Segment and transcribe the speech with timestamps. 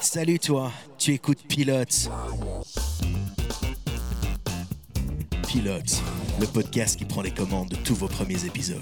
[0.00, 2.10] Salut toi, tu écoutes Pilote.
[5.46, 6.02] Pilote,
[6.40, 8.80] le podcast qui prend les commandes de tous vos premiers épisodes.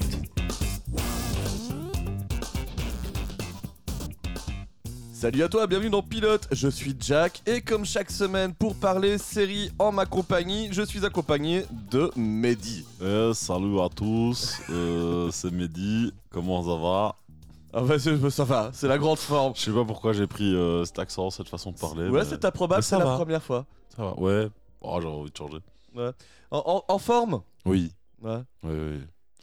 [5.13, 9.19] Salut à toi, bienvenue dans Pilote, je suis Jack et comme chaque semaine pour parler
[9.19, 12.85] série en ma compagnie, je suis accompagné de Mehdi.
[13.03, 17.17] Eh, salut à tous, euh, c'est Mehdi, comment ça va?
[17.73, 19.53] Ah bah c'est- ça va, c'est la grande forme.
[19.55, 22.09] Je sais pas pourquoi j'ai pris euh, cet accent, cette façon de parler.
[22.09, 23.17] Ouais, mais c'est improbable, c'est la va.
[23.17, 23.67] première fois.
[23.95, 24.49] Ça va, ouais.
[24.81, 25.59] Oh, j'ai envie de changer.
[25.95, 26.11] Ouais.
[26.51, 27.43] En, en- en forme?
[27.67, 27.93] Oui,
[28.23, 28.41] Ouais.
[28.65, 29.01] oui,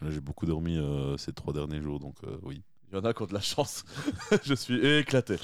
[0.09, 2.61] J'ai beaucoup dormi euh, ces trois derniers jours, donc euh, oui.
[2.95, 3.83] Il y en a qui ont de la chance.
[4.43, 5.35] je suis éclaté.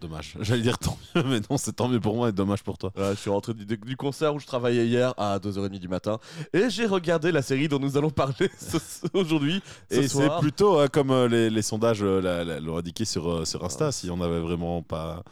[0.00, 0.36] Dommage.
[0.40, 2.92] J'allais dire tant mieux, mais non, c'est tant mieux pour moi et dommage pour toi.
[2.96, 6.18] Je suis rentré du, du concert où je travaillais hier à 2h30 du matin
[6.52, 8.50] et j'ai regardé la série dont nous allons parler
[9.14, 9.62] aujourd'hui.
[9.88, 13.44] Ce Et c'est plutôt hein, comme euh, les, les sondages euh, l'ont indiqué sur, euh,
[13.44, 15.22] sur Insta, si on avait vraiment pas,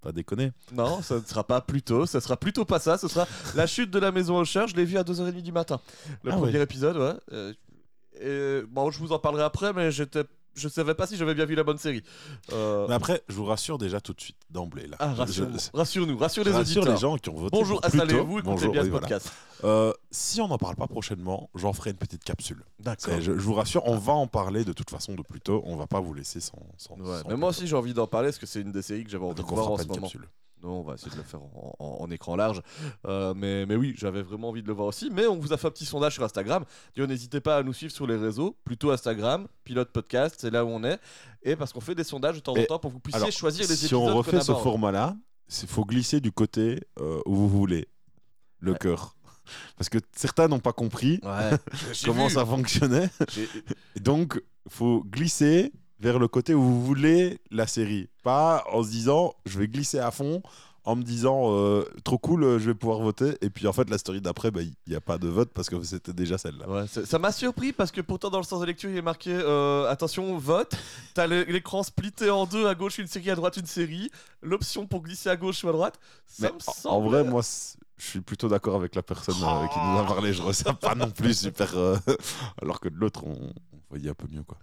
[0.00, 0.52] pas déconné.
[0.72, 3.66] Non, ça ne sera pas plus tôt, ça sera plutôt pas ça, ce sera la
[3.66, 5.80] chute de la maison au cher, je l'ai vu à 2h30 du matin.
[6.22, 6.62] Le Ah premier ouais.
[6.62, 7.14] épisode, ouais.
[7.32, 7.52] Euh,
[8.20, 11.44] et, bon, je vous en parlerai après, mais j'étais, je savais pas si j'avais bien
[11.44, 12.02] vu la bonne série.
[12.52, 14.86] Euh, Mais après, je vous rassure déjà tout de suite, d'emblée.
[14.86, 14.96] Là.
[14.98, 16.94] ah, Je- rassure- je- rassure-nous, rassure je les rassure auditeurs.
[16.94, 17.56] les gens qui ont voté.
[17.58, 19.06] Bonjour, installez-vous, écoutez Bonjour, bien oui, ce voilà.
[19.08, 19.32] podcast.
[19.64, 22.62] Euh, si on n'en parle pas prochainement, j'en ferai une petite capsule.
[22.78, 23.14] D'accord.
[23.20, 25.62] Je, je vous rassure, on va en parler de toute façon de plus tôt.
[25.66, 26.58] On va pas vous laisser sans.
[26.78, 28.82] sans, Ouais, sans mais moi aussi j'ai envie d'en parler parce que c'est une des
[28.82, 30.00] séries que j'avais envie de voir en ce moment.
[30.00, 30.26] capsule.
[30.62, 32.60] Non, on va essayer de le faire en, en- en écran large.
[33.06, 35.08] Euh, mais, mais oui, j'avais vraiment envie de le voir aussi.
[35.10, 36.64] Mais on vous a fait un petit sondage sur Instagram.
[36.96, 40.68] N'hésitez pas à nous suivre sur les réseaux, plutôt Instagram, Pilote Podcast, c'est là où
[40.68, 40.98] on est.
[41.42, 43.32] Et parce qu'on fait des sondages de temps en temps pour que vous puissiez Alors,
[43.32, 44.00] choisir les si épisodes.
[44.00, 45.16] on refait ce format-là,
[45.62, 47.88] il faut glisser du côté euh, où vous voulez,
[48.58, 48.78] le Ouais.
[48.78, 49.16] cœur.
[49.76, 51.50] Parce que certains n'ont pas compris Ouais.
[52.04, 52.34] Comment vu.
[52.34, 53.08] ça fonctionnait.
[54.00, 58.08] Donc, faut glisser vers le côté où vous voulez la série.
[58.22, 60.42] Pas en se disant, je vais glisser à fond,
[60.84, 63.34] en me disant, euh, trop cool, euh, je vais pouvoir voter.
[63.42, 65.68] Et puis en fait, la story d'après, bah, il n'y a pas de vote parce
[65.68, 66.68] que c'était déjà celle-là.
[66.68, 69.30] Ouais, ça m'a surpris parce que pourtant dans le sens de lecture il est marqué
[69.30, 70.74] euh, attention vote
[71.14, 74.10] t'as l'é- l'écran splitté en deux à gauche une série à droite une série
[74.42, 77.24] l'option pour glisser à gauche ou à droite ça Mais me en- semble en vrai,
[77.24, 77.42] moi,
[77.98, 80.32] je suis plutôt d'accord avec la personne euh, qui nous a parlé.
[80.32, 81.76] Je ressens pas non plus super.
[81.76, 81.96] euh,
[82.62, 83.52] alors que de l'autre, on,
[83.90, 84.56] on voyait un peu mieux, quoi.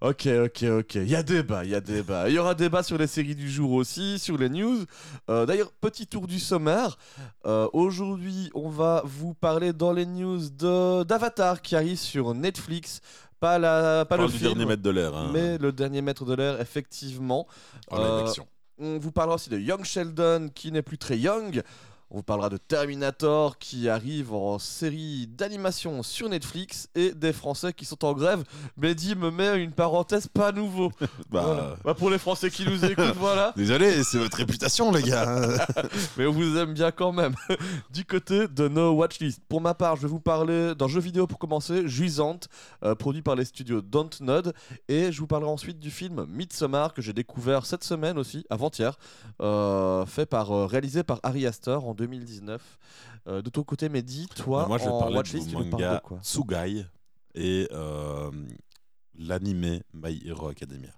[0.00, 0.94] Ok, ok, ok.
[0.94, 2.28] Il y a débat, il y a débat.
[2.28, 4.84] Il y aura débat sur les séries du jour aussi, sur les news.
[5.28, 6.96] Euh, D'ailleurs, petit tour du sommaire.
[7.44, 10.48] Euh, Aujourd'hui, on va vous parler dans les news
[11.04, 13.00] d'Avatar qui arrive sur Netflix.
[13.40, 15.14] Pas, la, pas le du film, dernier mètre de l'air.
[15.14, 17.46] Hein, mais le dernier maître de l'air, effectivement.
[17.90, 18.42] en live euh.
[18.78, 21.62] On vous parlera aussi de Young Sheldon qui n'est plus très young.
[22.14, 27.72] On vous parlera de Terminator qui arrive en série d'animation sur Netflix et des Français
[27.72, 28.44] qui sont en grève.
[28.76, 30.92] Mehdi me met une parenthèse pas nouveau.
[31.30, 31.76] Bah, Voilà.
[31.82, 33.54] Bah, pour les Français qui nous écoutent, voilà.
[33.56, 35.66] Désolé, c'est votre réputation, les gars.
[36.18, 37.34] Mais on vous aime bien quand même.
[37.90, 39.40] du côté de nos watchlist.
[39.48, 42.48] Pour ma part, je vais vous parler d'un jeu vidéo pour commencer, Juisante,
[42.84, 44.52] euh, produit par les studios Dontnod.
[44.88, 48.98] Et je vous parlerai ensuite du film Midsommar que j'ai découvert cette semaine aussi, avant-hier,
[49.40, 52.78] euh, fait par, euh, réalisé par Ari Aster en 2019.
[53.28, 56.00] Euh, de ton côté, Mehdi, toi, Bah, Moi, je en watchlist, tu nous parles de
[56.00, 56.84] quoi Tsugai
[57.34, 58.30] et euh,
[59.14, 60.90] l'animé My Hero Academia.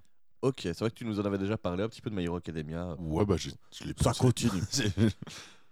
[0.43, 2.25] Ok, c'est vrai que tu nous en avais déjà parlé un petit peu de My
[2.25, 2.95] Hero Academia.
[2.99, 4.63] Ouais, bah, je, je l'ai Ça continue.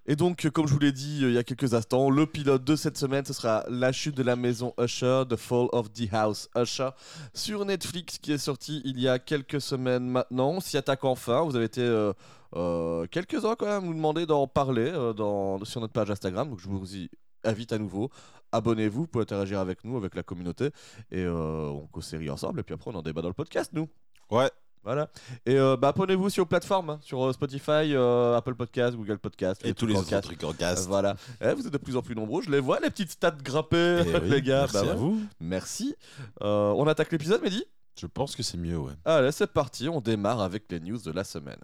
[0.06, 2.26] Et donc, euh, comme je vous l'ai dit euh, il y a quelques instants, le
[2.26, 5.92] pilote de cette semaine, ce sera La chute de la maison Usher, The Fall of
[5.92, 6.90] the House Usher,
[7.34, 10.58] sur Netflix, qui est sorti il y a quelques semaines maintenant.
[10.58, 11.42] S'y attaque enfin.
[11.42, 16.10] Vous avez été euh, quelques-uns quand même nous demander d'en parler dans, sur notre page
[16.10, 16.50] Instagram.
[16.50, 17.08] Donc, je vous y
[17.44, 18.10] invite à nouveau.
[18.50, 20.70] Abonnez-vous pour interagir avec nous, avec la communauté.
[21.12, 22.60] Et on co-série ensemble.
[22.60, 23.88] Et puis après, on en débat dans le podcast, nous.
[24.30, 24.50] Ouais,
[24.84, 25.08] Voilà.
[25.46, 29.18] Et euh, bah, abonnez-vous sur aux plateformes, hein, sur euh, Spotify, euh, Apple Podcast, Google
[29.18, 29.60] Podcast.
[29.64, 30.84] et tous les en autres trucs en cast.
[30.86, 31.14] euh, Voilà.
[31.40, 32.42] Eh, vous êtes de plus en plus nombreux.
[32.42, 34.66] Je les vois, les petites stats grimper, Eh oui, les gars.
[34.72, 34.94] Merci Bah à ouais.
[34.96, 35.20] vous.
[35.40, 35.94] Merci.
[36.42, 37.64] Euh, on attaque l'épisode, Mehdi?
[38.00, 38.92] Je pense que c'est mieux, ouais.
[39.04, 39.88] Allez, c'est parti.
[39.88, 41.58] On démarre avec les news de la semaine.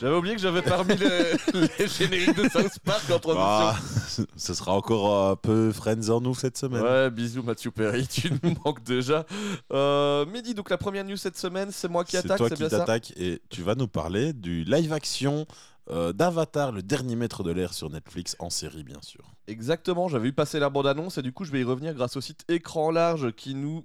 [0.00, 1.32] J'avais oublié que j'avais parmi les,
[1.78, 4.24] les génériques de South Park en transition.
[4.24, 6.82] Ah, ce sera encore un peu Friends en nous cette semaine.
[6.82, 9.24] Ouais, bisous Mathieu Perry, tu nous manques déjà.
[9.72, 12.62] Euh, Mehdi, donc la première news cette semaine, c'est moi qui c'est attaque, c'est qui
[12.62, 15.46] bien ça t'attaques et tu vas nous parler du live action
[15.90, 19.34] euh, d'Avatar, le dernier maître de l'air sur Netflix en série, bien sûr.
[19.46, 22.20] Exactement, j'avais vu passer la bande-annonce et du coup je vais y revenir grâce au
[22.20, 23.84] site Écran Large qui nous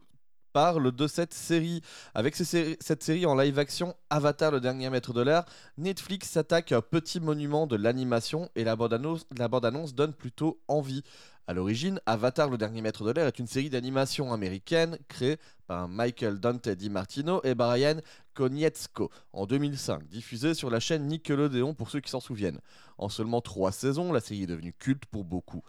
[0.53, 1.81] parle de cette série.
[2.13, 5.45] Avec cette série en live action, Avatar le dernier maître de l'air,
[5.77, 10.59] Netflix s'attaque à un petit monument de l'animation et la bande-annonce la bande-annonce donne plutôt
[10.67, 11.03] envie.
[11.47, 15.87] À l'origine, Avatar, le dernier maître de l'air, est une série d'animation américaine créée par
[15.87, 17.95] Michael Dante DiMartino et Brian
[18.35, 22.59] Konietzko en 2005, diffusée sur la chaîne Nickelodeon pour ceux qui s'en souviennent.
[22.99, 25.63] En seulement trois saisons, la série est devenue culte pour beaucoup.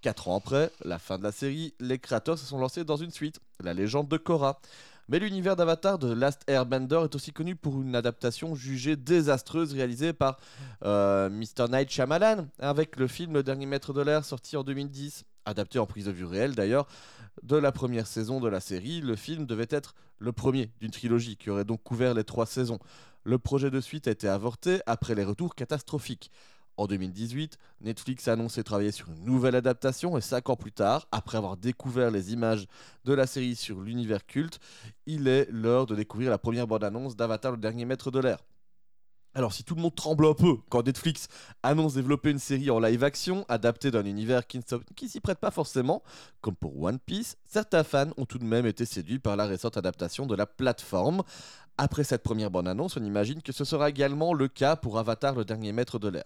[0.00, 3.10] Quatre ans après la fin de la série, les créateurs se sont lancés dans une
[3.10, 4.60] suite, La légende de Korra.
[5.08, 10.12] Mais l'univers d'Avatar de Last Airbender est aussi connu pour une adaptation jugée désastreuse réalisée
[10.12, 10.38] par
[10.84, 11.68] euh, Mr.
[11.68, 15.24] Night Shyamalan avec le film Le Dernier Maître de l'Air sorti en 2010.
[15.44, 16.86] Adapté en prise de vue réelle d'ailleurs
[17.42, 21.36] de la première saison de la série, le film devait être le premier d'une trilogie
[21.36, 22.78] qui aurait donc couvert les trois saisons.
[23.24, 26.30] Le projet de suite a été avorté après les retours catastrophiques.
[26.76, 31.08] En 2018, Netflix a annoncé travailler sur une nouvelle adaptation et cinq ans plus tard,
[31.12, 32.66] après avoir découvert les images
[33.04, 34.60] de la série sur l'univers culte,
[35.06, 38.38] il est l'heure de découvrir la première bande-annonce d'Avatar le dernier maître de l'air.
[39.32, 41.28] Alors si tout le monde tremble un peu quand Netflix
[41.62, 45.52] annonce développer une série en live action adaptée d'un univers qui ne s'y prête pas
[45.52, 46.02] forcément,
[46.40, 49.76] comme pour One Piece, certains fans ont tout de même été séduits par la récente
[49.76, 51.22] adaptation de la plateforme.
[51.78, 55.44] Après cette première bande-annonce, on imagine que ce sera également le cas pour Avatar le
[55.44, 56.24] dernier maître de l'air.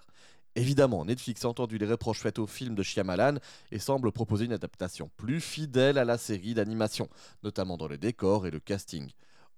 [0.56, 3.38] Évidemment, Netflix a entendu les reproches faits au film de Shyamalan
[3.72, 7.08] et semble proposer une adaptation plus fidèle à la série d'animation,
[7.42, 9.10] notamment dans les décors et le casting.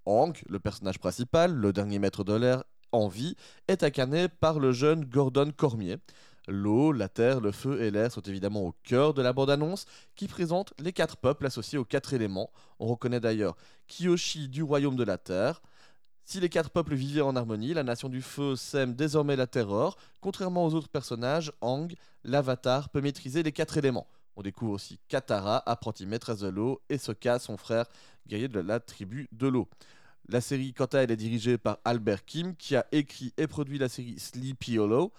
[0.06, 3.36] Hank, le personnage principal, le dernier maître de l'air en vie,
[3.68, 5.96] est incarné par le jeune Gordon Cormier.
[6.48, 9.84] L'eau, la terre, le feu et l'air sont évidemment au cœur de la bande-annonce
[10.14, 12.50] qui présente les quatre peuples associés aux quatre éléments.
[12.78, 13.56] On reconnaît d'ailleurs
[13.88, 15.60] Kyoshi du royaume de la terre,
[16.26, 19.96] si les quatre peuples vivaient en harmonie, la nation du feu sème désormais la terreur.
[20.20, 21.94] Contrairement aux autres personnages, Ang,
[22.24, 24.08] l'avatar, peut maîtriser les quatre éléments.
[24.34, 27.86] On découvre aussi Katara, apprenti maîtresse de l'eau, et Sokka, son frère,
[28.26, 29.68] guerrier de la tribu de l'eau.
[30.28, 33.78] La série, quant à elle, est dirigée par Albert Kim, qui a écrit et produit
[33.78, 35.12] la série Sleepy Hollow.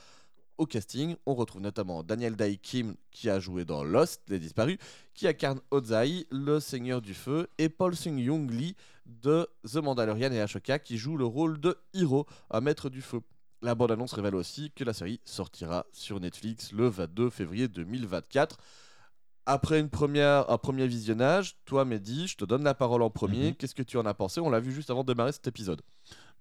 [0.58, 4.78] Au casting, on retrouve notamment Daniel Dae Kim, qui a joué dans Lost, Les Disparus,
[5.14, 8.76] qui incarne Ozai, le Seigneur du Feu, et Paul Sung Young Lee
[9.06, 13.22] de The Mandalorian et Ashoka, qui joue le rôle de Hiro, un maître du feu.
[13.62, 18.58] La bande-annonce révèle aussi que la série sortira sur Netflix le 22 février 2024.
[19.46, 23.50] Après une première, un premier visionnage, toi Mehdi, je te donne la parole en premier.
[23.50, 23.56] Mhm.
[23.56, 24.42] Qu'est-ce que tu en as pensé?
[24.42, 25.82] On l'a vu juste avant de démarrer cet épisode.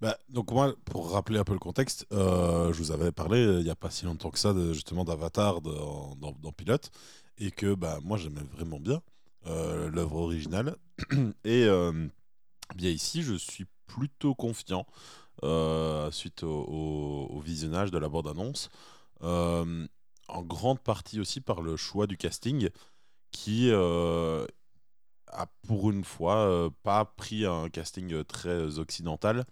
[0.00, 3.60] Bah, donc moi, pour rappeler un peu le contexte, euh, je vous avais parlé euh,
[3.60, 6.90] il n'y a pas si longtemps que ça de, justement d'Avatar dans, dans Pilote
[7.38, 9.00] et que bah, moi j'aimais vraiment bien
[9.46, 10.76] euh, l'œuvre originale.
[11.44, 11.66] Et
[12.74, 14.86] bien ici je suis plutôt confiant
[16.10, 16.64] suite au,
[17.30, 18.70] au- visionnage de la bande-annonce
[20.28, 22.68] en grande partie aussi par le choix du casting
[23.32, 23.70] qui
[25.32, 29.44] a pour une fois pas pris un casting très occidental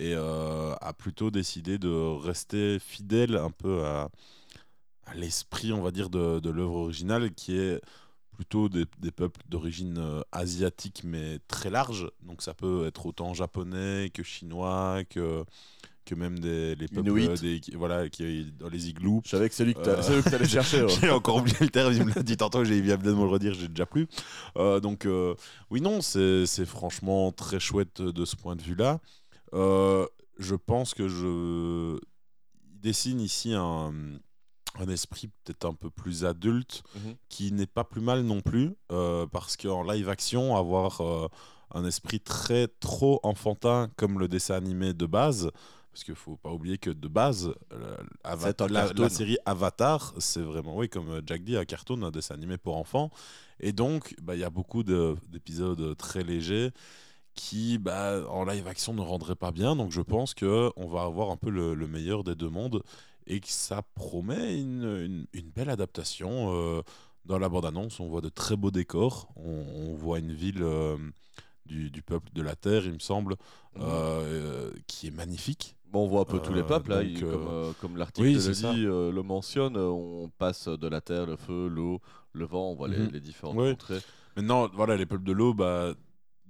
[0.00, 4.10] et euh, a plutôt décidé de rester fidèle un peu à,
[5.06, 7.80] à l'esprit, on va dire, de, de l'œuvre originale, qui est
[8.36, 12.08] plutôt des, des peuples d'origine euh, asiatique, mais très large.
[12.22, 15.44] Donc ça peut être autant japonais que chinois, que,
[16.06, 19.22] que même des, les peuples euh, des, qui- voilà, qui dans les igloos.
[19.24, 20.86] Je savais que c'est lui que Euh, eux que t'allais chercher.
[21.02, 23.28] J'ai encore oublié le terme, il me l'a dit tantôt, j'ai bien de me le
[23.28, 24.08] redire, j'ai déjà plus.
[24.56, 25.34] Euh, donc, euh,
[25.70, 29.00] oui, non, c'est c'est franchement très chouette de ce point de vue-là.
[29.54, 30.06] Euh,
[30.38, 31.98] je pense que je
[32.72, 33.92] il dessine ici un,
[34.78, 37.16] un esprit peut-être un peu plus adulte, Mhm.
[37.28, 41.28] qui n'est pas plus mal non plus, euh, parce qu'en live action, avoir euh,
[41.74, 45.50] un esprit très trop enfantin comme le dessin animé de base,
[45.92, 47.52] parce qu'il faut pas oublier que de base,
[48.68, 52.76] la, série Avatar, c'est vraiment, oui, comme Jack dit, un cartoon, un dessin animé pour
[52.76, 53.10] enfants.
[53.58, 56.70] Et donc, bah, il y a beaucoup de- d'épisodes très légers
[57.34, 59.76] qui, bah, en live action, ne rendraient pas bien.
[59.76, 62.82] Donc, je pense que on va avoir un peu le, le meilleur des deux mondes
[63.26, 66.52] et que ça promet une, une- une belle adaptation.
[66.54, 66.82] euh,
[67.26, 69.28] dans la bande-annonce, on voit de très beaux décors.
[69.36, 70.96] On, on voit une ville euh,
[71.66, 73.34] du, du peuple de la Terre, il me semble,
[73.76, 73.82] Mhm.
[73.84, 75.76] euh, qui est magnifique.
[75.92, 78.26] Bon, on voit un peu tous les peuples, là, donc, il- euh, comme, comme l'article
[78.26, 82.00] oui, le dit, le mentionne, on passe de la terre, le feu, l'eau,
[82.32, 83.10] le vent, on voit les, Mhm.
[83.12, 83.72] les différentes Ouais.
[83.72, 84.00] contrées.
[84.36, 85.92] Maintenant, voilà, les peuples de l'eau, bah,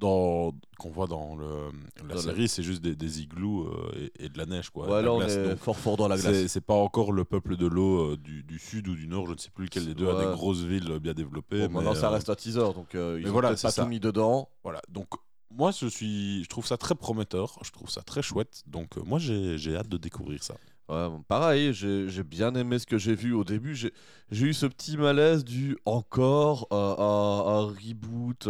[0.01, 1.71] dans qu'on voit dans le,
[2.09, 4.89] la Dans série, c'est juste des, des igloos euh, et, et de la neige, quoi.
[4.89, 5.33] Ouais, là, on glace.
[5.37, 6.47] est Donc, fort fort dans la c'est glace.
[6.49, 9.33] c'est pas encore le peuple de l'eau euh, du, du sud ou du nord, je
[9.33, 11.69] ne sais plus lequel des deux a des grosses villes bien développées.
[11.69, 13.83] Bon, maintenant, ça euh, reste un teaser, donc ils ont voilà, pas ça.
[13.83, 14.49] tout mis dedans.
[14.65, 15.09] Voilà, donc
[15.53, 19.19] moi je suis, je trouve ça très prometteur, je trouve ça très chouette, donc moi
[19.19, 20.55] j'ai hâte de découvrir ça.
[20.91, 23.77] Ouais, bon, pareil, j'ai j'ai bien aimé ce que j'ai vu au début.
[23.77, 23.93] J'ai
[24.33, 28.49] j'ai eu ce petit malaise du encore euh, un, un reboot,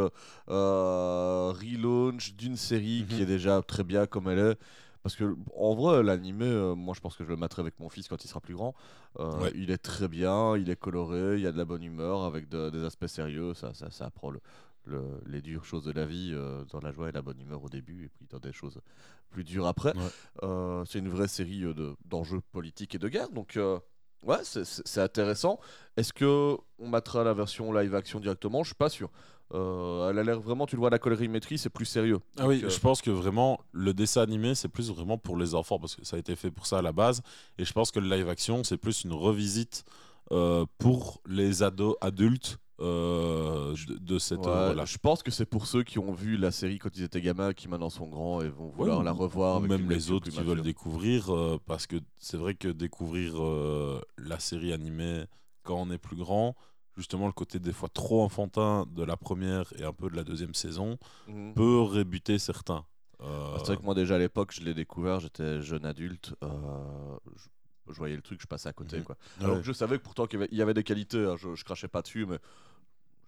[0.48, 3.22] euh, relaunch d'une série qui Mhm.
[3.22, 4.58] est déjà très bien comme elle est.
[5.02, 7.88] Parce que en vrai, l'animé, euh, moi je pense que je le mettrai avec mon
[7.88, 8.74] fils quand il sera plus grand.
[9.18, 9.52] Euh, Ouais.
[9.54, 12.48] Il est très bien, il est coloré, il y a de la bonne humeur avec
[12.48, 13.54] de- des aspects sérieux.
[13.54, 14.40] Ça, ça, ça apprend le-
[14.90, 17.62] le- les dures choses de la vie euh, dans la joie et la bonne humeur
[17.64, 18.78] au début, et puis dans des choses
[19.30, 19.96] plus dures après.
[19.96, 20.02] Ouais.
[20.42, 23.30] Euh, c'est une vraie série euh, de- d'enjeux politiques et de guerre.
[23.30, 23.58] Donc,
[24.24, 25.58] ouais, c'est- intéressant.
[25.96, 28.62] Est-ce que on mettra la version live action directement?
[28.62, 29.10] Je suis pas sûr.
[29.52, 32.20] Euh, elle a l'air vraiment, tu le vois, la colorimétrie, c'est plus sérieux.
[32.38, 35.36] Ah oui, Donc, euh, je pense que vraiment le dessin animé c'est plus vraiment pour
[35.36, 37.20] les enfants parce que ça a été fait pour ça à la base
[37.58, 39.84] et je pense que le live action c'est plus une revisite
[40.30, 44.84] euh, pour les ados adultes euh, de, de cette Ouais, œuvre-là.
[44.84, 47.52] Je pense que c'est pour ceux qui ont vu la série quand ils étaient gamins,
[47.52, 49.54] qui maintenant sont grands et vont vouloir Ouais, la revoir.
[49.54, 50.54] ou avec même les autres qui mature.
[50.54, 55.24] veulent découvrir euh, parce que c'est vrai que découvrir euh, la série animée
[55.62, 56.56] quand on est plus grand
[56.96, 60.24] justement le côté des fois trop enfantin de la première et un peu de la
[60.24, 61.54] deuxième saison Mhm.
[61.54, 62.84] peut rébuter certains
[63.22, 66.34] Ah, C'est vrai que moi déjà à l'époque, je l'ai découvert, j'étais jeune adulte.
[66.42, 67.48] je,
[67.92, 68.98] je voyais le truc, je passais à côté.
[68.98, 69.04] Mhm.
[69.04, 69.16] Quoi.
[69.38, 69.44] ouais.
[69.44, 71.88] Alors que je savais que pourtant qu'il y avait des qualités, hein, je, je crachais
[71.88, 72.38] pas dessus, mais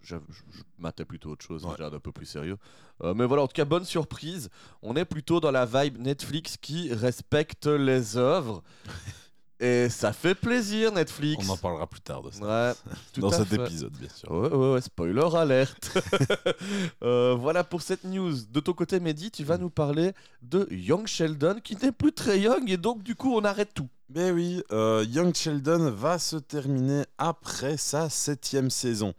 [0.03, 1.71] je, je, matais plutôt autre chose, Ouais.
[1.71, 2.57] déjà d'un peu plus sérieux.
[3.03, 4.49] Euh, mais voilà, en tout cas, bonne surprise.
[4.81, 8.63] On est plutôt dans la vibe Netflix qui respecte les œuvres.
[9.59, 11.47] Et ça fait plaisir, Netflix.
[11.47, 12.73] on en parlera plus tard de ça Ouais,
[13.21, 13.55] dans cet fait.
[13.55, 15.97] épisode bien sûr Ouais, ouais, ouais, spoiler alerte.
[17.03, 18.33] Euh, voilà pour cette news.
[18.51, 22.39] De ton côté, Mehdi, tu vas nous parler de Young Sheldon qui n'est plus très
[22.39, 23.87] young et donc du coup on arrête tout.
[24.09, 29.13] Mais oui, euh, Young Sheldon va se terminer après sa septième saison.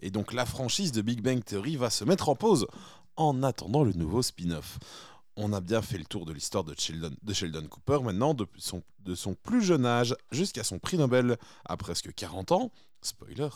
[0.00, 2.66] Et donc la franchise de Big Bang Theory va se mettre en pause
[3.16, 4.78] en attendant le nouveau spin-off.
[5.36, 8.46] On a bien fait le tour de l'histoire de Sheldon, Cooper maintenant, de
[9.14, 11.36] son, plus jeune âge jusqu'à son prix Nobel
[11.66, 12.72] à presque 40 ans.
[13.02, 13.48] Spoiler,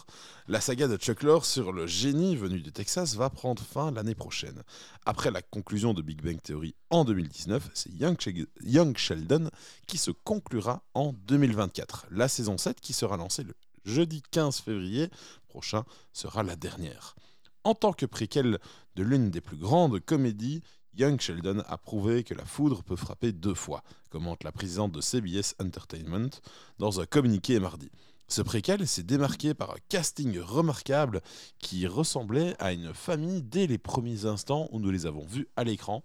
[0.46, 4.14] la saga de Chuck Lorre sur le génie venu du Texas va prendre fin l'année
[4.14, 4.62] prochaine.
[5.06, 8.16] Après la conclusion de Big Bang Theory en 2019, c'est Young,
[8.62, 9.48] Young Sheldon
[9.86, 12.08] qui se conclura en 2024.
[12.10, 15.08] La saison 7 qui sera lancée le jeudi 15 février
[15.48, 17.16] prochain sera la dernière.
[17.64, 18.58] En tant que préquel
[18.96, 20.62] de l'une des plus grandes comédies,
[20.94, 25.00] Young Sheldon a prouvé que la foudre peut frapper deux fois, commente la présidente de
[25.00, 26.30] CBS Entertainment
[26.78, 27.90] dans un communiqué mardi.
[28.28, 31.20] Ce préquel s'est démarqué par un casting remarquable
[31.58, 35.64] qui ressemblait à une famille dès les premiers instants où nous les avons vus à
[35.64, 36.04] l'écran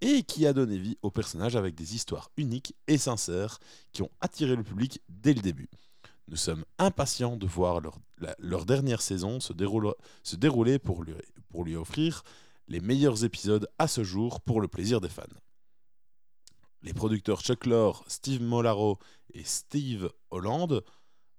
[0.00, 3.58] et qui a donné vie aux personnages avec des histoires uniques et sincères
[3.92, 5.68] qui ont attiré le public dès le début.
[6.28, 7.80] Nous sommes impatients de voir
[8.38, 12.22] leur, dernière saison se, déroule- se dérouler pour lui, offrir
[12.68, 15.22] les meilleurs épisodes à ce jour pour le plaisir des fans.
[16.82, 18.98] Les producteurs Chuck Lorre, Steve Molaro
[19.32, 20.82] et Steve Holland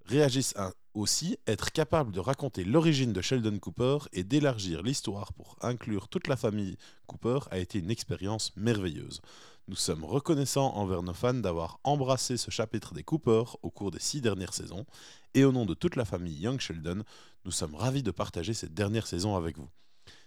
[0.06, 0.56] réagissent
[0.94, 6.27] aussi être capables de raconter l'origine de Sheldon Cooper et d'élargir l'histoire pour inclure toute
[6.27, 6.77] la famille
[7.08, 9.22] Cooper a été une expérience merveilleuse.
[9.69, 14.00] Nous sommes reconnaissants envers nos fans d'avoir embrassé ce chapitre des Cooper au cours des
[14.00, 14.86] six dernières saisons,
[15.33, 17.03] et au nom de toute la famille Young Sheldon,
[17.43, 19.67] nous sommes ravis de partager cette dernière saison avec vous.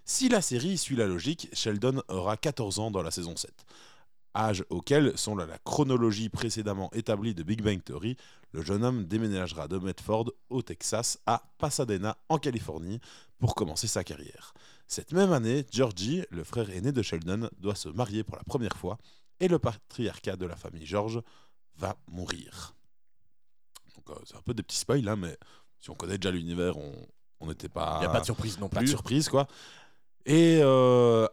[0.04, 3.50] Si la série suit la logique, Sheldon aura 14 ans dans la saison 7.
[4.36, 8.18] Âge auquel, selon la chronologie précédemment établie de Big Bang Theory,
[8.52, 13.00] le jeune homme déménagera de Medford au Texas à Pasadena en Californie
[13.38, 14.52] pour commencer sa carrière.
[14.86, 18.76] Cette même année, Georgie, le frère aîné de Sheldon, doit se marier pour la première
[18.76, 18.98] fois
[19.40, 21.20] et le patriarcat de la famille George
[21.76, 22.74] va mourir.
[23.96, 25.36] Donc, euh, c'est un peu des petits spoils, hein, mais
[25.80, 27.96] si on connaît déjà l'univers, on n'était pas.
[27.98, 28.90] Il n'y a pas de surprise non Pas de plus.
[28.90, 29.46] surprise, quoi.
[30.26, 31.26] Et euh,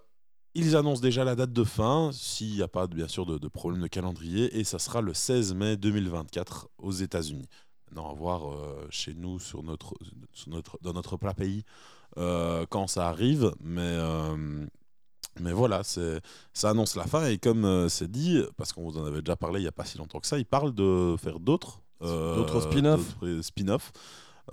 [0.54, 3.48] ils annoncent déjà la date de fin, s'il n'y a pas bien sûr de, de
[3.50, 7.48] problème de calendrier, et ça sera le 16 mai 2024 aux États-Unis.
[7.90, 9.96] Maintenant, à voir euh, chez nous, sur notre,
[10.32, 11.64] sur notre, dans notre plat pays,
[12.16, 13.96] quand ça arrive, mais,
[15.40, 19.06] mais voilà, ça annonce la fin, et comme euh, c'est dit, parce qu'on vous en
[19.06, 21.40] avait déjà parlé il n'y a pas si longtemps que ça, ils parlent de faire
[21.40, 21.82] d'autres.
[22.02, 23.16] euh, D'autres spin-offs.
[23.42, 23.92] spin-offs,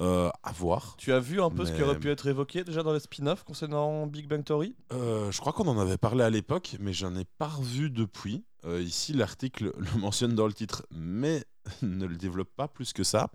[0.00, 0.94] euh, à voir.
[0.98, 3.44] Tu as vu un peu ce qui aurait pu être évoqué déjà dans les spin-offs
[3.44, 4.74] concernant Big Bang Theory?
[4.90, 8.44] Je crois qu'on en avait parlé à l'époque, mais j'en ai pas revu depuis.
[8.66, 11.44] Ici, l'article le mentionne dans le titre, mais
[11.82, 13.30] ne le développe pas plus que ça.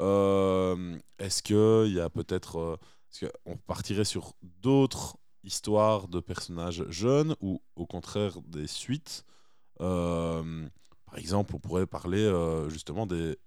[0.00, 2.78] Est-ce qu'il y a peut-être.
[3.12, 9.24] Est-ce qu'on partirait sur d'autres histoires de personnages jeunes ou au contraire des suites
[9.82, 10.68] Euh,
[11.06, 13.38] Par exemple, on pourrait parler euh, justement des.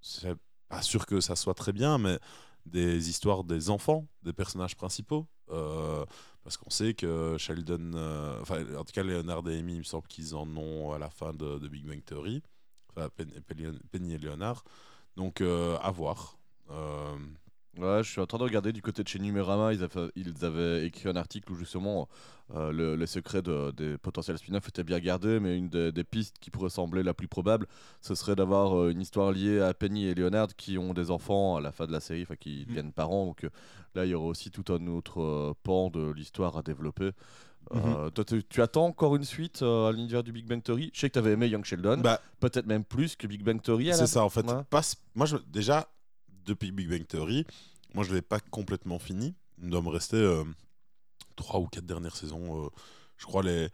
[0.00, 0.36] C'est
[0.68, 2.18] pas sûr que ça soit très bien, mais
[2.66, 5.26] des histoires des enfants, des personnages principaux.
[5.50, 6.04] Euh,
[6.42, 7.92] parce qu'on sait que Sheldon,
[8.40, 11.10] enfin en tout cas Leonard et Amy, il me semble qu'ils en ont à la
[11.10, 12.42] fin de, de Big Bang Theory,
[12.90, 13.32] enfin Pen-
[13.90, 14.64] Penny, et Leonard.
[15.16, 16.38] Donc à voir.
[17.80, 19.72] Ouais, je suis en train de regarder du côté de chez Numérama.
[19.72, 22.08] Ils avaient, ils avaient écrit un article où justement
[22.54, 26.04] euh, le, les secrets de- des potentiels spin-offs étaient bien gardés, mais une des, des
[26.04, 27.66] pistes qui pourrait sembler la plus probable,
[28.00, 31.56] ce serait d'avoir euh, une histoire liée à Penny et Leonard qui ont des enfants
[31.56, 33.24] à la fin de la série, enfin qui deviennent parents.
[33.26, 33.50] Donc euh,
[33.94, 37.10] là, il y aura aussi tout un autre pan de l'histoire à développer.
[37.74, 40.90] Euh, toi, tu, tu attends encore une suite euh, à l'univers du Big Bang Theory?
[40.92, 43.62] Je sais que tu avais aimé Young Sheldon, Bah, peut-être même plus que Big Bang
[43.62, 43.90] Theory.
[43.94, 44.44] c'est ça en fait.
[44.44, 44.64] Ouais.
[44.70, 44.80] Pas-
[45.14, 45.86] moi, je, déjà,
[46.50, 47.46] depuis Big Bang Theory,
[47.94, 49.34] moi je l'ai pas complètement fini.
[49.62, 50.44] Il doit me rester euh,
[51.54, 52.66] ou quatre dernières saisons.
[52.66, 52.68] euh,
[53.16, 53.68] je crois les,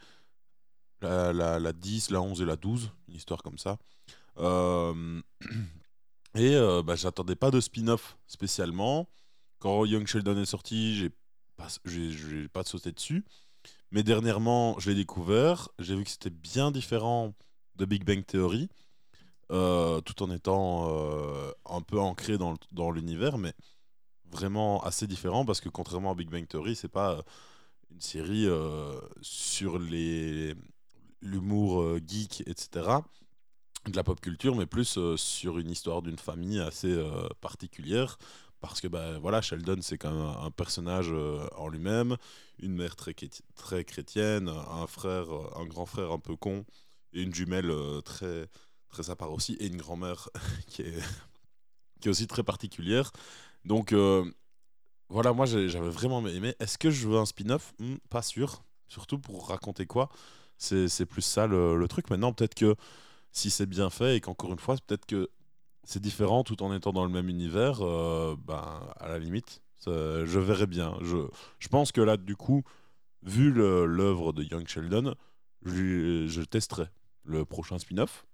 [1.00, 3.78] la, la, la 10, la 11 et la 12, une histoire comme ça.
[4.38, 5.20] Euh,
[6.34, 9.08] et euh, bah, j'attendais pas de spin-off spécialement.
[9.58, 11.10] Quand Young Sheldon est sorti, j'ai
[11.56, 13.24] pas, j'ai pas sauté dessus.
[13.90, 15.68] Mais dernièrement, je l'ai découvert.
[15.78, 17.34] J'ai vu que c'était bien différent
[17.76, 18.68] de Big Bang Theory,
[19.52, 23.54] euh, tout en étant euh, un peu ancré dans, l'univers, mais
[24.32, 27.22] vraiment assez différent parce que contrairement à Big Bang Theory, c'est pas euh,
[27.92, 28.48] une série
[29.22, 30.54] sur les
[31.22, 32.88] l'humour geek, etc.
[33.86, 36.94] de la pop culture, mais plus sur une histoire d'une famille assez
[37.40, 38.18] particulière.
[38.60, 41.12] Parce que bah, voilà, Sheldon, c'est quand même un, personnage
[41.56, 42.16] en lui-même,
[42.58, 43.14] une mère très,
[43.54, 45.26] très chrétienne, un frère,
[45.56, 46.64] un grand frère un peu con,
[47.12, 47.72] et une jumelle
[48.04, 48.48] très,
[48.88, 50.28] très à part aussi, et une grand-mère
[50.68, 50.98] qui est,
[52.00, 53.12] qui est aussi très particulière.
[53.64, 54.30] Donc euh,
[55.08, 56.54] voilà, moi j'avais vraiment aimé.
[56.60, 57.74] Est-ce que je veux un spin-off?
[57.78, 58.64] Hmm, Pas sûr.
[58.88, 60.10] Surtout pour raconter quoi?
[60.58, 62.10] C'est plus ça le, le truc.
[62.10, 62.76] Maintenant, peut-être que
[63.32, 65.30] si c'est bien fait et qu'encore une fois, peut-être que
[65.84, 70.38] c'est différent tout en étant dans le même univers, euh, ben, à la limite, je
[70.40, 70.96] verrais bien.
[71.02, 71.18] Je,
[71.60, 72.64] je pense que là, du coup,
[73.22, 75.14] vu l'œuvre de Young Sheldon,
[75.64, 76.86] je, je testerai
[77.24, 78.25] le prochain spin-off,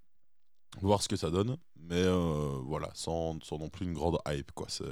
[0.80, 4.50] voir ce que ça donne, mais euh, voilà, sans, sans non plus une grande hype.
[4.52, 4.66] Quoi.
[4.70, 4.84] C'est-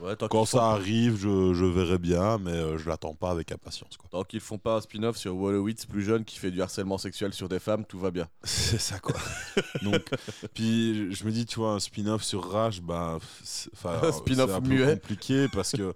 [0.00, 3.30] Ouais, tant Quand font- ça arrive, je, je verrai bien, mais euh, je l'attends pas
[3.30, 3.96] avec impatience.
[3.96, 4.08] Quoi.
[4.10, 7.34] Tant qu'ils font pas un spin-off sur Wolowitz plus jeune qui fait du harcèlement sexuel
[7.34, 8.28] sur des femmes, tout va bien.
[8.44, 9.16] C'est ça quoi.
[9.82, 10.08] Donc,
[10.54, 13.70] puis je me dis, tu vois, un spin-off sur Rage, bah, c'est-
[14.44, 15.94] Un peu compliqué parce que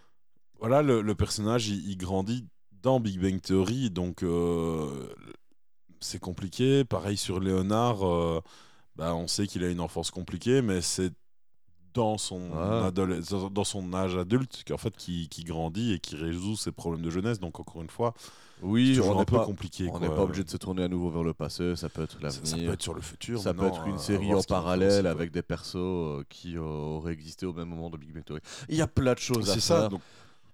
[0.60, 2.46] voilà, le, le personnage il, il grandit
[2.82, 5.08] dans Big Bang Theory, donc euh,
[6.00, 6.84] c'est compliqué.
[6.84, 8.04] Pareil sur Léonard,
[8.96, 11.12] bah, on sait qu'il a une enfance compliquée, mais c'est
[11.94, 12.90] dans son, Ah.
[12.90, 17.08] dans son âge adulte qu'en fait qui, qui grandit et qui résout ses problèmes de
[17.10, 17.40] jeunesse.
[17.40, 18.12] Donc encore une fois,
[18.62, 19.88] Oui, on un peu pas, compliqué.
[19.90, 22.20] on n'est pas obligé de se tourner à nouveau vers le passé, ça peut être
[22.20, 22.72] Ça, ça peut l'avenir.
[22.72, 23.40] être sur le futur.
[23.40, 27.46] Ça peut être une série en parallèle avec des persos euh, qui euh, auraient existé
[27.46, 28.40] au même moment de Big Bang Theory.
[28.68, 29.62] Il y a plein de choses à faire.
[29.62, 29.88] ça.
[29.88, 30.00] Donc,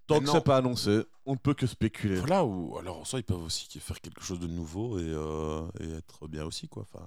[0.09, 2.17] Tant que c'est pas annoncé, on ne peut que spéculer.
[2.17, 5.63] Voilà, ou alors en soi, ils peuvent aussi faire quelque chose de nouveau et, euh,
[5.81, 6.83] et être bien aussi, quoi.
[6.93, 7.07] Enfin,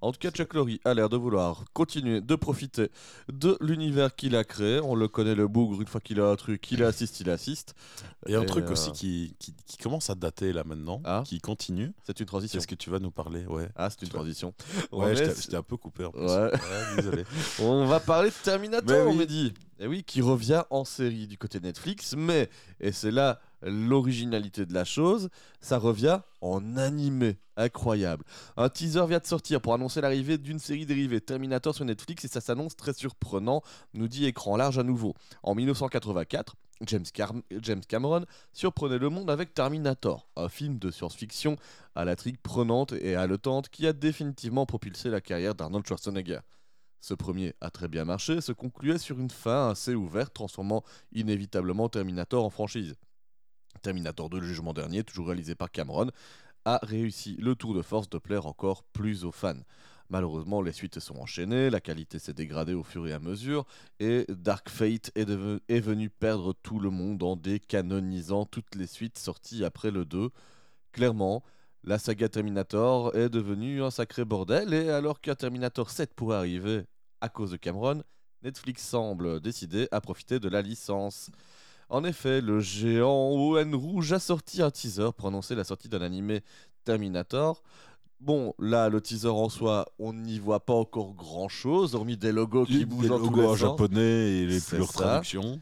[0.00, 2.88] En tout cas, Chuck Lorre a l'air de vouloir continuer de profiter
[3.32, 4.80] de l'univers qu'il a créé.
[4.80, 7.74] On le connaît le bougre, une fois qu'il a un truc, il assiste, il assiste.
[8.26, 11.22] et un Et, truc euh, aussi qui, qui, qui commence à dater là maintenant, Ah.
[11.26, 11.92] qui continue.
[12.06, 12.58] C'est une transition.
[12.58, 13.44] Est-ce que tu vas nous parler?
[13.46, 13.68] Ouais.
[13.74, 14.54] Ah, c'est une transition.
[14.92, 16.20] Ouais, t'ai un peu coupé en plus.
[16.22, 16.50] Ouais.
[16.96, 17.24] désolé.
[17.60, 19.12] On va parler de Terminator, oui.
[19.12, 19.52] on m'a dit.
[19.80, 22.48] Et oui, qui revient en série du côté Netflix, mais,
[22.80, 25.28] et c'est là l'originalité de la chose,
[25.60, 27.38] ça revient en animé.
[27.56, 28.24] Incroyable.
[28.56, 32.28] Un teaser vient de sortir pour annoncer l'arrivée d'une série dérivée Terminator sur Netflix et
[32.28, 33.62] ça s'annonce très surprenant,
[33.94, 35.14] nous dit écran large à nouveau.
[35.42, 36.54] En 1984,
[36.86, 41.56] James, Cameron surprenait le monde avec Terminator, un film de science-fiction
[41.96, 46.40] à la trique prenante et haletante qui a définitivement propulsé la carrière d'Arnold Schwarzenegger.
[47.00, 51.88] Ce premier a très bien marché, se concluait sur une fin assez ouverte, transformant inévitablement
[51.88, 52.94] Terminator en franchise.
[53.82, 56.10] Terminator 2, le jugement dernier, toujours réalisé par Cameron,
[56.64, 59.62] a réussi le tour de force de plaire encore plus aux fans.
[60.10, 63.66] Malheureusement, les suites sont enchaînées, la qualité s'est dégradée au fur et à mesure,
[64.00, 69.64] et Dark Fate est venu perdre tout le monde en décanonisant toutes les suites sorties
[69.64, 70.30] après le 2.
[70.92, 71.42] Clairement,
[71.84, 76.84] la saga Terminator est devenue un sacré bordel, et alors qu'un Terminator 7 pourrait arriver
[77.20, 78.02] à cause de Cameron,
[78.42, 81.30] Netflix semble décider à profiter de la licence.
[81.88, 86.02] En effet, le géant ON Rouge a sorti un teaser pour annoncer la sortie d'un
[86.02, 86.42] animé
[86.84, 87.62] Terminator.
[88.20, 92.32] Bon, là, le teaser en soi, on n'y voit pas encore grand chose, hormis des
[92.32, 93.58] logos qui Des bougent en tous logos les en sens.
[93.60, 94.00] japonais
[94.40, 94.92] et les plus ça.
[94.92, 95.60] traductions.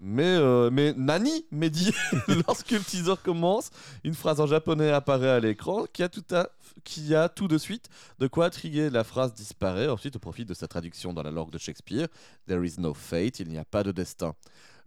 [0.00, 1.92] Mais, euh, mais Nani me dit,
[2.46, 3.70] lorsque le teaser commence,
[4.04, 6.48] une phrase en japonais apparaît à l'écran qui a, tout à-
[6.84, 7.88] qui a tout de suite
[8.20, 8.88] de quoi intriguer.
[8.88, 12.06] La phrase disparaît ensuite au profit de sa traduction dans la langue de Shakespeare.
[12.46, 14.36] There is no fate, il n'y a pas de destin.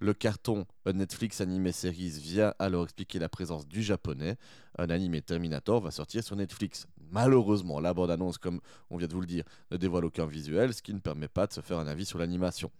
[0.01, 4.37] Le carton Netflix Anime Series vient alors expliquer la présence du japonais.
[4.77, 6.87] Un animé Terminator va sortir sur Netflix.
[7.11, 10.81] Malheureusement, la bande-annonce, comme on vient de vous le dire, ne dévoile aucun visuel, ce
[10.81, 12.71] qui ne permet pas de se faire un avis sur l'animation.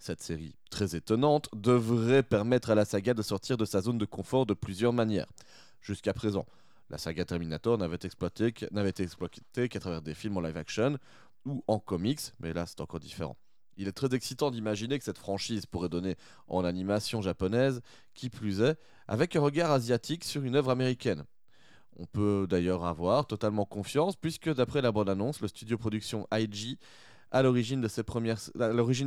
[0.00, 4.04] Cette série, très étonnante, devrait permettre à la saga de sortir de sa zone de
[4.04, 5.28] confort de plusieurs manières.
[5.80, 6.44] Jusqu'à présent,
[6.90, 7.98] la saga Terminator n'avait
[8.72, 10.98] n'avait été exploitée qu'à travers des films en live action
[11.44, 13.36] ou en comics, mais là c'est encore différent.
[13.76, 16.16] Il est très excitant d'imaginer que cette franchise pourrait donner
[16.48, 17.80] en animation japonaise,
[18.14, 18.76] qui plus est,
[19.08, 21.24] avec un regard asiatique sur une œuvre américaine.
[21.96, 26.78] On peut d'ailleurs avoir totalement confiance, puisque d'après la bande-annonce, le studio production IG,
[27.30, 27.88] à l'origine de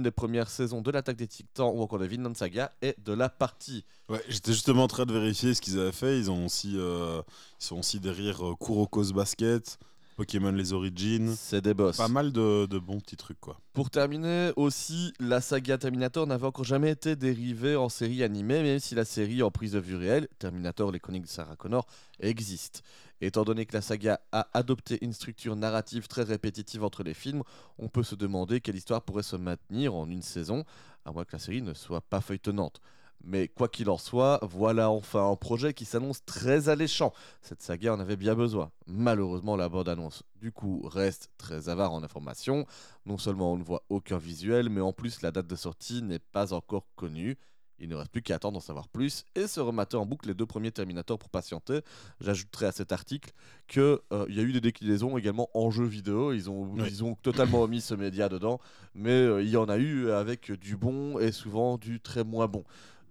[0.01, 3.29] des premières saisons de l'Attaque des Titans ou encore de Vinland Saga, est de la
[3.29, 3.85] partie.
[4.09, 6.19] Ouais, j'étais justement en train de vérifier ce qu'ils avaient fait.
[6.19, 7.21] Ils, ont aussi, euh,
[7.61, 9.79] ils sont aussi derrière euh, Kuroko's Basket,
[10.17, 11.35] Pokémon Les Origins.
[11.37, 11.95] C'est des boss.
[11.95, 13.61] Pas mal de, de bons petits trucs, quoi.
[13.73, 18.79] Pour terminer, aussi, la saga Terminator n'avait encore jamais été dérivée en série animée, même
[18.79, 21.85] si la série en prise de vue réelle, Terminator, les chroniques de Sarah Connor,
[22.19, 22.81] existe.
[23.21, 27.43] Étant donné que la saga a adopté une structure narrative très répétitive entre les films,
[27.77, 30.65] on peut se demander quelle histoire pourrait se maintenir en une saison,
[31.05, 32.81] à moins que la série ne soit pas feuilletonnante.
[33.23, 37.13] Mais quoi qu'il en soit, voilà enfin un projet qui s'annonce très alléchant.
[37.41, 38.71] Cette saga en avait bien besoin.
[38.85, 42.65] Malheureusement, la bande-annonce, du coup, reste très avare en informations.
[43.05, 46.19] Non seulement on ne voit aucun visuel, mais en plus la date de sortie n'est
[46.19, 47.37] pas encore connue.
[47.79, 50.33] Il ne reste plus qu'à attendre d'en savoir plus et se remater en boucle les
[50.33, 51.81] deux premiers Terminator pour patienter.
[52.21, 53.33] J'ajouterai à cet article
[53.67, 53.99] qu'il
[54.29, 56.33] y a eu des déclinaisons également en jeu vidéo.
[56.33, 56.81] Ils ont, Oui.
[56.87, 58.59] ils ont totalement omis ce média dedans,
[58.95, 62.47] mais euh, il y en a eu avec du bon et souvent du très moins
[62.47, 62.63] bon.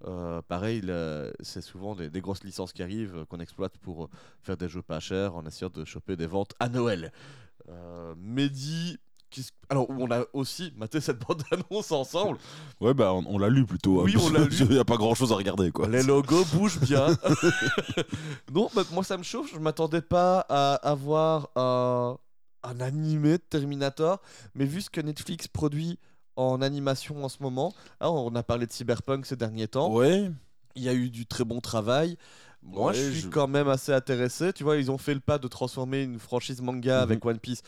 [0.04, 0.82] Euh, pareil,
[1.40, 4.08] c'est souvent des, des grosses licences qui arrivent euh, qu'on exploite pour euh,
[4.42, 7.12] faire des jeux pas chers en essayant de choper des ventes à Noël.
[7.68, 8.98] Euh, Mehdi,
[9.68, 12.38] alors on a aussi maté cette bande-annonce ensemble.
[12.80, 14.00] Ouais, bah on, on l'a lu plutôt.
[14.00, 14.54] hein, Oui, on l'a lu.
[14.60, 15.88] Il n'y a pas grand chose à regarder, quoi.
[15.88, 17.06] Les logos bougent bien.
[18.52, 19.52] non, bah, moi ça me chauffe.
[19.52, 22.18] Je m'attendais pas à avoir un,
[22.62, 24.20] un animé de Terminator,
[24.54, 25.98] mais vu ce que Netflix produit
[26.36, 29.92] en animation en ce moment, hein, on a parlé de Cyberpunk ces derniers temps.
[29.92, 30.30] Ouais,
[30.74, 32.16] Il y a eu du très bon travail.
[32.62, 34.52] Moi, Ouais, je suis je- quand même assez intéressé.
[34.52, 37.02] Tu vois, ils ont fait le pas de transformer une franchise manga Mhm.
[37.02, 37.62] avec One Piece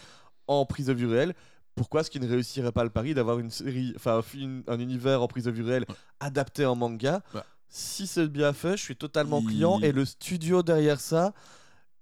[0.46, 1.34] en prise de vue réelle.
[1.74, 4.20] Pourquoi est-ce qu'ils ne réussiraient pas le pari d'avoir une série, enfin
[4.66, 5.86] un univers en prise de vue réelle
[6.20, 7.22] adapté en manga?
[7.32, 7.46] Bah.
[7.70, 9.78] Si c'est bien fait, je suis totalement Il- client.
[9.80, 11.32] Et le studio derrière ça,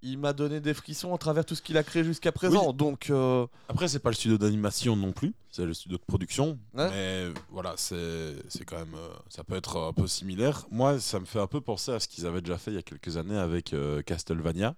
[0.06, 2.72] il m'a donné des frissons à travers tout ce qu'il a créé jusqu'à présent.
[2.72, 6.58] Donc, euh, Après, c'est pas le studio d'animation non plus, c'est le studio de production.
[6.74, 6.88] Ouais.
[6.90, 8.94] Mais voilà, c'est quand même.
[8.94, 10.66] euh, ça peut être un peu similaire.
[10.70, 12.78] Moi, ça me fait un peu penser à ce qu'ils avaient déjà fait il y
[12.78, 14.74] a quelques années avec euh, Castlevania,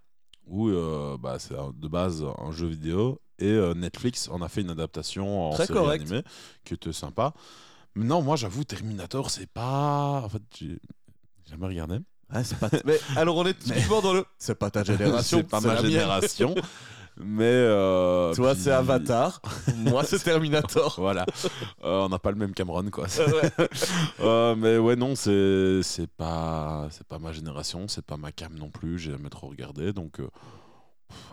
[0.47, 3.21] où euh, bah, c'est de base un jeu vidéo.
[3.41, 6.03] Et Netflix en a fait une adaptation en Très série correct.
[6.03, 6.25] animée
[6.64, 7.33] qui était sympa.
[7.95, 10.23] Mais non, moi, j'avoue, Terminator, c'est pas.
[10.25, 10.79] En fait, j'ai
[11.49, 11.99] jamais regardé.
[12.35, 12.69] Ouais, c'est pas.
[12.85, 14.25] mais alors, on est typiquement dans le.
[14.38, 15.38] C'est pas ta génération.
[15.38, 16.55] c'est pas ma génération.
[17.17, 17.45] mais.
[17.45, 19.41] euh, Toi, puis- c'est Avatar.
[19.77, 20.95] Moi, c'est Terminator.
[20.99, 21.27] Voilà.
[21.85, 23.07] Euh, on n'a pas le même Cameron, quoi.
[24.21, 28.55] Euh, mais ouais, non, c'est c'est pas c'est pas ma génération, c'est pas ma cam
[28.55, 28.99] non plus.
[28.99, 30.21] J'ai jamais trop regardé, donc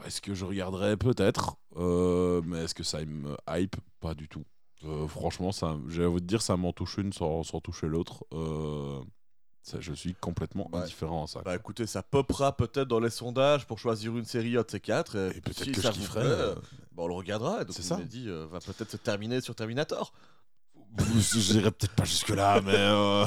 [0.08, 3.76] est-ce que je regarderais peut-être, mais est-ce que ça me hype?
[4.00, 4.44] Pas du tout.
[5.08, 8.24] Franchement, ça, j'ai envie de dire, ça m'en touche une sans, sans toucher l'autre.
[9.67, 10.82] Euh, ça, je suis complètement Ouais.
[10.82, 11.41] indifférent à ça.
[11.43, 15.15] Bah écoutez, ça popera peut-être dans les sondages pour choisir une série de ces quatre.
[15.36, 16.21] Et peut-être si que ça je kifferais.
[16.23, 17.62] euh, euh, bah, on le regardera.
[17.62, 18.04] Et Donc C'est on ça.
[18.04, 20.13] dit, euh, va peut-être se terminer sur Terminator.
[21.36, 23.26] J'irai peut-être pas jusque là, mais euh,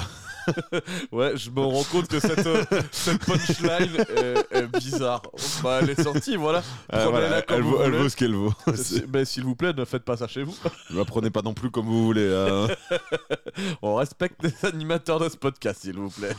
[1.13, 5.21] Ouais, je me rends compte que cette, euh, cette punchline est, est bizarre.
[5.63, 6.63] Bah elle est sortie, voilà.
[6.95, 8.53] euh, voilà, elle, vaut, elle vaut ce qu'elle vaut.
[9.13, 10.57] Mais s'il vous plaît, ne faites pas ça chez vous.
[10.91, 12.33] Ne la prenez pas non plus comme vous voulez.
[12.35, 12.69] hein.
[13.83, 16.35] On respecte les animateurs de ce podcast, s'il vous plaît.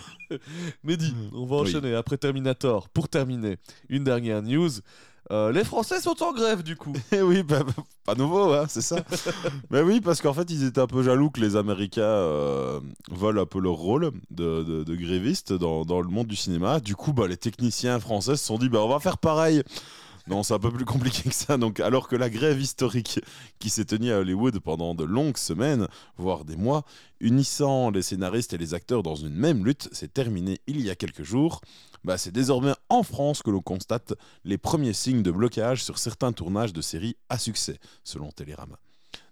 [0.83, 1.69] Mehdi, on va Oui.
[1.69, 2.89] enchaîner après Terminator.
[2.89, 3.57] Pour terminer,
[3.89, 4.69] une dernière news.
[5.31, 6.93] Euh, les Français sont en grève du coup.
[7.11, 8.97] Eh oui, bah, bah, pas nouveau, hein, c'est ça.
[9.69, 12.79] Mais oui, parce qu'en fait, ils étaient un peu jaloux que les Américains euh,
[13.11, 16.79] volent un peu leur rôle de, de, de grévistes dans, dans le monde du cinéma.
[16.79, 19.63] Du coup, bah, les techniciens français se sont dit, bah, on va faire pareil.
[20.29, 21.57] Non, c'est un peu plus compliqué que ça.
[21.57, 23.19] Donc, alors que la grève historique
[23.57, 25.87] qui s'est tenue à Hollywood pendant de longues semaines,
[26.17, 26.85] voire des mois,
[27.19, 30.95] unissant les scénaristes et les acteurs dans une même lutte, s'est terminée il y a
[30.95, 31.61] quelques jours.
[32.03, 34.13] Bah, c'est désormais en France que l'on constate
[34.45, 38.77] les premiers signes de blocage sur certains tournages de séries à succès, selon Télérama.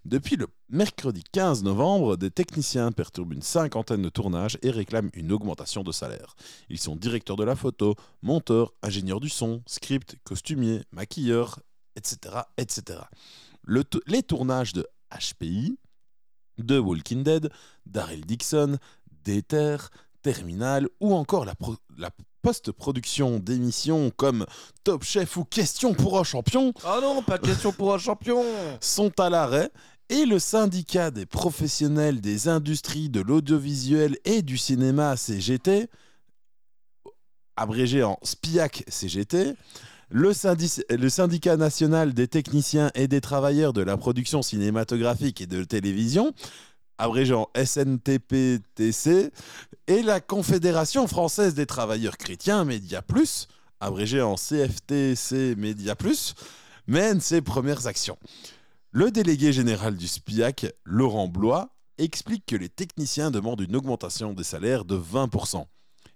[0.04, 5.32] Depuis le mercredi 15 novembre, des techniciens perturbent une cinquantaine de tournages et réclament une
[5.32, 6.34] augmentation de salaire.
[6.68, 11.60] Ils sont directeurs de la photo, monteurs, ingénieurs du son, script, costumiers, maquilleurs,
[11.96, 12.36] etc.
[12.56, 13.00] etc.
[14.06, 15.78] Les tournages de HPI,
[16.58, 17.50] de Walking Dead,
[17.86, 18.78] Daryl Dixon,
[19.24, 19.76] Déter,
[20.22, 21.54] Terminal ou encore la
[22.42, 24.46] post-production d'émissions comme
[24.84, 28.44] Top Chef ou Question pour un champion Ah non, pas de question pour un champion.
[28.80, 29.70] sont à l'arrêt
[30.08, 35.88] et le syndicat des professionnels des industries de l'audiovisuel et du cinéma CGT,
[37.56, 39.54] abrégé en SPIAC CGT,
[40.10, 46.32] le syndicat national des techniciens et des travailleurs de la production cinématographique et de télévision,
[46.96, 49.30] abrégé en SNTPTC,
[49.88, 53.48] et la Confédération française des travailleurs chrétiens, Média Plus,
[53.80, 56.34] abrégé en CFTC Média Plus,
[56.86, 58.18] mènent ses premières actions.
[58.92, 64.44] Le délégué général du SPIAC, Laurent Blois, explique que les techniciens demandent une augmentation des
[64.44, 65.64] salaires de 20%.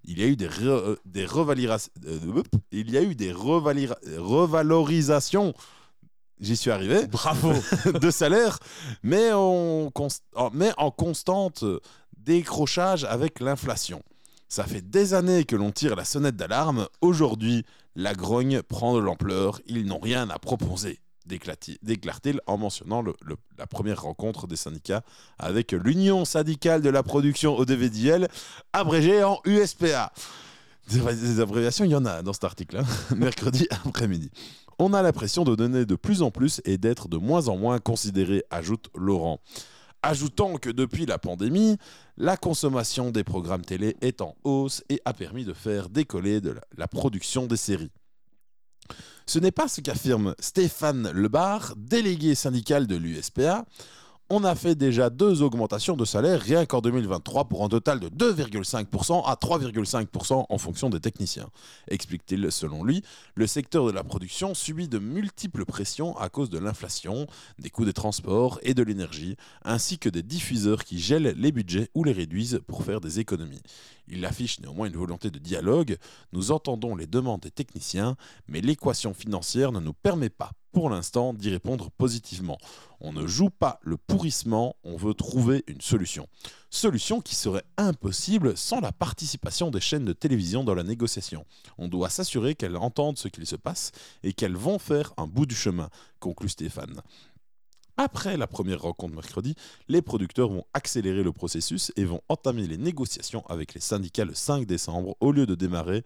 [0.05, 3.33] Il y a eu des, re- des revalira- euh, hop, il y a eu des
[3.33, 5.55] revalira- revalorisations,
[6.41, 7.53] j'y suis arrivé, Bravo
[8.01, 8.59] de salaire,
[9.03, 11.65] mais en constante
[12.25, 14.03] décrochage avec l'inflation.
[14.49, 16.87] Ça fait des années que l'on tire la sonnette d'alarme.
[17.01, 17.65] Aujourd'hui,
[17.97, 19.61] la grogne prend de l'ampleur.
[19.67, 23.03] Ils n'ont rien à proposer, déclare-t-il en mentionnant
[23.57, 25.03] la première rencontre des syndicats
[25.39, 28.29] avec l'Union syndicale de la production audiovisuelle,
[28.73, 30.13] abrégée en USPA.
[30.91, 32.85] Des, des abréviations, il y en a dans cet article, hein.
[33.17, 34.31] mercredi après-midi.
[34.79, 37.79] On a l'impression de donner de plus en plus et d'être de moins en moins
[37.79, 39.41] considéré, ajoute Laurent.
[40.03, 41.77] Ajoutant que depuis la pandémie,
[42.17, 46.41] la consommation des programmes télé est en hausse et a permis de faire décoller
[46.77, 47.93] la production des séries.
[49.27, 53.65] Ce n'est pas ce qu'affirme Stéphane Lebar, délégué syndical de l'USPA.
[54.35, 58.09] On a fait déjà deux augmentations de salaire rien qu'en 2023 pour un total de
[58.09, 61.51] 2,5% à 3,5% en fonction des techniciens.
[61.89, 63.03] Explique-t-il, selon lui,
[63.35, 67.27] le secteur de la production subit de multiples pressions à cause de l'inflation,
[67.59, 71.91] des coûts des transports et de l'énergie, ainsi que des diffuseurs qui gèlent les budgets
[71.95, 73.61] ou les réduisent pour faire des économies.
[74.09, 75.99] Il affiche néanmoins une volonté de dialogue.
[76.33, 78.17] Nous entendons les demandes des techniciens,
[78.49, 82.59] mais l'équation financière ne nous permet pas, pour l'instant, d'y répondre positivement.
[83.01, 86.29] On ne joue pas le pourrissement, on veut trouver une solution.
[86.71, 91.45] Solution qui serait impossible sans la participation des chaînes de télévision dans la négociation.
[91.79, 95.47] On doit s'assurer qu'elles entendent ce qu'il se passe et qu'elles vont faire un bout
[95.47, 97.03] du chemin, conclut Stéphane.
[97.99, 99.55] Après la première rencontre mercredi,
[99.89, 104.35] les producteurs vont accélérer le processus et vont entamer les négociations avec les syndicats le
[104.35, 106.03] 5 décembre au lieu de démarrer,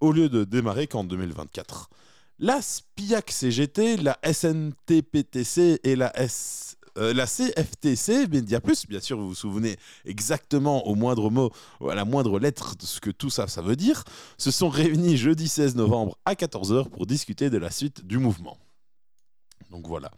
[0.00, 1.90] au lieu de démarrer qu'en 2024.
[2.42, 9.18] La SPIAC CGT, la SNTPTC et la S euh, la CFTC, Media Plus, bien sûr,
[9.18, 9.76] vous vous souvenez
[10.06, 11.50] exactement au moindre mot,
[11.80, 14.02] ou à la moindre lettre de ce que tout ça, ça veut dire,
[14.38, 18.58] se sont réunis jeudi 16 novembre à 14h pour discuter de la suite du mouvement.
[19.70, 20.10] Donc voilà.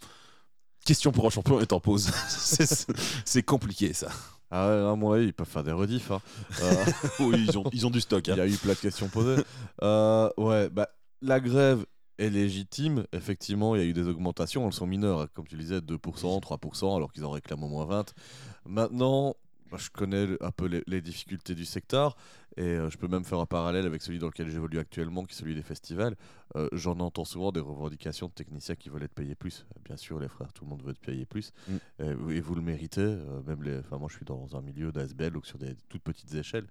[0.86, 2.10] Question pour un champion est en pause.
[2.28, 4.08] C'est- compliqué ça.
[4.50, 6.10] Ah ouais, à mon avis, ils peuvent faire des rediffs.
[6.12, 6.22] hein.
[6.62, 6.84] Euh,
[7.20, 8.24] Oui, ils ont, ils ont du stock.
[8.28, 8.36] Il hein.
[8.36, 9.42] y a eu plein de questions posées.
[9.82, 10.88] Euh, ouais, bah,
[11.20, 11.84] la grève
[12.22, 13.04] est légitime.
[13.12, 14.66] Effectivement, il y a eu des augmentations.
[14.66, 18.14] Elles sont mineures, comme tu disais, 2%, 3%, alors qu'ils en réclament au moins 20.
[18.66, 19.34] Maintenant,
[19.70, 22.14] bah, je connais un peu les, les difficultés du secteur
[22.58, 25.32] et euh, je peux même faire un parallèle avec celui dans lequel j'évolue actuellement, qui
[25.32, 26.16] est celui des festivals.
[26.56, 29.64] Euh, J'en entends souvent des revendications de techniciens qui veulent être payés plus.
[29.86, 31.52] Bien sûr, les frères, tout le monde veut être payé plus.
[31.66, 31.76] Mm.
[32.00, 33.00] Et, et vous le méritez.
[33.00, 36.02] euh, même les, enfin, moi, je suis dans un milieu d'ASBL, donc sur des toutes
[36.02, 36.66] petites échelles.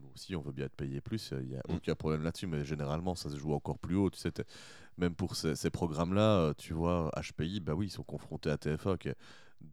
[0.00, 1.32] Nous aussi, on veut bien être payé plus.
[1.40, 1.74] Il n'y a Mm.
[1.74, 4.10] aucun problème là-dessus, mais généralement, ça se joue encore plus haut.
[4.10, 4.30] Tu sais,
[4.98, 8.56] même pour ces, ces programmes-là, euh, tu vois, HPI, bah oui, ils sont confrontés à
[8.56, 9.16] TF1, qui est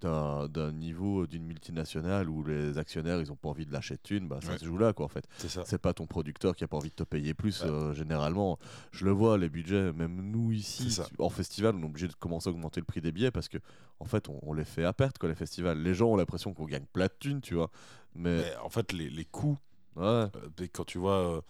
[0.02, 4.28] d'un niveau d'une multinationale où les actionnaires, ils ont pas envie de lâcher de thunes,
[4.28, 4.58] bah, ça Ouais.
[4.58, 5.26] se joue là, quoi, en fait.
[5.38, 5.64] C'est ça.
[5.66, 7.70] C'est pas ton producteur qui a pas envie de te payer plus, Ouais.
[7.70, 8.58] euh, généralement.
[8.92, 12.50] Je le vois, les budgets, même nous ici, en festival, on est obligé de commencer
[12.50, 13.58] à augmenter le prix des billets parce que,
[14.00, 15.78] en fait, on, on les fait à perte, quoi, les festivals.
[15.82, 17.70] Les gens ont l'impression qu'on gagne plat de thunes, tu vois.
[18.16, 19.58] Mais, Mais en fait, les, les coûts,
[19.98, 20.30] ouais, euh,
[20.74, 21.42] quand tu vois, euh,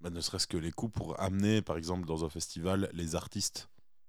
[0.00, 3.68] bah, ne serait-ce que les coûts pour amener, par exemple, dans un festival, les artistes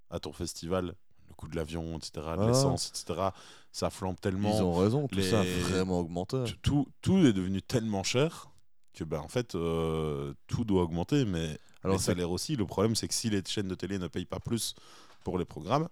[0.09, 0.95] à ton festival,
[1.27, 2.47] le coût de l'avion, etc., de Ah.
[2.47, 3.29] l'essence, etc.,
[3.71, 4.55] ça flambe tellement.
[4.57, 6.43] ils ont raison, tout les- ça a vraiment augmenté.
[6.61, 8.49] Tout- Tout, est devenu tellement cher
[8.93, 12.55] que, bah, en fait, euh, tout doit augmenter, mais Alors, les c'est- salaires aussi.
[12.55, 14.73] Le problème, c'est que si les chaînes de télé ne payent pas plus
[15.23, 15.87] pour les programmes,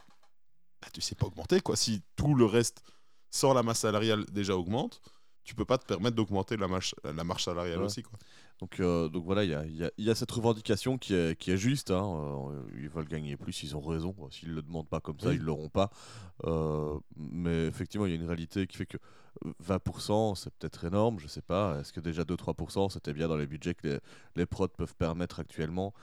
[0.81, 1.75] bah, tu sais pas augmenter, quoi.
[1.75, 2.81] Si tout le reste,
[3.29, 5.01] sans la masse salariale, déjà augmente,
[5.43, 7.85] tu peux pas te permettre d'augmenter la marche, la marche salariale Ouais.
[7.85, 8.17] aussi, quoi.
[8.59, 10.97] Donc, euh, donc voilà, il y a, il y a- il y a cette revendication
[10.97, 11.91] qui est, qui est juste.
[11.91, 14.15] hein, euh, ils veulent gagner plus, ils ont raison.
[14.31, 15.35] S'ils ne le demandent pas comme ça, Oui.
[15.35, 15.89] ils ne l'auront pas.
[16.45, 18.97] Euh, mais effectivement, il y a une réalité qui fait que
[19.45, 21.79] euh, 20%, c'est peut-être énorme, je sais pas.
[21.81, 23.99] Est-ce que déjà 2-3%, c'était bien dans les budgets que les,
[24.37, 25.93] les prods peuvent permettre actuellement?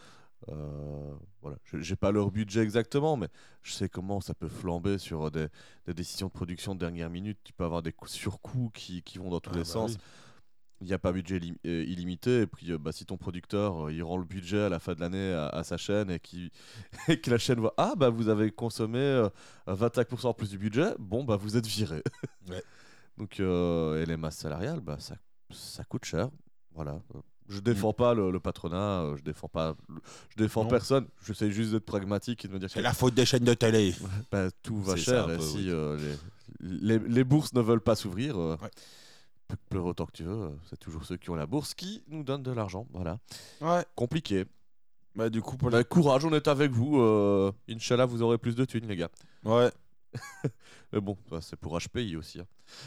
[0.51, 1.57] Euh, voilà.
[1.65, 3.29] Je J'ai pas leur budget exactement, mais
[3.63, 5.47] je sais comment ça peut flamber sur des,
[5.87, 7.39] des décisions de production de dernière minute.
[7.45, 9.93] Tu peux avoir des coûts- surcoûts qui, qui vont dans tous Ah les bah sens.
[9.93, 9.99] oui.
[10.83, 12.43] Il n'y a pas budget euh, illimité.
[12.43, 14.95] Et puis, euh, bah, si ton producteur euh, il rend le budget à la fin
[14.95, 16.51] de l'année à, à sa chaîne et, qui,
[17.09, 19.29] et que la chaîne voit Ah, bah vous avez consommé euh,
[19.69, 22.03] 25% en plus du budget, bon, bah vous êtes viré.
[22.51, 22.63] Ouais.
[23.19, 25.15] Donc, euh, et les masses salariales, bah, ça,
[25.51, 26.29] ça coûte cher.
[26.75, 26.99] Voilà.
[27.49, 29.77] Je défends pas le, le patronat, je défends pas,
[30.31, 30.71] je défends Non.
[30.71, 31.07] personne.
[31.27, 33.53] J'essaie juste d'être pragmatique et de me dire que C'est la faute des chaînes de
[33.55, 33.95] télé.
[34.33, 35.27] bah, tout va cher.
[35.27, 36.17] ça, un et peu, si oui.
[36.61, 38.37] les, les, les bourses ne veulent pas s'ouvrir,
[39.53, 39.57] Ouais.
[39.57, 40.33] peut pleurer autant que tu veux.
[40.33, 42.87] euh, C'est toujours ceux qui ont la bourse qui nous donnent de l'argent.
[42.93, 43.19] Voilà.
[43.61, 43.85] Ouais.
[43.95, 44.45] Compliqué.
[45.15, 46.99] Bah, du coup, pour Bah, courage, on est avec vous.
[47.01, 49.11] euh, Inch'Allah, vous aurez plus de thunes, les gars.
[49.45, 49.71] Ouais.
[50.93, 52.41] Mais bon, ça, c'est pour HPI aussi.
[52.41, 52.47] hein.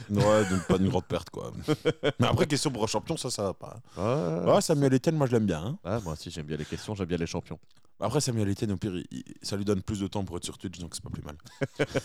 [0.10, 1.52] Ouais, donc pas une grande perte, quoi.
[2.20, 3.78] Mais après, question pour un champion, ça, ça va pas.
[3.98, 5.64] Ouais, Ouais, Samuel Etienne, moi, je l'aime bien.
[5.64, 5.80] hein.
[5.84, 7.60] Ouais, moi aussi, j'aime bien les questions, j'aime bien les champions.
[8.00, 10.58] Après, Samuel Etienne, au pire, il- ça lui donne plus de temps pour être sur
[10.58, 11.36] Twitch, donc c'est pas plus mal.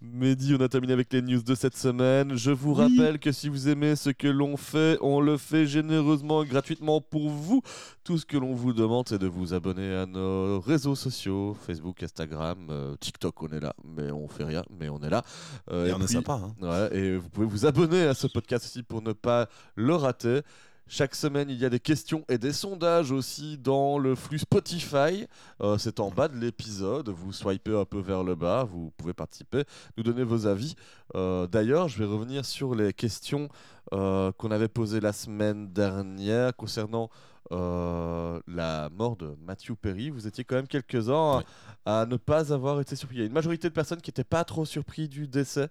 [0.00, 2.36] Mehdi, on a terminé avec les news de cette semaine.
[2.36, 6.42] Je vous rappelle que si vous aimez ce que l'on fait, on le fait généreusement
[6.42, 7.62] et gratuitement pour vous.
[8.04, 12.02] Tout ce que l'on vous demande, c'est de vous abonner à nos réseaux sociaux, Facebook,
[12.02, 15.24] Instagram, euh, TikTok, on est là, mais on fait rien, mais on est là.
[15.70, 16.54] Euh, Et on est sympa, hein.
[16.60, 20.42] Ouais, et vous pouvez vous abonner à ce podcast aussi pour ne pas le rater.
[20.88, 25.26] Chaque semaine, il y a des questions et des sondages aussi dans le flux Spotify.
[25.60, 27.08] Euh, c'est en bas de l'épisode.
[27.08, 29.64] Vous swipez un peu vers le bas, vous pouvez participer,
[29.96, 30.76] nous donner vos avis.
[31.16, 33.48] Euh, D'ailleurs, je vais revenir sur les questions
[33.92, 37.10] euh, qu'on avait posées la semaine dernière concernant
[37.52, 40.10] euh, la mort de Matthew Perry.
[40.10, 41.42] Vous étiez quand même quelques-uns
[41.84, 43.16] à, à ne pas avoir été surpris.
[43.16, 45.68] Il y a une majorité de personnes qui n'étaient pas trop surpris du décès.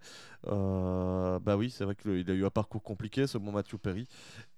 [0.48, 4.08] Euh, bah oui, c'est vrai qu'il a eu un parcours compliqué, ce bon Matthew Perry.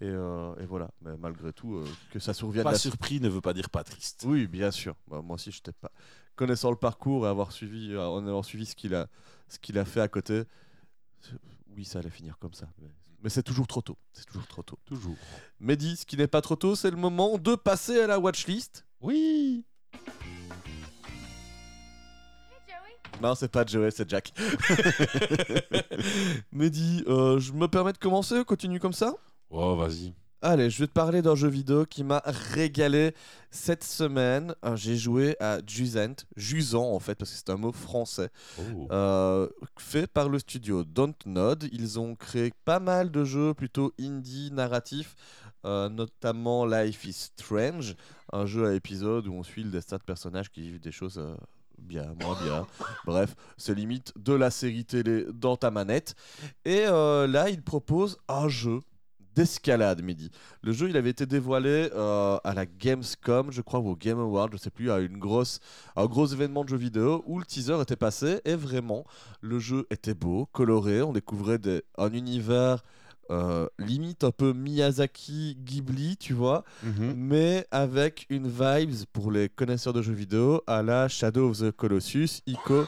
[0.01, 2.63] Et, euh, et voilà, mais malgré tout, euh, que ça survienne.
[2.63, 4.23] Pas la- surpris ne veut pas dire pas triste.
[4.27, 4.95] Oui, bien sûr.
[5.07, 5.91] Bah, moi aussi, je n'étais pas.
[6.35, 9.07] Connaissant le parcours et avoir suivi, en ayant suivi ce qu'il a,
[9.47, 10.43] ce qu'il a fait à côté,
[11.75, 12.67] oui, ça allait finir comme ça.
[12.81, 12.89] Mais,
[13.21, 13.97] mais c'est toujours trop tôt.
[14.13, 14.79] C'est toujours trop tôt.
[14.85, 15.15] Toujours.
[15.59, 18.85] Mehdi, ce qui n'est pas trop tôt, c'est le moment de passer à la watchlist.
[19.01, 19.65] Oui.
[23.21, 24.31] Non, c'est pas Joey, c'est Jack.
[26.51, 29.15] Mehdi, euh, je me permets de commencer, continue comme ça
[29.49, 30.13] Oh, vas-y.
[30.43, 33.15] Allez, je vais te parler d'un jeu vidéo qui m'a régalé
[33.49, 34.53] cette semaine.
[34.63, 38.87] Euh, J'ai joué à Jusant, Jusant en fait, parce que c'est un mot français, Oh.
[38.91, 39.47] euh,
[39.79, 41.67] fait par le studio Dontnod.
[41.71, 45.15] Ils ont créé pas mal de jeux plutôt indie, narratifs,
[45.65, 47.95] euh, notamment Life is Strange,
[48.31, 51.17] un jeu à épisode où on suit le destin de personnages qui vivent des choses
[51.17, 51.33] euh,
[51.79, 52.67] bien, moins bien.
[53.07, 56.13] Bref, c'est limite de la série télé dans ta manette.
[56.63, 58.81] Et euh, là, ils proposent un jeu
[59.37, 60.31] d'escalade, Mehdi.
[60.63, 64.19] Le jeu, il avait été dévoilé euh, à la Gamescom, je crois, ou au Game
[64.19, 65.59] Award, je sais plus, à une grosse,
[65.95, 69.05] un gros événement de jeux vidéo où le teaser était passé et vraiment,
[69.41, 71.59] le jeu était beau, coloré, on découvrait
[71.99, 72.81] un univers
[73.31, 77.13] euh, limite un peu Miyazaki Ghibli, tu vois, Mhm.
[77.15, 81.71] mais avec une vibes pour les connaisseurs de jeux vidéo à la Shadow of the
[81.71, 82.85] Colossus, Ico,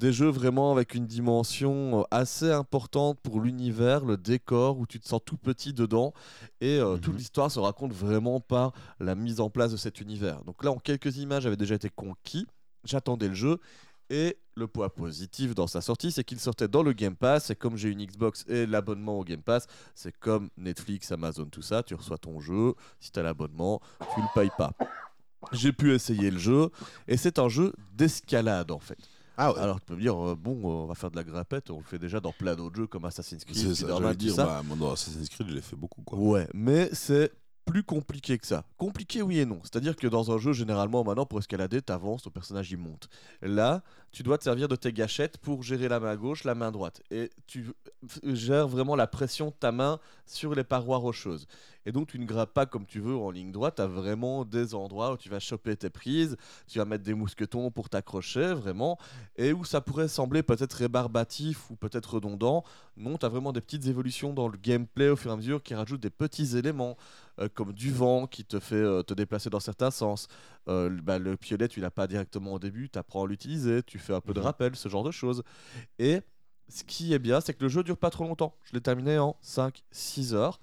[0.00, 4.98] des jeux vraiment avec une dimension euh, assez importante pour l'univers, le décor, où tu
[5.00, 6.12] te sens tout petit dedans,
[6.60, 7.00] et euh, Mhm.
[7.00, 10.42] toute l'histoire se raconte vraiment par la mise en place de cet univers.
[10.44, 12.46] Donc là, en quelques images, j'avais déjà été conquis,
[12.84, 13.58] j'attendais le jeu,
[14.10, 17.50] et le point positif dans sa sortie, c'est qu'il sortait dans le Game Pass.
[17.50, 21.62] Et comme j'ai une Xbox et l'abonnement au Game Pass, c'est comme Netflix, Amazon, tout
[21.62, 21.82] ça.
[21.82, 22.74] Tu reçois ton jeu.
[23.00, 23.80] Si tu as l'abonnement,
[24.14, 24.72] tu le payes pas.
[25.52, 26.70] J'ai pu essayer le jeu.
[27.08, 28.98] Et c'est un jeu d'escalade en fait.
[29.36, 29.58] Ah ouais.
[29.58, 31.70] Alors tu peux me dire, euh, bon, euh, on va faire de la grimpette.
[31.70, 34.34] On le fait déjà dans plein d'autres jeux comme Assassin's Creed, c'est ça, tout dire,
[34.34, 34.46] ça.
[34.46, 36.18] bah, moi, dans Assassin's Creed, je l'ai fait beaucoup, quoi.
[36.18, 37.32] Ouais, mais c'est
[37.64, 38.64] plus compliqué que ça.
[38.76, 39.60] Compliqué, oui et non.
[39.62, 43.08] C'est-à-dire que dans un jeu, généralement, maintenant, pour escalader, t'avances, ton personnage il monte.
[43.42, 46.70] Là, tu dois te servir de tes gâchettes pour gérer la main gauche, la main
[46.70, 47.02] droite.
[47.10, 47.72] Et tu
[48.24, 51.46] gères vraiment la pression de ta main sur les parois rocheuses.
[51.86, 53.74] Et donc, tu ne grimpes pas comme tu veux en ligne droite.
[53.76, 57.14] Tu as vraiment des endroits où tu vas choper tes prises, tu vas mettre des
[57.14, 58.98] mousquetons pour t'accrocher, vraiment.
[59.36, 62.64] Et où ça pourrait sembler peut-être rébarbatif ou peut-être redondant.
[62.96, 65.62] Non, tu as vraiment des petites évolutions dans le gameplay au fur et à mesure
[65.62, 66.96] qui rajoutent des petits éléments
[67.40, 70.28] euh, comme du vent qui te fait euh, te déplacer dans certains sens.
[70.68, 73.82] Euh, le- bah, le piolet, tu l'as pas directement au début, tu apprends à l'utiliser,
[73.82, 74.46] tu fais un peu de Mhm.
[74.46, 75.42] rappel, ce genre de choses.
[75.98, 76.20] Et
[76.68, 78.56] ce qui est bien, c'est que le jeu dure pas trop longtemps.
[78.62, 80.60] Je l'ai terminé en 5-6 heures.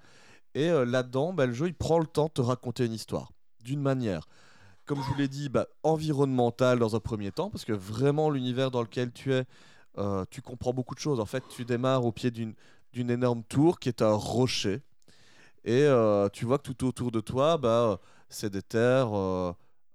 [0.54, 3.32] Et euh, là-dedans, bah, le jeu, il prend le temps de te raconter une histoire.
[3.64, 4.28] D'une manière,
[4.84, 8.70] comme je vous l'ai dit, bah, environnementale dans un premier temps, parce que vraiment, l'univers
[8.70, 9.44] dans lequel tu es,
[9.98, 11.20] euh, tu comprends beaucoup de choses.
[11.20, 12.54] En fait, tu démarres au pied d'une
[13.10, 14.82] énorme tour qui est un rocher.
[15.64, 19.12] Et euh, tu vois que tout autour de toi, bah, c'est des terres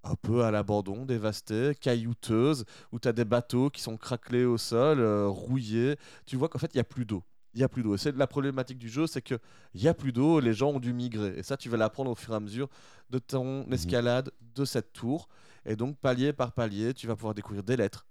[0.03, 4.57] un peu à l'abandon, dévastées, caillouteuses, où tu as des bateaux qui sont craquelés au
[4.57, 5.97] sol, rouillés.
[6.25, 7.23] Tu vois qu'en fait, il n'y a plus d'eau.
[7.57, 7.95] Il y a plus d'eau.
[7.95, 9.39] Et c'est la problématique du jeu, c'est que
[9.73, 11.33] il y a plus d'eau, les gens ont dû migrer.
[11.37, 12.69] Et ça, tu vas l'apprendre au fur et à mesure
[13.09, 15.27] de ton escalade de cette tour.
[15.65, 18.05] Et donc, palier par palier, tu vas pouvoir découvrir des lettres,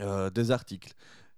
[0.00, 0.92] euh, des articles,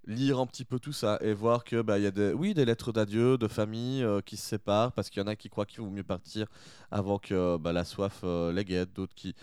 [0.07, 2.55] lire un petit peu tout ça et voir que bah, il y a des, oui,
[2.55, 5.49] des lettres d'adieu, de famille euh, qui se séparent parce qu'il y en a qui
[5.49, 6.47] croient qu'il vaut mieux partir
[6.91, 9.35] avant que bah, la soif euh, les guette, d'autres qui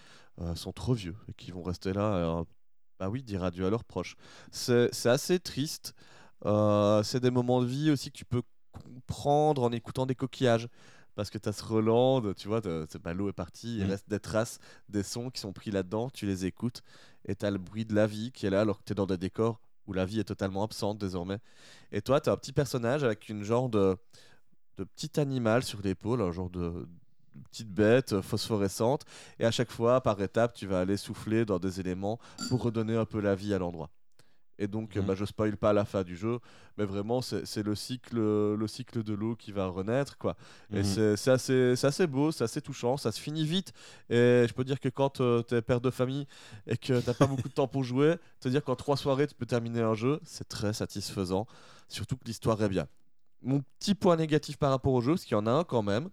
[0.41, 2.43] euh, sont trop vieux et qui vont rester là.
[2.99, 4.16] bah oui, dire adieu à leurs proches.
[4.51, 5.93] C'est assez triste.
[6.45, 8.41] Euh, c'est des moments de vie aussi que tu peux
[8.71, 10.67] comprendre en écoutant des coquillages.
[11.15, 13.89] Parce que tu as ce Roland, tu vois, t'as- bah, l'eau est partie, il Mhm.
[13.91, 14.57] reste des traces,
[14.89, 16.81] des sons qui sont pris là-dedans, tu les écoutes,
[17.25, 18.95] et tu as le bruit de la vie qui est là alors que tu es
[18.95, 21.37] dans des décors où la vie est totalement absente désormais.
[21.91, 23.95] Et toi, tu as un petit personnage avec une genre de,
[24.77, 26.87] de petit animal sur l'épaule, un genre de,
[27.35, 29.05] de petite bête euh, phosphorescente,
[29.37, 32.17] et à chaque fois, par étape, tu vas aller souffler dans des éléments
[32.49, 33.91] pour redonner un peu la vie à l'endroit.
[34.59, 35.07] Et donc, euh, Mhm.
[35.07, 36.39] bah, je spoil pas la fin du jeu,
[36.77, 40.35] mais vraiment, c'est le cycle, le cycle de l'eau qui va renaître, quoi.
[40.71, 41.15] Et Mhm.
[41.17, 43.73] c'est assez, assez beau, c'est assez touchant, ça se finit vite.
[44.09, 46.27] Et je peux dire que quand tu es père de famille
[46.67, 49.35] et que t'as pas beaucoup de temps pour jouer, te dire qu'en trois soirées tu
[49.35, 51.47] peux terminer un jeu, c'est très satisfaisant.
[51.87, 52.87] Surtout que l'histoire est bien.
[53.41, 55.81] Mon petit point négatif par rapport au jeu, parce qu'il y en a un quand
[55.83, 56.09] même,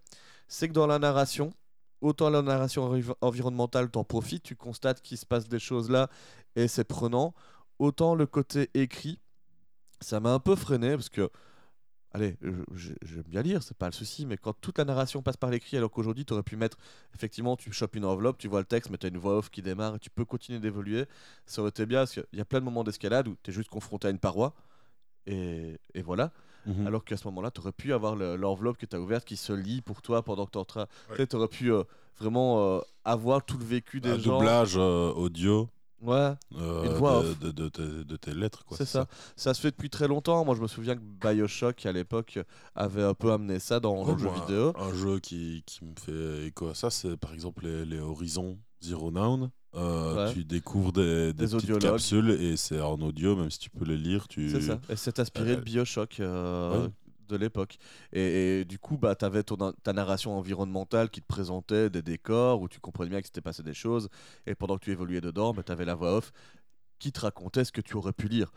[0.47, 1.53] c'est que dans la narration,
[2.01, 6.09] autant la narration envi- environnementale t'en profites, tu constates qu'il se passe des choses là
[6.55, 7.33] et c'est prenant,
[7.81, 9.19] autant le côté écrit,
[9.99, 11.29] ça m'a un peu freiné parce que
[12.13, 12.35] Allez,
[13.03, 15.77] j'aime bien lire, c'est pas le souci, mais quand toute la narration passe par l'écrit,
[15.77, 16.77] alors qu'aujourd'hui, tu aurais pu mettre,
[17.15, 19.49] effectivement, tu chopes une enveloppe, tu vois le texte, mais tu as une voix off
[19.49, 21.05] qui démarre et tu peux continuer d'évoluer,
[21.45, 23.53] ça aurait été bien, parce qu'il y a plein de moments d'escalade où tu es
[23.53, 24.53] juste confronté à une paroi,
[25.25, 26.33] et, et voilà.
[26.65, 26.85] Mhm.
[26.85, 29.37] Alors qu'à ce moment-là, tu aurais pu avoir le- l'enveloppe que tu as ouverte qui
[29.37, 30.87] se lit pour toi pendant que tu es en train.
[31.17, 31.25] Ouais.
[31.25, 31.85] Tu aurais pu euh,
[32.19, 34.33] vraiment euh, avoir tout le vécu des Un gens.
[34.37, 35.69] doublage euh, audio
[36.01, 38.65] Ouais, euh, Une voix de, de, de tes- de tes lettres.
[38.65, 39.05] quoi, c'est ça.
[39.35, 39.53] ça.
[39.53, 40.43] se fait depuis très longtemps.
[40.45, 42.39] Moi, je me souviens que Bioshock, à l'époque,
[42.75, 44.73] avait un peu amené ça dans Ouais, le jeu vidéo.
[44.77, 48.57] Un jeu qui, qui me fait écho à ça, c'est par exemple les, les Horizon
[48.81, 49.51] Zero Down.
[49.73, 50.33] Euh, Ouais.
[50.33, 53.85] Tu découvres des, des, Des petites capsules et c'est en audio, même si tu peux
[53.85, 54.27] les lire.
[54.27, 54.49] Tu...
[54.49, 54.79] C'est ça.
[54.89, 56.89] Et c'est inspiré de euh, Bioshock euh, ouais.
[57.31, 57.77] De l'époque.
[58.13, 62.61] Et, et du coup, bah, tu avais ta narration environnementale qui te présentait des décors
[62.61, 64.09] où tu comprenais bien qu'il s'était passé des choses.
[64.45, 66.31] Et pendant que tu évoluais dedans, bah, tu avais la voix off
[66.99, 68.51] qui te racontait ce que tu aurais pu lire.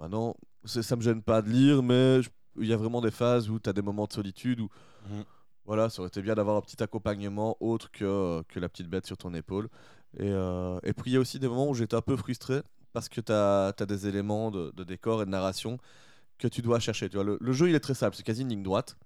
[0.00, 0.34] Maintenant,
[0.64, 2.20] c'est- ça me gêne pas de lire, mais
[2.58, 4.68] il y a vraiment des phases où tu as des moments de solitude où
[5.10, 5.24] Mhm.
[5.66, 9.06] voilà, ça aurait été bien d'avoir un petit accompagnement autre que, que la petite bête
[9.06, 9.68] sur ton épaule.
[10.16, 12.62] Et, euh, et puis il y a aussi des moments où j'étais un peu frustré
[12.92, 15.78] parce que tu as, des éléments de, de décor et de narration
[16.38, 17.08] que tu dois chercher.
[17.08, 18.96] Tu vois, le, le jeu il est très simple, c'est quasi une ligne droite.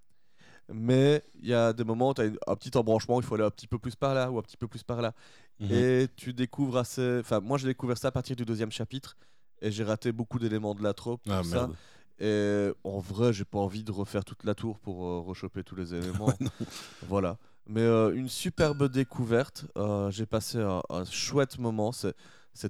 [0.71, 3.45] Mais il y a des moments où tu as un petit embranchement, il faut aller
[3.45, 5.15] un petit peu plus par là ou un petit peu plus par là.
[5.61, 5.69] Mhm.
[5.73, 7.19] Et tu découvres assez.
[7.21, 9.17] Enfin, moi j'ai découvert ça à partir du deuxième chapitre
[9.63, 11.23] et j'ai raté beaucoup d'éléments de la trope.
[11.29, 11.57] Ah tout ça.
[11.69, 11.75] merde.
[12.21, 15.77] Et en vrai, j'ai pas envie de refaire toute la tour pour euh, rechoper tous
[15.77, 16.33] les éléments.
[17.09, 17.39] voilà.
[17.67, 19.67] Mais euh, une superbe découverte.
[19.77, 21.93] Euh, j'ai passé un, un chouette moment.
[21.93, 22.15] C'est,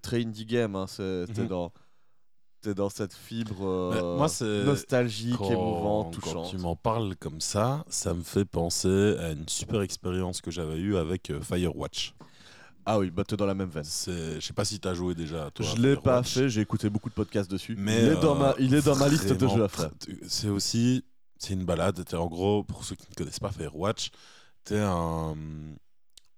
[0.00, 0.76] très indie game.
[0.76, 0.84] Hein.
[0.96, 1.46] T'es, Mhm.
[1.48, 1.72] dans,
[2.60, 6.50] t'es dans cette fibre euh, moi, c'est nostalgique, quand, émouvante, quand touchante.
[6.50, 10.76] tu m'en parles comme ça, ça me fait penser à une super expérience que j'avais
[10.76, 12.14] eue avec euh, Firewatch.
[12.90, 13.84] Ah oui, bah t'es dans la même veine.
[13.84, 15.50] Je sais pas si t'as joué déjà.
[15.50, 17.76] Toi, Je l'ai pas fait, j'ai écouté beaucoup de podcasts dessus.
[17.78, 19.90] Mais il, est dans euh, ma, il est dans ma liste de jeux à faire.
[20.26, 21.04] C'est aussi,
[21.36, 22.02] c'est une balade.
[22.04, 24.10] T'es en gros, pour ceux qui ne connaissent pas Firewatch,
[24.64, 25.36] t'es un,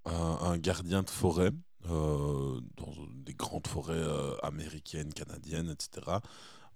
[0.07, 1.53] un, un gardien de forêt
[1.89, 2.93] euh, dans
[3.25, 6.21] des grandes forêts euh, américaines, canadiennes, etc.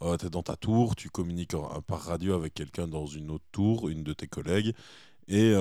[0.03, 1.55] Euh, t'es dans ta tour, tu communiques
[1.87, 4.75] par radio avec quelqu'un dans une autre tour, une de tes collègues,
[5.29, 5.55] et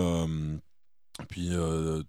[1.30, 1.50] puis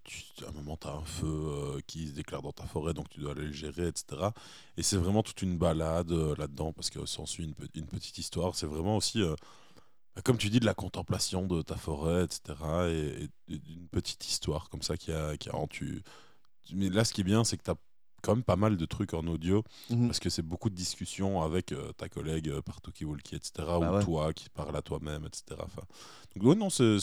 [0.05, 3.09] tu- à un moment tu as un feu qui se déclare dans ta forêt, donc
[3.11, 4.33] tu dois aller le gérer, etc.
[4.77, 8.55] Et c'est vraiment toute une balade là-dedans, parce que s'en suit une, une petite histoire.
[8.57, 9.21] C'est vraiment aussi,
[10.15, 12.89] bah, comme tu dis, de la contemplation de ta forêt, etc.
[12.89, 13.25] Et,
[13.55, 16.03] et une petite histoire comme ça qui a, qui a tu...
[16.73, 17.77] Mais là, ce qui est bien, c'est que tu as
[18.23, 20.07] quand même pas mal de trucs en audio, Mhm.
[20.07, 23.53] parce que c'est beaucoup de discussions avec euh, ta collègue euh, par Talkie-Walkie, etc.
[23.79, 24.03] ou ouais.
[24.03, 25.61] toi qui parles à toi-même, etc.
[25.63, 25.83] Enfin,
[26.35, 26.97] donc, ouais, non, c'est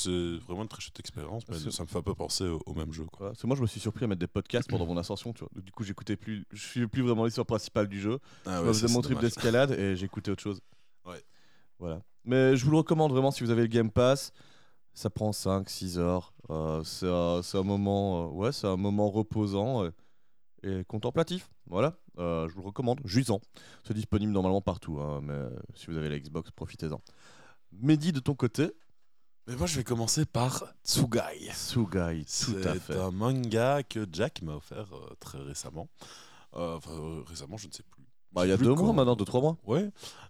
[0.48, 2.92] vraiment une très chouette expérience, mais ça me fait un peu penser au, au même
[2.92, 3.04] jeu.
[3.06, 3.18] Quoi.
[3.20, 3.36] Voilà.
[3.40, 5.32] C'est moi, je me suis surpris à mettre des podcasts pendant mon ascension.
[5.32, 5.50] Tu vois.
[5.54, 8.18] Donc, du coup, j'écoutais plus, je suis plus vraiment l'histoire principale du jeu.
[8.48, 10.60] Ah je faisais mon trip d'escalade et j'écoutais autre chose.
[11.06, 11.22] Ouais.
[11.78, 12.02] Voilà.
[12.26, 14.32] Mais je vous le recommande vraiment si vous avez le Game Pass.
[14.94, 16.34] Ça prend 5-6 heures.
[16.50, 19.90] Euh, c'est un, c'est moment, euh, ouais, c'est un moment reposant
[20.64, 21.50] et contemplatif.
[21.68, 21.96] Voilà.
[22.20, 23.00] Euh, je vous le recommande.
[23.06, 23.40] Jusant.
[23.88, 25.00] C'est disponible normalement partout.
[25.00, 25.40] hein, mais
[25.76, 27.02] si vous avez la Xbox, profitez-en.
[27.72, 28.72] Mehdi, de ton côté,
[29.48, 31.50] Mais moi, je vais commencer par Tsugai.
[31.54, 33.00] Sugai, tout à C'est fait.
[33.00, 35.88] un manga que Jack m'a offert euh, très récemment.
[36.56, 38.01] Euh, Enfin, récemment, je ne sais plus.
[38.34, 39.58] Bah, il y a deux mois maintenant, deux, trois mois.
[39.66, 39.90] Ouais.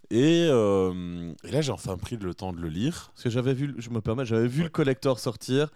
[0.09, 3.11] Et, euh, et là, j'ai enfin pris le temps de le lire.
[3.13, 5.69] Parce que j'avais vu, je me permets, j'avais vu le collector sortir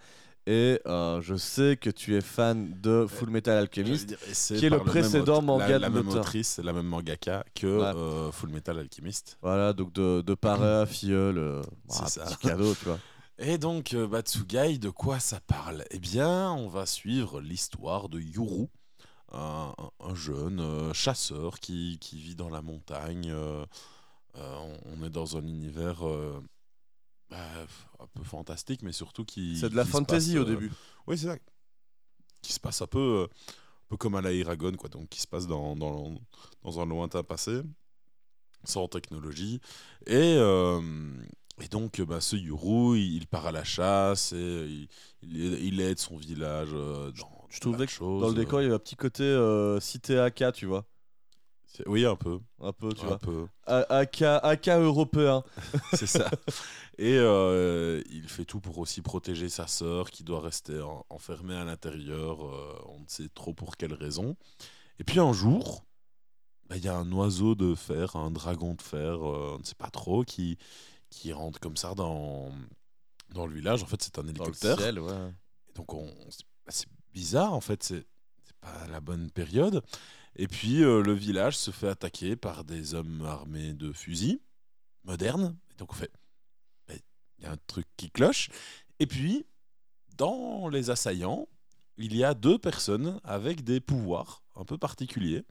[0.48, 4.06] et euh, je sais que tu es fan de Full Metal Alchemist.
[4.06, 6.20] Dire, qui est le même précédent manga la, de la même l'auteur.
[6.20, 7.92] autrice, la même mangaka que Ouais.
[7.96, 9.38] euh, Full Metal Alchemist.
[9.42, 12.98] Voilà, donc de, de parrain à filleul, bah, petit cadeau, tu vois.
[13.38, 15.84] Et donc, Batsugai, de quoi ça parle?
[15.90, 18.68] Eh bien, on va suivre l'histoire de Yuru,
[19.32, 23.30] un, un- un jeune euh, chasseur qui, qui vit dans la montagne.
[23.30, 23.64] euh,
[24.36, 26.02] euh, on, on est dans un univers
[27.30, 27.38] bah,
[27.98, 29.58] un peu fantastique, mais surtout qui.
[29.58, 30.70] C'est de la fantasy passe, au début.
[31.06, 31.36] Oui, c'est ça.
[32.42, 34.88] Qui se passe un peu, un peu comme à la Eragon, quoi.
[34.88, 36.14] Donc, qui se passe dans, dans,
[36.62, 37.62] dans un lointain passé,
[38.64, 39.60] sans technologie.
[40.06, 40.36] Et,
[41.58, 44.88] et donc, bah, ce Yuru, il, il part à la chasse et il,
[45.22, 48.60] il, il aide son village euh, dans, Je dans trouvais de que dans le décor,
[48.60, 50.84] il y avait un petit côté euh, cité AK, tu vois.
[51.86, 52.38] Oui, un peu.
[52.60, 53.18] Un peu, tu un vois.
[53.18, 53.46] peu.
[53.66, 55.42] A- AK, AK européen.
[55.92, 56.30] c'est ça.
[56.96, 61.54] Et euh, il fait tout pour aussi protéger sa sœur qui doit rester en- enfermée
[61.56, 62.46] à l'intérieur.
[62.46, 64.36] euh, on ne sait trop pour quelle raison.
[64.98, 65.84] Et puis un jour,
[66.68, 69.64] bah, il y a un oiseau de fer, un dragon de fer, euh, on ne
[69.64, 70.56] sait pas trop, qui,
[71.10, 72.50] qui rentre comme ça dans,
[73.34, 73.82] dans le village.
[73.82, 74.78] En fait, c'est un Dans le hélicoptère.
[74.78, 75.30] ciel, ouais.
[75.68, 76.26] Et donc on, on
[76.64, 76.86] bah, c'est
[77.16, 78.04] bizarre en fait, c'est
[78.60, 79.82] pas la bonne période.
[80.36, 84.38] Et puis euh, le village se fait attaquer par des hommes armés de fusils
[85.02, 85.56] modernes.
[85.70, 86.12] Et donc on fait,
[86.90, 88.50] il y a un truc qui cloche.
[89.00, 89.46] Et puis
[90.18, 91.48] dans les assaillants,
[91.96, 95.42] il y a deux personnes avec des pouvoirs un peu particuliers.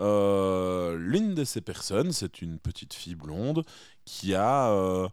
[0.00, 3.64] Euh, L'une de ces personnes, c'est une petite fille blonde
[4.04, 5.08] qui a, euh,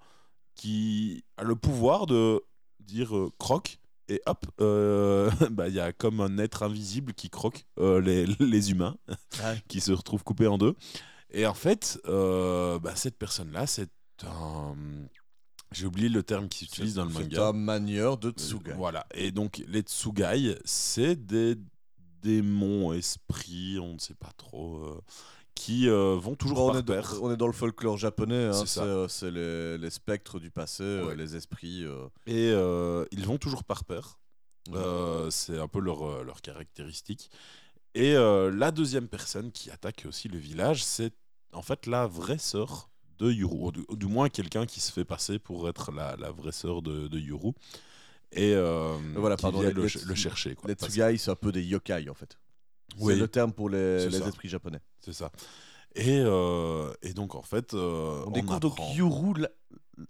[0.56, 2.44] qui a le pouvoir de
[2.82, 3.80] dire croque
[4.10, 8.26] et hop, euh, bah, il y a comme un être invisible qui croque euh, les,
[8.40, 8.96] les humains,
[9.44, 9.62] Ouais.
[9.68, 10.76] qui se retrouvent coupés en deux.
[11.32, 13.90] Et en fait, euh, bah, cette personne-là, c'est
[14.24, 14.76] un...
[15.74, 17.48] J'ai oublié le terme qu'ils utilisent dans le C'est manga.
[17.50, 18.74] un manieur de Tsugai.
[18.78, 19.06] Voilà.
[19.14, 21.56] Et donc, les Tsugai, c'est des
[22.22, 25.04] démons, esprits, on ne sait pas trop,
[25.58, 28.46] qui euh, vont toujours Bon, on, par est dans, on est dans le folklore japonais,
[28.46, 31.16] hein, C'est euh, les, les spectres du passé, euh, Ouais.
[31.16, 31.84] les esprits.
[32.28, 32.50] Et
[33.12, 34.18] ils vont toujours par paire.
[35.30, 37.30] C'est un peu leur, leur caractéristique.
[37.96, 41.14] Et la deuxième personne qui attaque aussi le village, c'est
[41.54, 42.90] en fait la vraie sœur
[43.20, 43.72] de Yuru.
[43.96, 47.18] Du, moins quelqu'un qui se fait passer pour être la, la vraie sœur de, de
[47.20, 47.54] Yuru.
[48.34, 50.54] Et euh, voilà, pardon, les- le, les le chercher.
[50.54, 52.38] Quoi, les Tsugai, c'est un peu des yokai en fait.
[53.00, 53.14] Oui.
[53.14, 54.80] C'est le terme pour les, les esprits japonais.
[55.02, 55.32] C'est ça.
[55.96, 59.50] Et, euh, et donc, en fait, euh, On, découvre donc Yuru, la,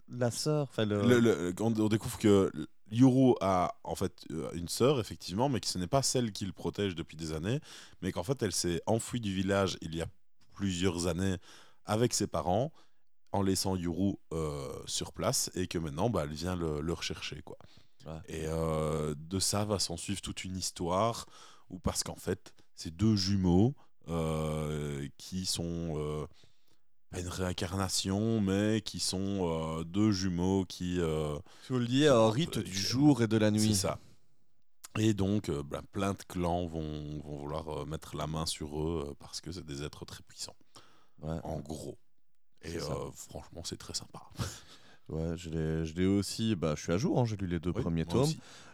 [0.10, 0.64] la sœur.
[0.70, 1.02] Enfin, le...
[1.02, 2.52] Le- le- on, on découvre que
[2.92, 6.46] Yuru a en fait euh, une sœur, effectivement, mais que ce n'est pas celle qui
[6.46, 7.60] le protège depuis des années,
[8.02, 10.08] mais qu'en fait elle s'est enfuie du village il y a
[10.54, 11.38] plusieurs années
[11.86, 12.72] avec ses parents,
[13.34, 17.42] en laissant Yuru euh, sur place, et que maintenant bah, elle vient le, le rechercher.
[17.44, 17.58] Quoi.
[18.06, 18.20] Ouais.
[18.30, 21.26] Et de ça va s'en suivre toute une histoire,
[21.70, 23.74] où parce qu'en fait c'est deux jumeaux
[24.08, 25.94] euh, qui sont...
[25.98, 26.26] euh,
[27.10, 29.50] pas une réincarnation, mais qui sont
[29.80, 30.96] euh, deux jumeaux qui,
[31.88, 33.70] dire, un un rite du jour et de la nuit.
[33.76, 34.00] c'est ça.
[35.00, 39.42] Et donc, bah, plein de clans vont, vont vouloir mettre la main sur eux parce
[39.42, 40.56] que c'est des êtres très puissants,
[41.22, 41.40] Ouais.
[41.44, 41.98] en gros.
[42.64, 42.78] Et
[43.16, 44.22] franchement, c'est très sympa.
[45.10, 46.54] Ouais, je l'ai, je l'ai aussi.
[46.58, 47.18] Bah, je suis à jour.
[47.18, 48.30] hein, j'ai lu les deux Oui, premiers tomes.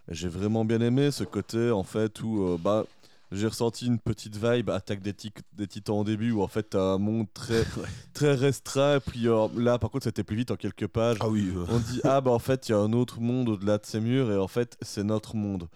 [0.07, 2.85] J'ai vraiment bien aimé ce côté en fait où euh, bah
[3.33, 6.69] j'ai ressenti une petite vibe attaque des, tic- des titans au début où en fait
[6.69, 7.63] t'as un monde très
[8.13, 11.17] très restreint puis euh, là par contre c'était plus vite en quelques pages.
[11.19, 13.49] Ah oui, euh, On dit ah bah en fait il y a un autre monde
[13.49, 15.67] au-delà de ces murs et en fait c'est notre monde.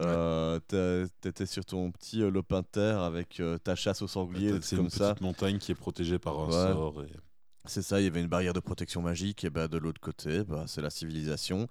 [0.00, 4.52] Euh, t'as- T'étais sur ton petit euh, lopin de terre avec ta chasse au sanglier,
[4.52, 5.10] des c'est une ça.
[5.14, 6.52] petite montagne qui est protégée par un Ouais.
[6.52, 7.02] sort.
[7.02, 7.16] et-
[7.64, 10.44] C'est ça, il y avait une barrière de protection magique, et bah, de l'autre côté,
[10.44, 11.66] bah, c'est la civilisation.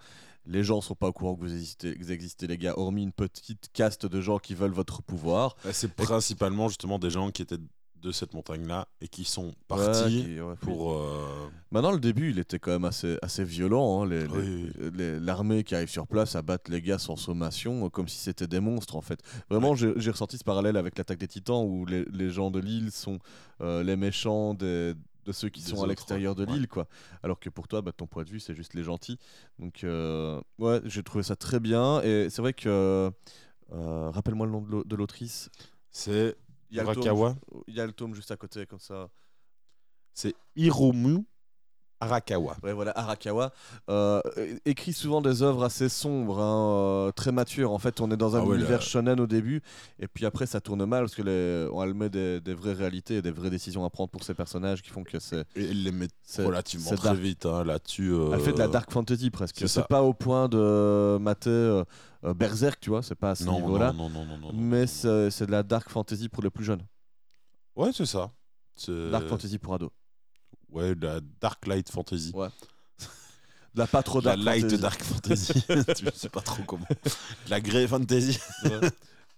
[0.47, 3.03] Les gens sont pas au courant que vous existez, que vous existez, les gars, hormis
[3.03, 5.55] une petite caste de gens qui veulent votre pouvoir.
[5.63, 7.57] Bah, c'est principalement justement des gens qui étaient
[8.01, 10.93] de cette montagne-là et qui sont partis Ouais, qui- ouais, puis- pour.
[10.93, 14.03] euh, Maintenant, le début, il était quand même assez, assez violent.
[14.03, 17.15] hein, les- les- Oui, les- L'armée qui arrive sur place à battre les gars sans
[17.15, 19.19] sommation, euh, comme si c'était des monstres en fait.
[19.49, 22.59] Vraiment, j'ai j'ai ressenti ce parallèle avec l'attaque des titans où les, les gens de
[22.59, 23.17] l'île sont
[23.61, 24.93] euh, les méchants des-
[25.26, 26.53] de ceux qui Des sont à l'extérieur de ouais.
[26.53, 26.88] l'île, quoi.
[27.23, 29.17] Alors que pour toi, bah, ton point de vue, c'est juste les gentils.
[29.59, 32.01] Donc, euh, ouais, j'ai trouvé ça très bien.
[32.03, 33.11] Et c'est vrai que.
[33.71, 35.49] euh, Rappelle-moi le nom de l'au- de l'autrice.
[35.91, 36.36] C'est
[36.71, 37.36] Urakawa.
[37.67, 39.09] Il y a le tome juste à côté, comme ça.
[40.13, 41.26] C'est Hiromu
[41.99, 42.57] Arakawa.
[42.63, 43.51] Ouais, voilà, Arakawa
[43.89, 44.21] euh,
[44.65, 47.71] écrit souvent des œuvres assez sombres, hein, euh, très matures.
[47.71, 49.61] En fait, on est dans un Ah ouais, univers là- shonen au début,
[49.99, 52.73] et puis après, ça tourne mal parce que les, on elle met des, des vraies
[52.73, 55.45] réalités et des vraies décisions à prendre pour ces personnages qui font que c'est.
[55.55, 57.17] Et elle les met relativement très dark.
[57.19, 58.11] vite hein, là-dessus.
[58.11, 59.67] euh, Elle fait de la dark fantasy presque.
[59.67, 61.81] c'est pas au point de mater
[62.35, 63.93] Berserk, tu vois, c'est pas à ce Non, niveau-là.
[63.93, 66.81] non, non, non, non, non, Mais c'est de la dark fantasy pour les plus jeunes.
[67.75, 68.31] Ouais, c'est ça.
[68.75, 69.89] C'est- Dark fantasy pour ados.
[70.76, 72.32] Ouais, de la dark light fantasy.
[72.36, 72.49] Ouais.
[73.73, 74.82] De la pas trop De la dark light fantasy.
[74.82, 75.53] dark fantasy.
[76.05, 76.86] Je sais pas trop comment.
[76.89, 78.39] De la grey fantasy.
[78.63, 78.89] Ouais.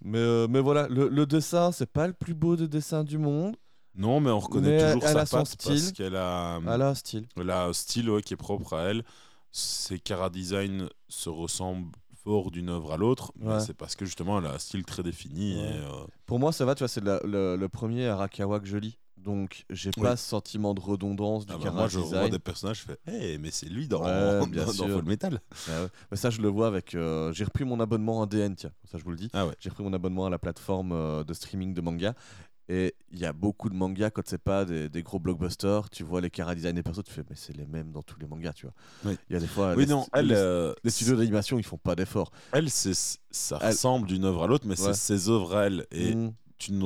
[0.02, 3.18] mais, euh, mais voilà, le, le dessin, c'est pas le plus beau des dessins du
[3.18, 3.56] monde.
[3.96, 5.92] Non, mais on reconnaît Mais toujours elle sa a son patte parce style.
[5.92, 7.26] qu'elle a, Elle a un style.
[7.36, 9.02] elle a un style ouais, qui est propre à elle.
[9.50, 11.90] Ses cara design se ressemblent
[12.22, 13.60] fort d'une œuvre à l'autre, mais Ouais.
[13.60, 15.56] c'est parce que justement elle a un style très défini.
[15.56, 15.62] Ouais.
[15.62, 18.66] Et, euh, Pour moi, ça va, tu vois, c'est la- le, le premier Arakawa que
[18.66, 18.98] je lis.
[19.24, 20.02] Donc, j'ai Oui.
[20.04, 22.30] pas ce sentiment de redondance du ah bah, moi je design.
[22.30, 24.88] des personnages, je fais Hey, mais c'est lui dans, Ouais, bien dans, dans sûr.
[24.90, 25.40] Full Metal.
[25.68, 25.88] Ah ouais.
[26.10, 26.94] Mais ça, je le vois avec.
[26.94, 29.28] euh, j'ai repris mon abonnement à DN, tiens, ça je vous le dis.
[29.32, 29.46] Ah.
[29.60, 32.14] J'ai repris mon abonnement à la plateforme euh, de streaming de manga.
[32.70, 36.02] Et il y a beaucoup de mangas, quand c'est pas des, des gros blockbusters, tu
[36.04, 38.26] vois les chara design des persos, tu fais, mais c'est les mêmes dans tous les
[38.26, 38.74] mangas, tu vois.
[39.04, 39.16] Il Oui.
[39.30, 39.72] y a des fois.
[39.74, 42.30] Oui, les, non, elle, les, euh, les studios d'animation, ils font pas d'efforts.
[42.52, 45.86] elle ça Elle- ressemble d'une œuvre à l'autre, mais c'est ses œuvres à elle.
[45.90, 46.84] Et Mm, tu ne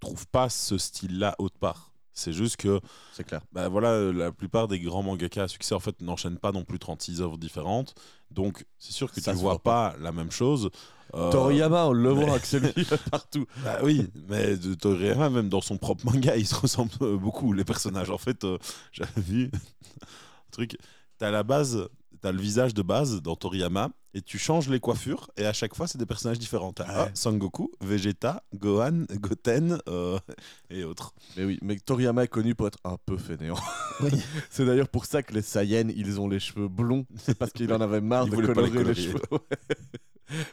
[0.00, 1.92] retrouves pas ce style-là autre part.
[2.12, 2.80] C'est juste que
[3.12, 3.42] c'est clair.
[3.52, 6.80] bah voilà, la plupart des grands mangaka à succès en fait n'enchaînent pas non plus
[6.80, 7.94] 36 œuvres différentes.
[8.32, 10.70] Donc c'est sûr que Ça tu se vois pas la même chose.
[11.14, 13.46] Euh, Toriyama, on le mais- voit lui partout.
[13.62, 17.52] bah oui, mais de Toriyama, même dans son propre manga, ils se ressemblent euh, beaucoup,
[17.52, 18.10] les personnages.
[18.10, 18.58] En fait, euh,
[18.92, 20.76] j'avais vu un truc.
[21.18, 21.88] T'as la base,
[22.20, 25.74] t'as le visage de base dans Toriyama, et tu changes les coiffures, et à chaque
[25.74, 26.72] fois, c'est des personnages différents.
[26.72, 26.94] T'as Ouais.
[26.96, 30.18] ah, Sangoku, Vegeta, Gohan, Goten, euh,
[30.70, 31.14] et autres.
[31.36, 33.58] Mais oui, mais Toriyama est connu pour être un peu fainéant.
[34.50, 37.06] c'est d'ailleurs pour ça que les Saiyans, ils ont les cheveux blonds.
[37.16, 39.20] C'est parce qu'il en avait marre de les colorer les, cheveux.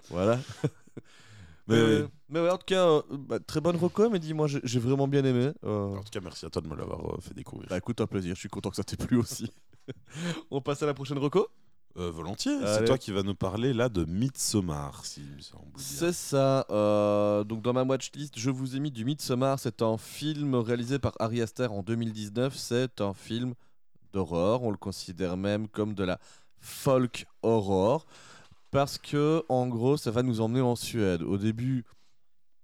[0.09, 0.39] Voilà.
[1.67, 2.09] Mais Euh, oui.
[2.29, 5.07] mais ouais, en tout cas, euh, bah, très bonne reco, mais dis-moi, j'ai j'ai vraiment
[5.07, 5.51] bien aimé.
[5.63, 7.67] Euh, En tout cas, merci à toi de me l'avoir euh, fait découvrir.
[7.69, 9.49] bah écoute, un plaisir, je suis content que ça t'ait plu aussi.
[10.51, 11.47] On passe à la prochaine reco
[11.97, 12.85] Euh, volontiers, c'est Allez.
[12.85, 15.63] toi qui vas nous parler là de Midsommar, s'il me semble.
[15.65, 15.71] bien.
[15.77, 16.65] C'est ça.
[16.69, 19.57] euh, donc dans ma watchlist, je vous ai mis du Midsommar.
[19.59, 22.53] C'est un film réalisé par Ari Aster en 2019.
[22.55, 23.53] C'est un film
[24.13, 24.63] d'horreur.
[24.63, 26.19] On le considère même comme de la
[26.59, 28.05] folk horror
[28.75, 31.21] parce que en gros, ça va nous emmener en Suède.
[31.21, 31.85] Au début,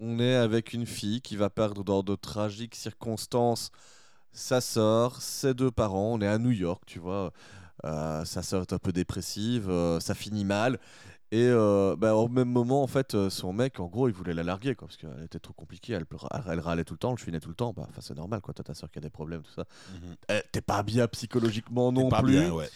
[0.02, 3.72] on est avec une fille qui va perdre dans de tragiques circonstances
[4.34, 6.12] sa sœur, ses deux parents.
[6.12, 7.32] On est à New York, tu vois.
[7.86, 10.80] Euh, sa sœur est un peu dépressive, euh, ça finit mal.
[11.34, 14.34] Et euh, bah, au même moment, en fait, euh, son mec, en gros, il voulait
[14.34, 16.06] la larguer, quoi, parce qu'elle était trop compliquée, elle,
[16.48, 17.72] elle râlait tout le temps, elle chuinait tout le temps.
[17.72, 19.64] Bah, c'est normal, quoi, t'as ta soeur qui a des problèmes, tout ça.
[19.94, 20.16] Mhm.
[20.30, 22.34] Eh, T'es pas bien psychologiquement non pas plus.
[22.34, 22.70] bien, ouais.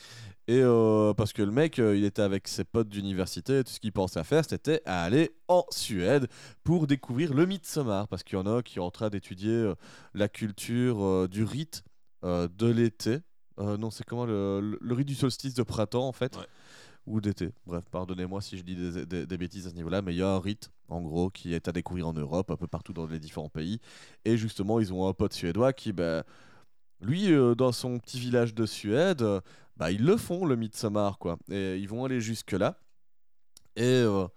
[0.47, 3.79] Et euh, parce que le mec, euh, il était avec ses potes d'université, tout ce
[3.81, 6.27] qu'il pensait à faire, c'était à aller en Suède
[6.63, 9.73] pour découvrir le Midsommar, parce qu'il y en a qui sont en train d'étudier
[10.13, 11.83] la culture du rite
[12.23, 13.17] de l'été.
[13.57, 16.43] Non, c'est comment le, le- le rite du solstice de printemps, en fait, Ouais.
[17.05, 17.51] Ou d'été.
[17.65, 20.39] Bref, pardonnez-moi si je dis des, bêtises à ce niveau-là, mais il y a un
[20.39, 23.49] rite, en gros, qui est à découvrir en Europe, un peu partout dans les différents
[23.49, 23.79] pays.
[24.25, 26.23] Et justement, ils ont un pote suédois qui, ben,
[27.01, 29.23] lui, euh, dans son petit village de Suède,
[29.77, 31.37] bah, ils le font, le Midsommar, quoi.
[31.49, 32.79] Et ils vont aller jusque-là.
[33.75, 34.27] Et euh,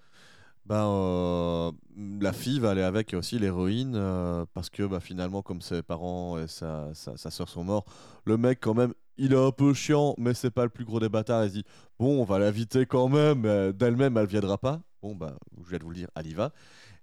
[0.67, 1.73] bah, euh,
[2.21, 6.39] la fille va aller avec aussi l'héroïne, euh, parce que bah, finalement, comme ses parents
[6.39, 7.85] et sa, sa, sa soeur sont morts,
[8.25, 11.01] le mec, quand même, il est un peu chiant, mais c'est pas le plus gros
[11.01, 11.45] des bâtards.
[11.45, 11.65] Il se dit,
[11.99, 14.81] bon, on va l'inviter quand même, mais d'elle-même, elle viendra pas.
[15.03, 16.53] Bon, bah, je viens de vous le dire, elle y va.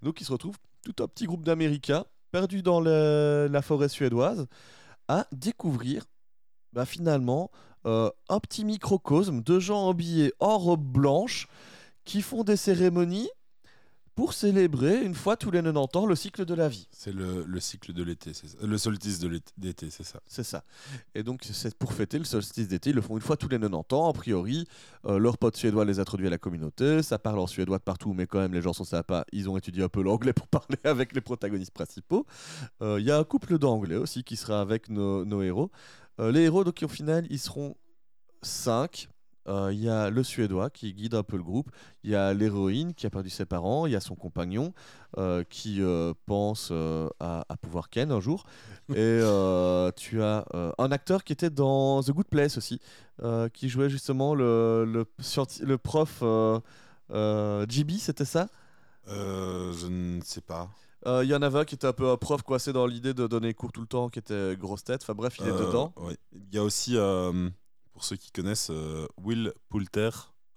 [0.02, 4.48] Donc, il se retrouve tout un petit groupe d'Américains, perdus dans la forêt suédoise,
[5.08, 6.06] à découvrir
[6.74, 7.52] bah, finalement
[7.86, 11.48] euh, un petit microcosme de gens habillés en robe blanche
[12.04, 13.30] qui font des cérémonies
[14.16, 16.88] pour célébrer une fois tous les 90 ans le cycle de la vie.
[16.92, 18.58] C'est le, le cycle de l'été, c'est ça.
[18.66, 20.22] Le solstice de d'été, c'est ça.
[20.26, 20.64] C'est ça.
[21.14, 22.92] Et donc, c'est pour fêter le solstice d'été.
[22.92, 24.10] Ils le font une fois tous les 90 ans.
[24.10, 24.68] A priori,
[25.06, 27.04] euh, leur pote suédois les introduit à la communauté.
[27.04, 29.26] Ça parle en suédois de partout, mais quand même, les gens sont sympas.
[29.34, 32.26] Ils ont étudié un peu l'anglais pour parler avec les protagonistes principaux.
[32.82, 35.72] Euh, Il y a un couple d'anglais aussi qui sera avec nos, nos héros.
[36.22, 37.76] Euh, les héros, donc, au final, ils seront
[38.44, 39.10] 5.
[39.48, 41.70] Il y a le Suédois qui guide un peu le groupe.
[42.04, 43.86] Il y a l'héroïne qui a perdu ses parents.
[43.86, 44.74] Il y a son compagnon
[45.18, 48.46] euh, qui euh, pense euh, à, à pouvoir Ken un jour.
[48.90, 52.80] Et euh, tu as euh, un acteur qui était dans The Good Place aussi,
[53.24, 56.60] euh, qui jouait justement le, le, prof euh,
[57.12, 58.48] euh, GB, c'était ça?
[59.08, 60.70] Euh, je ne sais pas.
[61.06, 63.14] Euh, Il y en avait un qui était un peu un prof coincé dans l'idée
[63.14, 65.02] de donner cours tout le temps, qui était grosse tête.
[65.04, 65.94] Enfin bref, il est Euh, dedans.
[65.98, 66.18] ouais.
[66.34, 67.50] Il y a aussi euh,
[67.96, 70.10] pour ceux qui connaissent euh, Will Poulter,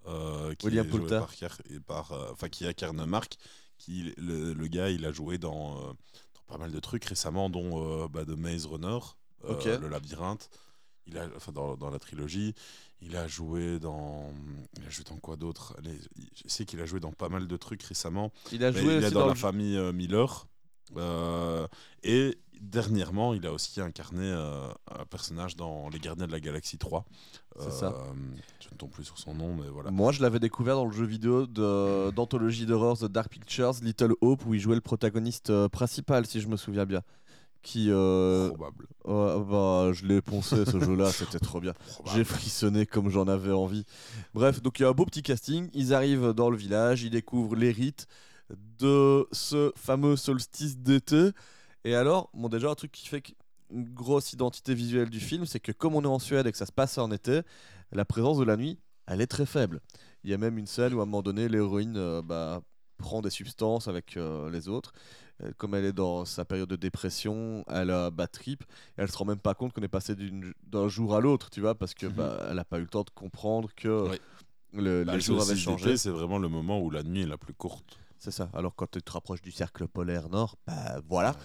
[0.07, 1.19] euh, qui William est joué Poulter.
[1.19, 1.33] par,
[1.69, 3.37] et par, euh, enfin qui incarne Marc,
[3.77, 8.07] qui le, le gars, il a joué dans, dans pas mal de trucs récemment, dont
[8.09, 8.99] bah, de Maze Runner,
[9.79, 10.49] le labyrinthe.
[11.07, 12.53] Il a, enfin, dans, dans la trilogie,
[13.01, 14.33] il a joué dans,
[14.77, 15.77] il a joué dans quoi d'autre?
[16.35, 18.33] Je sais qu'il a joué dans pas mal de trucs récemment.
[18.51, 20.45] Il a joué il est dans, dans la le- famille Miller.
[20.97, 21.67] Euh,
[22.03, 24.67] et dernièrement, il a aussi incarné euh,
[24.99, 27.05] un personnage dans Les Gardiens de la Galaxie 3.
[27.59, 27.93] C'est ça.
[28.61, 29.91] Je ne tombe plus sur son nom, mais voilà.
[29.91, 34.13] Moi, je l'avais découvert dans le jeu vidéo de- d'anthologie d'horreur The Dark Pictures, Little
[34.21, 37.01] Hope, où il jouait le protagoniste euh, principal, si je me souviens bien.
[37.61, 38.87] Qui, euh, Probable.
[39.05, 41.73] bah, je l'ai poncé ce jeu-là, c'était trop bien.
[41.73, 42.15] Probable.
[42.17, 43.83] J'ai frissonné comme j'en avais envie.
[44.33, 45.69] Bref, donc il y a un beau petit casting.
[45.73, 48.07] Ils arrivent dans le village, ils découvrent les rites
[48.79, 51.29] de ce fameux solstice d'été.
[51.83, 53.23] Et alors, bon, déjà, un truc qui fait
[53.71, 56.57] une grosse identité visuelle du film, c'est que comme on est en Suède et que
[56.57, 57.41] ça se passe en été,
[57.91, 59.79] la présence de la nuit, elle est très faible.
[60.23, 62.61] Il y a même une scène où à un moment donné, l'héroïne euh, bah,
[62.97, 64.91] prend des substances avec euh, les autres.
[65.43, 68.63] Euh, Comme elle est dans sa période de dépression, elle a bad trip.
[68.97, 70.15] Et elle se rend même pas compte qu'on est passé
[70.67, 72.13] d'un jour à l'autre, tu vois, parce que Mhm.
[72.13, 74.09] bah, elle a pas eu le temps de comprendre que
[74.73, 75.95] le, Bah, les jours avaient changé.
[75.97, 77.97] C'est vraiment le moment où la nuit est la plus courte.
[78.19, 78.49] C'est ça.
[78.53, 81.35] Alors quand tu te rapproches du cercle polaire nord, bah voilà.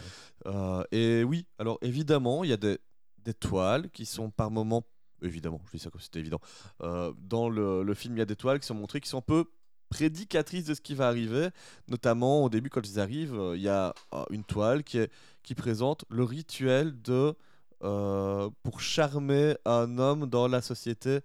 [0.47, 2.79] Euh, et oui, alors évidemment, il y a des,
[3.19, 4.85] des toiles qui sont par moments,
[5.23, 6.41] évidemment, je dis ça comme c'était évident,
[6.83, 9.19] Euh, dans le, le film, il y a des toiles qui sont montrées qui sont
[9.19, 9.45] un peu
[9.89, 11.51] prédicatrices de ce qui va arriver.
[11.87, 15.13] Notamment au début, quand ils arrivent, euh, il y a euh, une toile qui, est,
[15.45, 17.35] qui présente le rituel de...
[17.85, 21.21] euh, pour charmer un homme dans la société,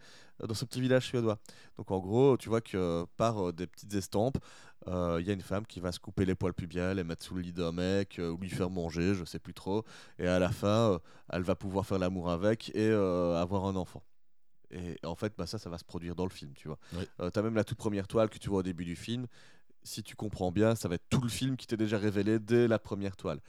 [0.45, 1.39] dans ce petit village suédois.
[1.77, 4.37] Donc en gros, tu vois que par des petites estampes,
[4.87, 7.23] euh, il y a une femme qui va se couper les poils pubiens, les mettre
[7.23, 9.83] sous le lit d'un mec, euh, ou lui faire manger, je sais plus trop.
[10.17, 10.99] Et à la fin, euh,
[11.29, 14.03] elle va pouvoir faire l'amour avec et euh, avoir un enfant.
[14.71, 16.77] Et en fait, bah, ça, ça va se produire dans le film, tu vois.
[16.93, 17.07] Oui.
[17.21, 19.25] Euh, T'as même la toute première toile que tu vois au début du film.
[19.83, 22.67] Si tu comprends bien, ça va être tout le film qui t'est déjà révélé dès
[22.67, 23.39] la première toile.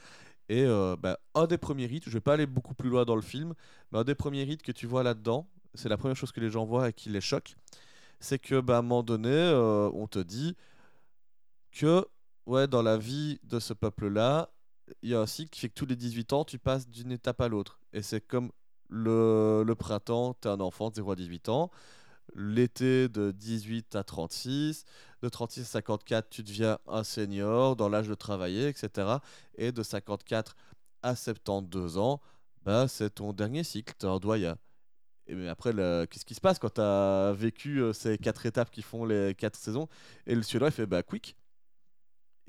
[0.48, 3.16] Et euh, bah, un des premiers rites, je vais pas aller beaucoup plus loin dans
[3.16, 3.54] le film,
[3.92, 6.50] mais un des premiers rites que tu vois là-dedans, c'est la première chose que les
[6.50, 7.54] gens voient et qui les choque,
[8.18, 10.56] c'est que bah, à un moment donné, euh, on te dit
[11.72, 12.06] que
[12.46, 14.50] ouais, dans la vie de ce peuple-là,
[15.02, 17.12] il y a un cycle qui fait que tous les 18 ans, tu passes d'une
[17.12, 17.80] étape à l'autre.
[17.92, 18.50] Et c'est comme
[18.88, 21.70] le, le printemps, tu es un enfant de 0 à 18 ans.
[22.34, 24.84] L'été de 18 à 36,
[25.22, 29.18] de 36 à 54, tu deviens un senior dans l'âge de travailler, etc.
[29.56, 30.56] Et de 54
[31.02, 32.20] à 72 ans,
[32.62, 34.56] bah, c'est ton dernier cycle, tu es un doyen.
[35.26, 35.72] Et mais après,
[36.08, 39.34] qu'est-ce qui se passe quand tu as vécu euh, ces quatre étapes qui font les
[39.36, 39.88] quatre saisons?
[40.26, 41.36] Et le Suédois, il fait bah, quick,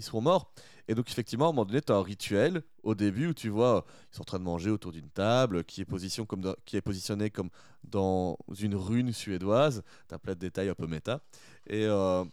[0.01, 0.51] ils seront morts.
[0.87, 3.49] Et donc, effectivement, à un moment donné, tu as un rituel au début où tu
[3.49, 6.55] vois, ils sont en train de manger autour d'une table qui est, position comme dans-
[6.83, 7.49] positionnée comme
[7.83, 9.83] dans une rune suédoise.
[10.09, 11.21] Tu as plein de détails un peu méta.
[11.67, 12.23] Et euh,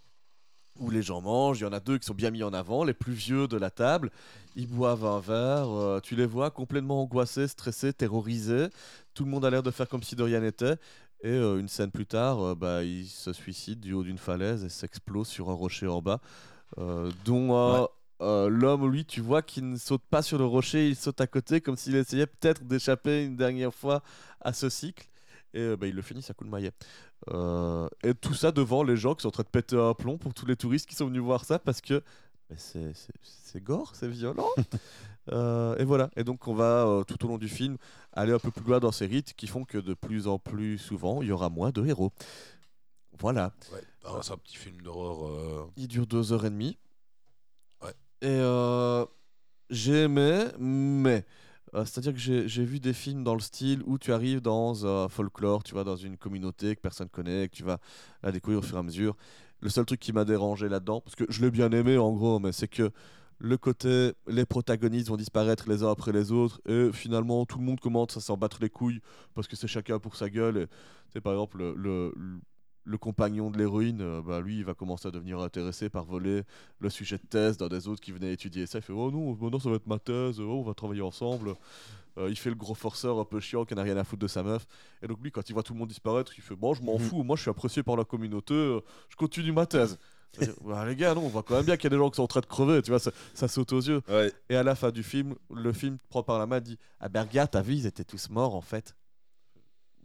[0.79, 2.85] où les gens mangent, il y en a deux qui sont bien mis en avant,
[2.85, 4.11] les plus vieux de la table.
[4.57, 8.69] Ils boivent un verre, euh, tu les vois complètement angoissés, stressés, terrorisés.
[9.15, 10.77] Tout le monde a l'air de faire comme si de rien n'était.
[11.23, 14.65] Et euh, une scène plus tard, euh, bah, ils se suicident du haut d'une falaise
[14.65, 16.21] et s'explosent sur un rocher en bas,
[16.77, 17.87] dont euh,
[18.21, 21.27] euh, l'homme, lui, tu vois qu'il ne saute pas sur le rocher, il saute à
[21.27, 24.03] côté comme s'il essayait peut-être d'échapper une dernière fois
[24.41, 25.09] à ce cycle.
[25.55, 26.73] Et euh, bah, ils le finissent à coup de maillet.
[27.31, 30.19] Euh, et tout ça devant les gens qui sont en train de péter un plomb
[30.19, 32.03] pour tous les touristes qui sont venus voir ça parce que
[32.57, 34.49] c'est- c'est c'est gore, c'est violent.
[35.31, 36.09] Euh, et voilà.
[36.17, 37.77] Et donc on va euh, tout au long du film
[38.15, 40.79] aller un peu plus loin dans ces rites qui font que de plus en plus
[40.79, 42.13] souvent il y aura moins de héros.
[43.21, 43.53] Voilà.
[43.73, 43.83] Ouais.
[44.05, 45.27] Ah, c'est un petit film d'horreur.
[45.29, 46.79] euh, Il dure deux heures et demie.
[47.83, 47.93] Ouais.
[48.23, 49.05] Et euh,
[49.71, 51.25] j'ai aimé, mais
[51.75, 55.09] euh, c'est-à-dire que j'ai vu des films dans le style où tu arrives dans un
[55.09, 57.79] folklore, tu vas dans une communauté que personne connaît, que tu vas
[58.23, 59.17] la découvrir au fur et à mesure.
[59.61, 62.39] Le seul truc qui m'a dérangé là-dedans, parce que je l'ai bien aimé en gros,
[62.39, 62.91] mais c'est que
[63.41, 67.65] le côté les protagonistes vont disparaître les uns après les autres et finalement tout le
[67.65, 69.01] monde commence à s'en battre les couilles
[69.35, 70.69] parce que c'est chacun pour sa gueule.
[71.15, 71.75] Et, par exemple, le,
[72.17, 72.41] le,
[72.89, 76.43] le compagnon de l'héroïne, euh, bah, lui, il va commencer à devenir intéressé par voler
[76.81, 78.79] le sujet de thèse d'un des autres qui venait étudier ça.
[78.79, 81.55] Il fait Oh non, maintenant ça va être ma thèse, oh, on va travailler ensemble.
[82.17, 84.27] Euh, il fait le gros forceur un peu chiant qui n'a rien à foutre de
[84.27, 84.67] sa meuf.
[85.03, 86.95] Et donc, lui, quand il voit tout le monde disparaître, il fait Bon, je m'en
[86.99, 87.05] Mhm.
[87.05, 88.81] fous, moi je suis apprécié par la communauté, euh,
[89.11, 89.99] je continue ma thèse.
[90.65, 92.17] Bah, les gars, non, on voit quand même bien qu'il y a des gens qui
[92.17, 94.03] sont en train de crever, tu vois, ça, ça saute aux yeux.
[94.09, 94.33] Ouais.
[94.51, 97.23] Et à la fin du film, le film prend par la main dit Ah ben
[97.23, 98.95] regarde, t'as vu, ils étaient tous morts en fait.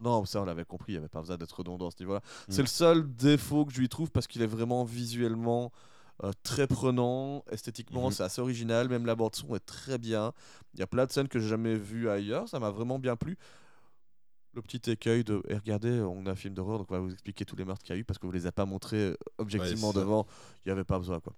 [0.01, 2.21] Non, ça on l'avait compris, il n'y avait pas besoin d'être redondant à ce niveau-là.
[2.49, 5.71] C'est le seul défaut que je lui trouve parce qu'il est vraiment visuellement
[6.23, 8.11] euh, très prenant, esthétiquement Mhm.
[8.11, 10.31] c'est assez original, même la bande son est très bien.
[10.75, 13.15] Il y a plein de scènes que j'ai jamais vues ailleurs, ça m'a vraiment bien
[13.15, 13.37] plu.
[14.55, 17.11] le petit écueil de et regardez, on a un film d'horreur, donc on va vous
[17.11, 18.97] expliquer tous les meurtres qu'il y a eu parce que vous les a pas montrés
[18.97, 20.27] euh, objectivement Ouais, devant.
[20.63, 21.33] Il n'y avait pas besoin, quoi.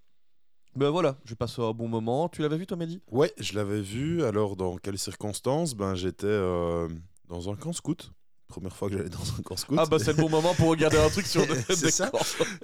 [0.75, 2.27] Ben voilà, je passe un bon moment.
[2.27, 3.01] Tu l'avais vu, toi, Mehdi?
[3.09, 4.21] Ouais, je l'avais vu.
[4.25, 5.73] Alors, dans quelles circonstances?
[5.75, 6.89] Ben, j'étais euh,
[7.29, 8.11] dans un camp scout.
[8.47, 9.77] Première fois que j'allais dans un camp scout.
[9.79, 11.41] Ah, bah c'est le bon moment pour regarder un truc sur
[11.91, 12.05] ça.
[12.05, 12.19] d'écran.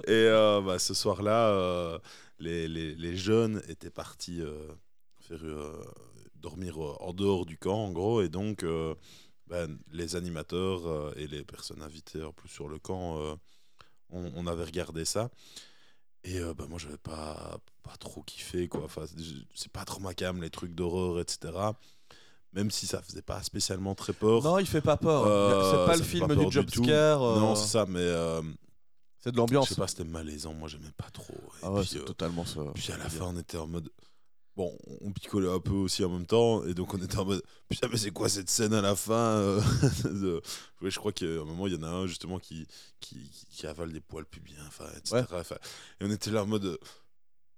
[0.06, 1.98] Et euh, bah, ce soir-là, euh,
[2.38, 4.54] les, les- les jeunes étaient partis euh,
[5.20, 5.40] faire,
[6.36, 8.22] dormir en dehors du camp, en gros.
[8.22, 8.64] Et donc,
[9.48, 13.18] ben, les animateurs et les personnes invitées en plus sur le camp,
[14.10, 15.30] on, on avait regardé ça.
[16.24, 18.68] Et bah, moi, j'avais pas, pas trop kiffé.
[18.68, 18.84] Quoi.
[18.84, 19.04] Enfin,
[19.54, 21.52] c'est pas trop ma cam, les trucs d'horreur, etc.
[22.54, 24.42] Même si ça faisait pas spécialement très peur.
[24.42, 25.24] Non, il fait pas peur.
[25.26, 26.84] Euh, c'est pas le film pas du du jump tout.
[26.84, 27.22] scare.
[27.22, 28.42] euh, Non, c'est ça, mais euh,
[29.20, 29.68] c'est de je l'ambiance.
[29.70, 30.52] sais pas, c'était malaisant.
[30.52, 31.32] Moi, j'aimais pas trop.
[31.32, 32.60] Et Ah ouais, c'est euh, totalement ça.
[32.74, 33.88] puis à la fin, on était en mode.
[34.54, 37.42] Bon, on picolait un peu aussi en même temps, et donc on était en mode
[37.70, 39.40] Putain, mais c'est quoi cette scène à la fin
[40.04, 40.42] de-
[40.82, 42.66] Ouais, je crois qu'à un moment, il y en a un justement qui,
[43.00, 45.24] qui, qui- qui avale des poils pubiens, enfin, etc.
[45.32, 45.42] Ouais.
[46.00, 46.78] Et on était là en mode.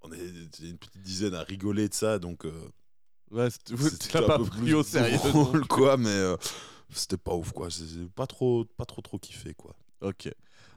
[0.02, 2.44] On était une petite dizaine à rigoler de ça, donc.
[3.30, 5.18] Ouais, tu c'était l'as un pas pris plus au sérieux.
[5.18, 6.36] drôle, quoi, mais euh,
[6.90, 7.68] c'était pas ouf, quoi.
[7.70, 9.74] C'est pas trop, pas trop, trop kiffé, quoi.
[10.00, 10.30] Ok.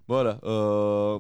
[0.08, 0.40] Voilà.
[0.44, 1.20] euh,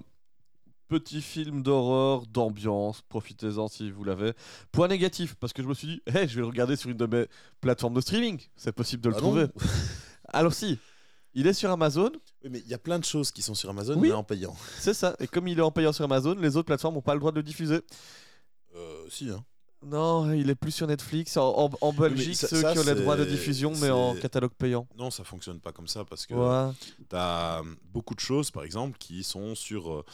[0.88, 4.32] Petit film d'horreur, d'ambiance, profitez-en si vous l'avez.
[4.72, 6.96] Point négatif, parce que je me suis dit, hey, je vais le regarder sur une
[6.96, 7.26] de mes
[7.60, 8.40] plateformes de streaming.
[8.56, 9.46] C'est possible de le Ah trouver.
[10.30, 10.80] Alors si,
[11.34, 12.10] il est sur Amazon,
[12.42, 14.08] Oui, mais il y a plein de choses qui sont sur Amazon, Oui.
[14.08, 14.56] mais en payant.
[14.80, 15.14] c'est ça.
[15.20, 17.32] Et comme il est en payant sur Amazon, les autres plateformes n'ont pas le droit
[17.34, 17.82] de le diffuser.
[18.76, 19.44] Euh, si, hein.
[19.90, 21.38] Non, il est plus sur Netflix.
[21.38, 24.16] En, en- en Belgique, ça- ceux ça, qui ont les droits de diffusion, mais en
[24.16, 24.88] catalogue payant.
[24.98, 26.74] Non, ça fonctionne pas comme ça parce que Ouais.
[27.10, 27.62] tu as
[27.94, 30.06] beaucoup de choses, par exemple, qui sont sur euh,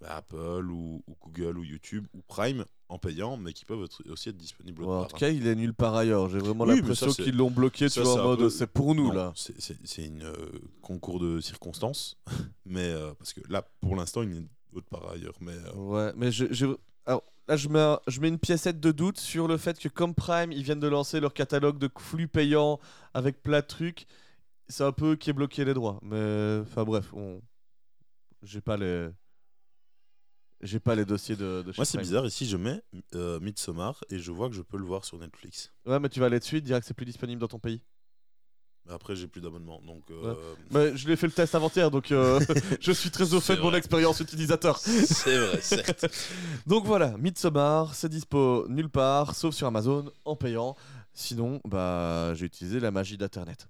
[0.00, 4.02] bah, Apple ou, ou Google ou YouTube ou Prime en payant, mais qui peuvent être-
[4.10, 6.28] aussi être disponibles Ouais, en tout cas, il est nulle part ailleurs.
[6.30, 8.66] J'ai vraiment Oui, l'impression qu'ils l'ont bloqué, ça, tu vois, c'est en mode peu- c'est
[8.66, 9.32] pour nous Non, là.
[9.36, 10.34] C'est une euh,
[10.80, 12.16] concours de circonstances,
[12.64, 15.34] mais euh, parce que là, pour l'instant, il n'est autre part ailleurs.
[15.40, 16.66] Mais euh, Ouais, mais je, je-
[17.04, 19.88] alors, là, je mets, un- je mets une piécette de doute sur le fait que,
[19.88, 22.78] comme Prime, ils viennent de lancer leur catalogue de flux payants
[23.14, 24.06] avec plein de trucs.
[24.68, 25.98] C'est un peu qui est bloqué les droits.
[26.02, 27.40] Mais, enfin, bref, on...
[28.42, 29.08] j'ai pas les.
[30.60, 32.26] J'ai pas les dossiers de, de chez moi, c'est bizarre.
[32.26, 32.82] Ici, je mets
[33.14, 35.72] euh, Midsommar et je vois que je peux le voir sur Netflix.
[35.86, 37.80] Ouais, mais tu vas aller dessus, dire que c'est plus disponible dans ton pays.
[38.88, 40.02] Mais après, j'ai plus d'abonnement, donc.
[40.10, 40.34] euh,
[40.70, 42.40] Mais je l'ai fait le test avant-hier, donc euh,
[42.80, 44.78] je suis très au fait de mon expérience utilisateur.
[44.80, 46.06] c'est vrai, certes.
[46.66, 50.74] Donc voilà, Midsommar, c'est dispo nulle part, sauf sur Amazon, en payant.
[51.12, 53.68] Sinon, bah, j'ai utilisé la magie d'Internet.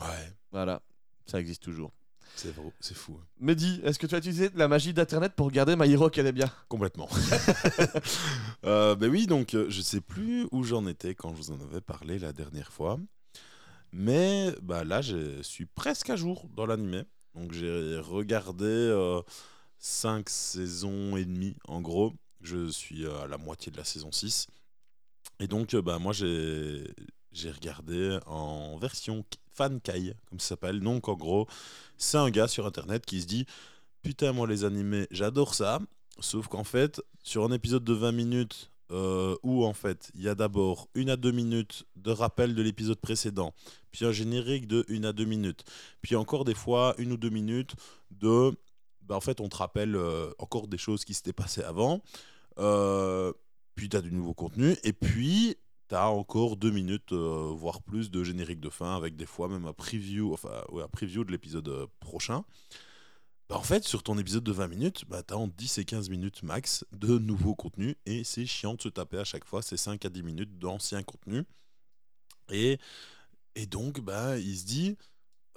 [0.00, 0.82] Ouais, Voilà,
[1.26, 1.92] ça existe toujours.
[2.36, 3.18] c'est fou, c'est fou.
[3.20, 3.24] hein.
[3.40, 6.48] Mehdi, est-ce que tu as utilisé la magie d'Internet pour regarder My Hero Academia?
[6.68, 7.08] Complètement.
[8.66, 11.58] euh, ben oui, donc euh, je sais plus où j'en étais quand je vous en
[11.60, 12.98] avais parlé la dernière fois.
[13.92, 17.02] Mais bah, là, je suis presque à jour dans l'animé.
[17.34, 18.92] Donc j'ai regardé
[19.78, 22.12] 5 saisons et demie en gros.
[22.40, 24.48] Je suis à la moitié de la saison 6.
[25.38, 29.24] Et donc euh, bah, moi j'ai regardé en version
[29.82, 30.80] Kai, comme ça s'appelle.
[30.80, 31.46] Donc en gros,
[31.96, 33.46] c'est un gars sur internet qui se dit
[34.02, 35.80] Putain, moi les animés, j'adore ça.
[36.20, 40.28] Sauf qu'en fait, sur un épisode de 20 minutes, euh, où en fait, il y
[40.28, 43.54] a d'abord une à deux minutes de rappel de l'épisode précédent,
[43.92, 45.64] puis un générique de une à deux minutes,
[46.02, 47.74] puis encore des fois une ou deux minutes
[48.10, 48.52] de.
[49.02, 52.00] Bah, en fait, on te rappelle euh, encore des choses qui s'étaient passées avant.
[52.58, 53.32] Euh,
[53.74, 54.76] puis tu as du nouveau contenu.
[54.84, 55.56] Et puis,
[55.88, 59.48] tu as encore deux minutes, euh, voire plus, de générique de fin, avec des fois
[59.48, 62.44] même un preview, enfin, un preview de l'épisode prochain.
[63.50, 65.84] Bah, en fait, sur ton épisode de 20 minutes, bah, tu as entre 10 et
[65.84, 67.96] 15 minutes max de nouveau contenu.
[68.06, 71.02] Et c'est chiant de se taper à chaque fois ces 5 à 10 minutes d'ancien
[71.02, 71.42] contenu.
[72.52, 72.78] Et,
[73.56, 74.96] et donc, bah, il se dit,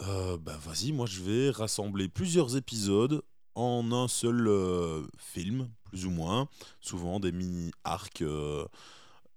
[0.01, 3.21] euh, bah, vas-y, moi je vais rassembler plusieurs épisodes
[3.53, 6.49] en un seul euh, film, plus ou moins,
[6.81, 8.23] souvent des mini-arcs.
[8.23, 8.65] euh,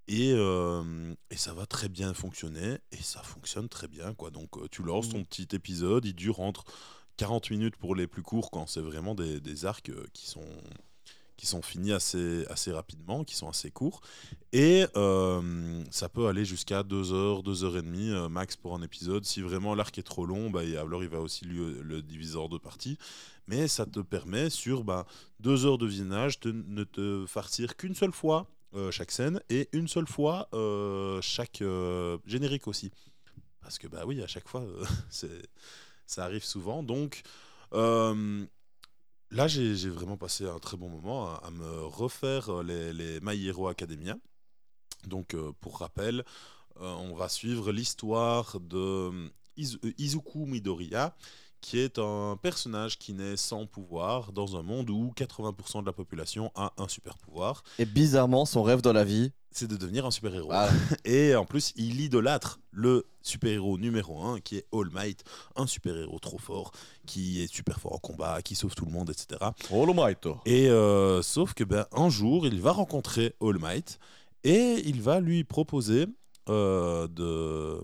[0.08, 4.14] et, euh, et ça va très bien fonctionner, et ça fonctionne très bien.
[4.14, 4.30] quoi.
[4.30, 6.64] Donc tu lances ton petit épisode, il dure entre
[7.16, 10.46] 40 minutes pour les plus courts, quand c'est vraiment des, arcs euh, qui sont,
[11.36, 14.00] qui sont finis assez, assez rapidement, qui sont assez courts.
[14.52, 18.74] Et euh, ça peut aller jusqu'à 2 heures, 2 heures et demie euh, max pour
[18.74, 19.24] un épisode.
[19.24, 22.58] Si vraiment l'arc est trop long, bah, alors il va aussi le diviser en deux
[22.58, 22.98] parties.
[23.48, 25.06] Mais ça te permet sur bah,
[25.40, 28.46] 2 heures de visionnage de ne te farcir qu'une seule fois
[28.90, 30.50] chaque scène et une seule fois
[31.22, 31.62] chaque
[32.26, 32.90] générique aussi.
[33.62, 34.64] Parce que bah oui, à chaque fois,
[35.10, 35.42] c'est
[36.06, 36.82] ça arrive souvent.
[36.82, 37.22] Donc
[37.72, 38.44] euh,
[39.30, 43.46] là, j'ai vraiment passé un très bon moment à, me refaire euh, les, les My
[43.46, 44.16] Hero Academia.
[45.06, 46.24] Donc, euh, pour rappel,
[46.78, 51.16] on va suivre l'histoire de Iz- Izuku Midoriya,
[51.60, 55.92] qui est un personnage qui naît sans pouvoir dans un monde où 80% de la
[55.92, 57.62] population a un super pouvoir.
[57.78, 59.32] Et bizarrement, son rêve dans la vie.
[59.56, 60.48] C'est de devenir un super-héros.
[60.48, 60.70] Voilà.
[61.06, 65.24] Et en plus, il idolâtre le super-héros numéro 1, qui est All Might,
[65.56, 66.72] un super-héros trop fort,
[67.06, 69.40] qui est super fort en combat, qui sauve tout le monde, etc.
[69.70, 70.28] Le might.
[70.44, 73.98] Et euh, sauf que ben, un jour, il va rencontrer All Might
[74.44, 76.04] et il va lui proposer
[76.50, 77.80] euh, de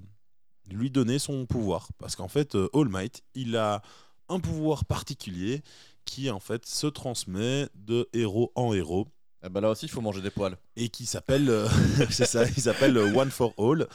[0.70, 1.88] lui donner son pouvoir.
[1.96, 3.80] Parce qu'en fait, euh, All Might, il a
[4.28, 5.62] un pouvoir particulier
[6.04, 9.08] qui en fait se transmet de héros en héros
[9.44, 10.56] Eh ben là aussi, il faut manger des poils.
[10.76, 11.68] et qui s'appelle euh,
[12.10, 13.88] c'est ça il s'appelle One for All.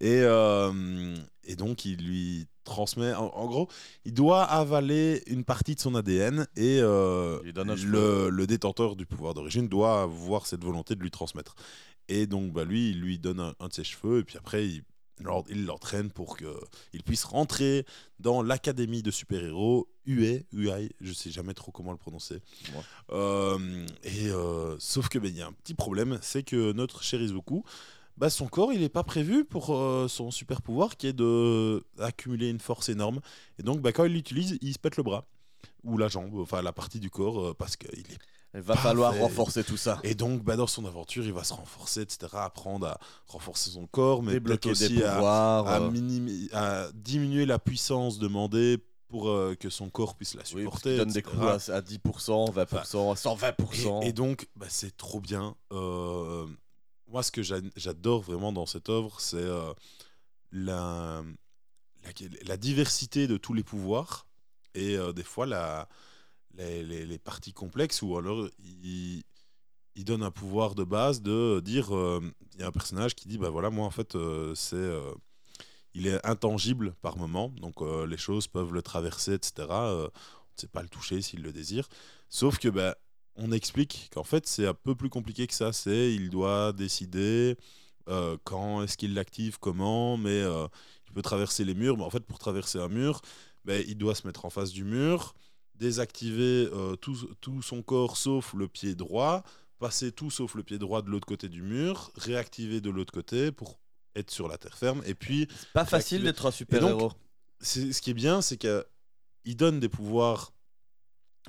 [0.00, 1.14] Et euh,
[1.44, 3.68] et donc il lui transmet en, en gros
[4.04, 9.66] il doit avaler une partie de son ADN et euh, le, détenteur du pouvoir d'origine
[9.66, 11.54] doit avoir cette volonté de lui transmettre.
[12.08, 14.66] Et donc bah lui il lui donne un, un de ses cheveux et puis après
[14.66, 14.82] il
[15.48, 17.84] il l'entraîne pour qu'il puisse rentrer
[18.18, 22.40] dans l'académie de super-héros UE, UI, je sais jamais trop comment le prononcer.
[23.10, 27.02] Euh, et euh, sauf que ben, il y a un petit problème, c'est que notre
[27.02, 27.62] cher Izuku,
[28.16, 31.84] bah, son corps il n'est pas prévu pour euh, son super pouvoir qui est de
[31.98, 33.20] accumuler une force énorme.
[33.58, 35.26] Et donc bah, quand il l'utilise, il se pète le bras
[35.84, 38.18] ou la jambe, enfin la partie du corps parce qu'il est
[38.54, 38.88] Il va Parfait.
[38.90, 39.98] falloir renforcer tout ça.
[40.04, 43.86] et donc, bah, dans son aventure, il va se renforcer, etc., apprendre à renforcer son
[43.86, 45.66] corps, mais peut-être Débloquer aussi des à, pouvoirs.
[45.68, 48.76] à euh, minimi- à diminuer la puissance demandée
[49.08, 50.90] pour euh, que son corps puisse la oui, supporter.
[50.90, 54.04] qu'il donne des coups à, à 10%, 20%, 120%.
[54.04, 55.54] Et, et donc, bah, c'est trop bien.
[55.72, 56.46] Euh,
[57.08, 59.72] moi, ce que j'a- j'adore vraiment dans cette œuvre, c'est euh,
[60.50, 61.22] la,
[62.04, 62.10] la,
[62.44, 64.26] la diversité de tous les pouvoirs
[64.74, 65.88] et des fois la,
[66.58, 69.22] les, les- parties complexes où alors il,
[69.96, 72.20] il donne un pouvoir de base de dire euh,
[72.54, 75.12] il y a un personnage qui dit bah voilà moi en fait euh, c'est euh,
[75.94, 77.76] il est intangible par moment donc
[78.08, 80.10] les choses peuvent le traverser etc on ne
[80.56, 81.88] sait pas le toucher s'il le désire.
[82.28, 82.96] Sauf que bah,
[83.36, 85.72] on explique qu'en fait c'est un peu plus compliqué que ça.
[85.72, 87.56] C'est il doit décider
[88.44, 90.42] quand est-ce qu'il l'active comment mais
[91.06, 93.20] il peut traverser les murs mais en fait pour traverser un mur
[93.64, 95.34] ben, il doit se mettre en face du mur
[95.74, 99.42] désactiver euh, tout, tout son corps sauf le pied droit,
[99.78, 103.50] passer tout sauf le pied droit de l'autre côté du mur, réactiver de l'autre côté
[103.52, 103.78] pour
[104.14, 105.02] être sur la terre ferme.
[105.06, 107.12] Et puis, C'est pas facile d'être un super-héros.
[107.60, 110.52] c'est- ce qui est bien, c'est qu'il donne des pouvoirs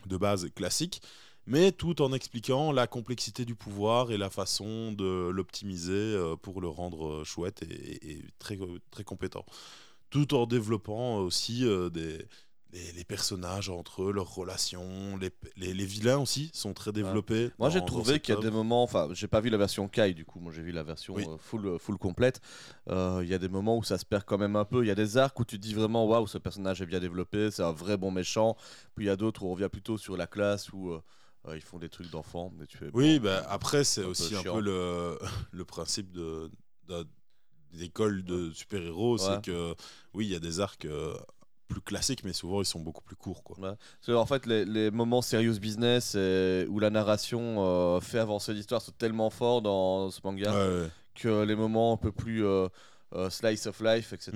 [0.07, 1.01] de base classiques,
[1.45, 6.61] mais tout en expliquant la complexité du pouvoir et la façon de l'optimiser euh, pour
[6.61, 8.57] le rendre euh, chouette et, et très,
[8.91, 9.45] très compétent.
[10.09, 12.26] Tout en développant aussi des,
[12.74, 17.51] les, les personnages entre eux, leurs relations, les, les, les vilains aussi sont très développés.
[17.59, 20.13] Moi, j'ai trouvé qu'il y a des moments, enfin, j'ai pas vu la version Kai,
[20.13, 21.26] du coup, moi j'ai vu la version Oui.
[21.28, 22.41] euh, full, euh, full complète.
[22.89, 24.84] Euh, Il y a des moments où ça se perd quand même un peu.
[24.84, 26.99] Il y a des arcs où tu te dis vraiment, waouh, ce personnage est bien
[26.99, 28.57] développé, c'est un vrai bon méchant.
[28.95, 31.01] Puis il y a d'autres où on revient plutôt sur la classe où euh,
[31.53, 32.07] ils font des trucs
[32.78, 35.19] fais, Oui, bon, bah, après, c'est aussi un peu le,
[35.51, 36.49] le principe de,
[36.88, 37.07] de-
[37.71, 39.19] d'école de super-héros.
[39.19, 39.36] Ouais.
[39.36, 39.76] C'est que,
[40.13, 41.13] oui, il y a des arcs euh,
[41.68, 43.43] plus classiques, mais souvent ils sont beaucoup plus courts.
[43.43, 43.55] Quoi.
[43.61, 48.20] Parce que, en fait, les, les moments serious business et où la narration euh, fait
[48.20, 50.51] avancer l'histoire sont tellement forts dans ce manga.
[50.51, 50.89] Ouais, ouais.
[51.16, 52.68] que les moments un peu plus euh,
[53.14, 54.34] euh, slice of life, etc.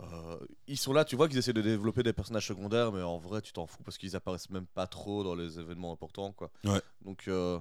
[0.00, 0.38] Mhm.
[0.66, 3.42] ils sont là, tu vois qu'ils essaient de développer des personnages secondaires, mais en vrai,
[3.42, 6.50] tu t'en fous parce qu'ils apparaissent même pas trop dans les événements importants, quoi.
[7.04, 7.58] Donc, euh,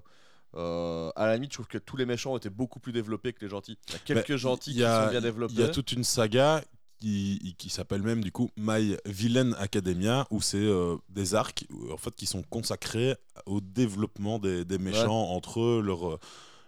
[0.54, 3.50] à la limite, je trouve que tous les méchants étaient beaucoup plus développés que les
[3.50, 3.78] gentils.
[3.90, 5.54] Il y a quelques Bah, gentils il qui y a- sont bien développés.
[5.54, 6.64] Il y a toute une saga
[7.00, 11.94] qui, qui s'appelle même du coup My Villain Academia, où c'est euh, des arcs euh,
[11.94, 16.20] en fait, qui sont consacrés au développement des, des méchants entre eux, leur, euh,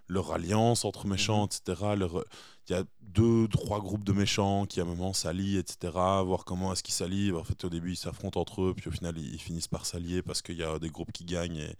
[0.07, 1.95] leur alliance entre méchants, etc.
[1.97, 2.23] Leur,
[2.69, 5.91] il y a deux, trois groupes de méchants qui à un moment s'allient, etc.
[5.93, 7.33] Voir comment est-ce qu'ils s'allient.
[7.33, 9.85] En fait, au début, ils s'affrontent entre eux, puis au final, ils, ils finissent par
[9.85, 11.75] s'allier parce qu'il y a des groupes qui gagnent, et,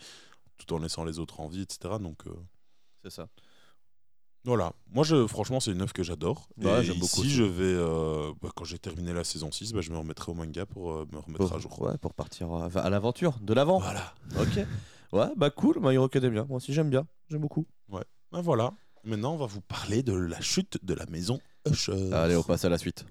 [0.66, 1.96] tout en laissant les autres en vie, etc.
[2.00, 2.34] Donc euh,
[3.04, 3.28] C'est ça.
[4.44, 6.50] Voilà, moi je, franchement c'est une œuvre que j'adore.
[6.58, 9.82] Ouais, et j'aime beaucoup je vais, euh, bah, quand j'ai terminé la saison 6, bah,
[9.82, 11.82] je me remettrai au manga pour euh, me remettre Pour, à jour.
[11.82, 13.80] ouais, pour partir à, à l'aventure, de l'avant.
[13.80, 14.66] Voilà, Ok.
[15.14, 16.46] Ouais, bah cool, My Hero Academia.
[16.46, 17.06] Moi aussi, j'aime bien.
[17.30, 17.68] J'aime beaucoup.
[17.90, 18.72] Bah, voilà.
[19.04, 21.40] Maintenant on va vous parler de la chute de la maison
[21.70, 22.14] Usher.
[22.14, 23.04] Allez, on passe à la suite.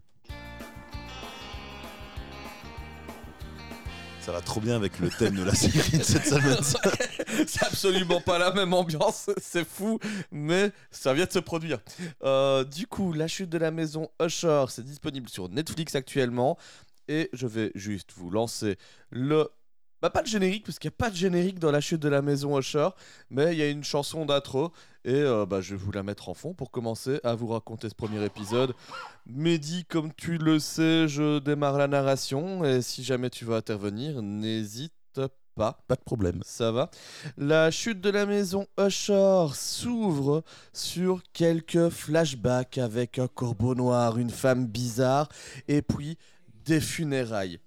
[4.21, 6.59] Ça va trop bien avec le thème de la série de cette semaine.
[7.47, 9.99] c'est absolument pas la même ambiance, c'est fou,
[10.31, 11.79] mais ça vient de se produire.
[12.23, 16.59] Euh, du coup, La chute de la maison Usher, c'est disponible sur Netflix actuellement,
[17.09, 18.77] et je vais juste vous lancer
[19.11, 19.49] le...
[20.03, 22.09] Bah pas le générique, parce qu'il n'y a pas de générique dans La chute de
[22.09, 22.89] la maison Usher,
[23.29, 24.73] mais il y a une chanson d'intro,
[25.05, 27.91] Et euh, bah, je vais vous la mettre en fond pour commencer à vous raconter
[27.91, 28.75] ce premier épisode.
[29.27, 34.23] Mehdi, comme tu le sais, je démarre la narration et si jamais tu veux intervenir,
[34.23, 34.95] n'hésite
[35.61, 35.79] pas.
[35.89, 36.41] Pas de problème.
[36.43, 36.91] Ça va.
[37.37, 40.43] La chute de la maison Usher s'ouvre
[40.73, 45.29] sur quelques flashbacks avec un corbeau noir, une femme bizarre
[45.69, 46.17] et puis
[46.65, 47.61] des funérailles.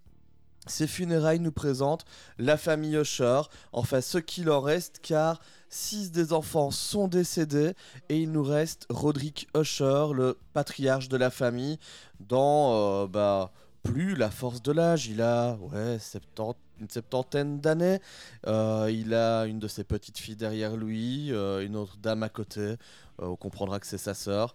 [0.65, 2.05] Ces funérailles nous présentent
[2.39, 3.41] la famille Usher,
[3.73, 5.39] enfin ce qu'il en reste car
[5.69, 7.73] six des enfants sont décédés
[8.09, 11.77] et il nous reste Roderick Usher, le patriarche de la famille,
[12.21, 13.51] dans euh, bah,
[13.83, 15.05] plus la force de l'âge.
[15.05, 17.99] Il a ouais, 70 une septantaine d'années.
[18.45, 22.29] Euh, il a une de ses petites filles derrière lui, euh, une autre dame à
[22.29, 22.61] côté.
[22.61, 22.75] Euh,
[23.19, 24.53] on comprendra que c'est sa sœur.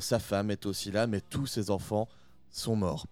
[0.00, 2.08] Sa femme est aussi là, mais tous ses enfants
[2.50, 3.06] sont morts.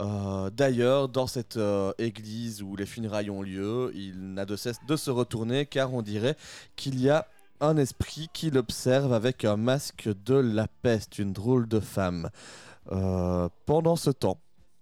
[0.00, 1.58] D'ailleurs, dans cette
[1.98, 6.00] église où les funérailles ont lieu, il n'a de cesse de se retourner car on
[6.00, 6.36] dirait
[6.76, 7.26] qu'il y a
[7.60, 12.30] un esprit qui l'observe avec un masque de la peste, une drôle de femme.
[12.86, 14.38] Pendant ce temps,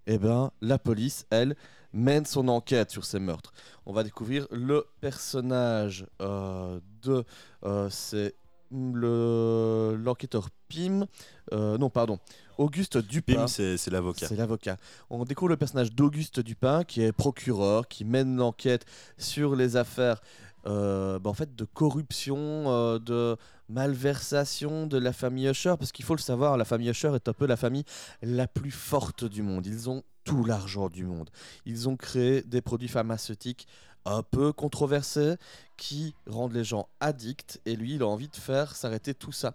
[0.06, 1.56] eh ben, la police, elle,
[1.92, 3.52] mène son enquête sur ces meurtres.
[3.86, 7.24] On va découvrir le personnage euh, de
[7.64, 8.34] euh, c'est
[8.70, 11.06] le l'enquêteur Pim,
[11.52, 12.18] euh, non pardon,
[12.56, 13.34] Auguste Dupin.
[13.34, 14.26] Pim, c'est c'est l'avocat.
[14.26, 14.78] C'est l'avocat.
[15.10, 18.86] On découvre le personnage d'Auguste Dupin, qui est procureur, qui mène l'enquête
[19.18, 20.22] sur les affaires
[20.66, 23.36] euh, bah, en fait, de corruption, euh, de
[23.68, 25.74] malversation de la famille Usher.
[25.78, 27.84] Parce qu'il faut le savoir, la famille Usher est un peu la famille
[28.22, 29.66] la plus forte du monde.
[29.66, 31.30] Ils ont tout l'argent du monde.
[31.66, 33.66] Ils ont créé des produits pharmaceutiques
[34.04, 35.36] un peu controversés
[35.76, 37.60] qui rendent les gens addicts.
[37.66, 39.54] Et lui, il a envie de faire s'arrêter tout ça.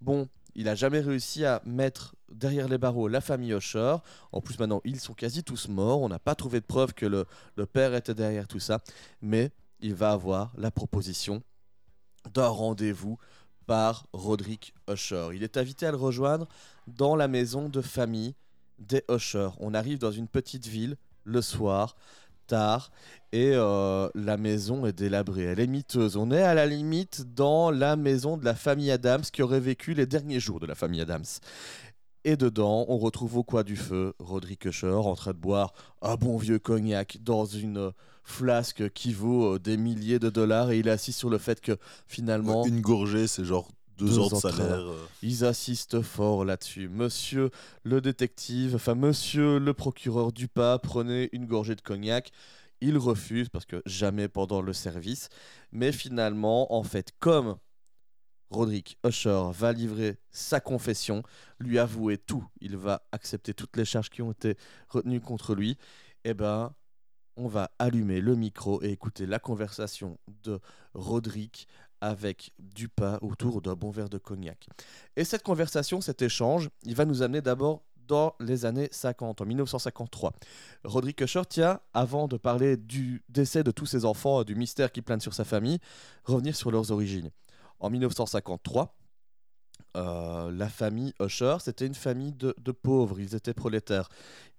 [0.00, 3.96] Bon, il n'a jamais réussi à mettre derrière les barreaux la famille Usher.
[4.32, 6.00] En plus, maintenant, ils sont quasi tous morts.
[6.00, 7.26] On n'a pas trouvé de preuve que le,
[7.56, 8.80] le père était derrière tout ça.
[9.20, 11.42] Mais il va avoir la proposition
[12.32, 13.18] d'un rendez-vous
[13.66, 15.28] par Roderick Usher.
[15.34, 16.46] Il est invité à le rejoindre
[16.86, 18.34] dans la maison de famille
[18.78, 19.48] des Usher.
[19.58, 21.96] On arrive dans une petite ville le soir,
[22.46, 22.90] tard,
[23.32, 25.44] et euh, la maison est délabrée.
[25.44, 26.16] Elle est miteuse.
[26.16, 29.94] On est à la limite dans la maison de la famille Adams qui aurait vécu
[29.94, 31.24] les derniers jours de la famille Adams.
[32.24, 35.72] Et dedans, on retrouve au coin du feu Roderick Usher en train de boire
[36.02, 37.92] un bon vieux cognac dans une
[38.24, 41.60] flasque qui vaut euh, des milliers de dollars et il est assis sur le fait
[41.60, 41.76] que
[42.08, 43.68] finalement Une gorgée, c'est genre
[43.98, 44.78] deux, Deux ans de salaire.
[44.78, 45.06] euh.
[45.22, 46.88] ils assistent fort là-dessus.
[46.88, 47.50] Monsieur
[47.82, 52.30] le détective, enfin monsieur le procureur du pas, prenez une gorgée de cognac.
[52.82, 55.28] Il refuse parce que jamais pendant le service.
[55.72, 57.56] Mais finalement, en fait, comme
[58.50, 61.22] Roderick Usher va livrer sa confession,
[61.58, 64.56] lui avouer tout, il va accepter toutes les charges qui ont été
[64.88, 65.78] retenues contre lui,
[66.24, 66.74] eh ben,
[67.36, 70.60] on va allumer le micro et écouter la conversation de
[70.94, 71.66] Roderick
[72.00, 74.68] avec Dupas autour d'un bon verre de cognac.
[75.16, 79.44] Et cette conversation, cet échange, il va nous amener d'abord dans les années 50, en
[79.44, 80.32] 1953.
[80.84, 81.42] Roderick Usher
[81.92, 85.44] avant de parler du décès de tous ses enfants, du mystère qui plane sur sa
[85.44, 85.78] famille,
[86.24, 87.30] revenir sur leurs origines.
[87.80, 88.94] En 1953,
[89.96, 94.08] euh, la famille Usher, c'était une famille de, de pauvres, ils étaient prolétaires.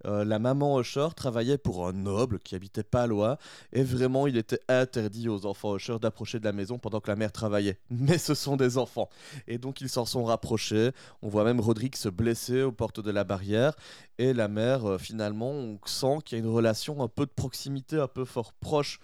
[0.05, 3.37] Euh, la maman Usher travaillait pour un noble qui habitait pas loin,
[3.73, 7.15] et vraiment il était interdit aux enfants Usher d'approcher de la maison pendant que la
[7.15, 7.79] mère travaillait.
[7.89, 9.09] Mais ce sont des enfants,
[9.47, 10.91] et donc ils s'en sont rapprochés.
[11.21, 13.73] On voit même Roderick se blesser aux portes de la barrière,
[14.17, 17.31] et la mère, euh, finalement, on sent qu'il y a une relation un peu de
[17.31, 18.99] proximité, un peu fort proche.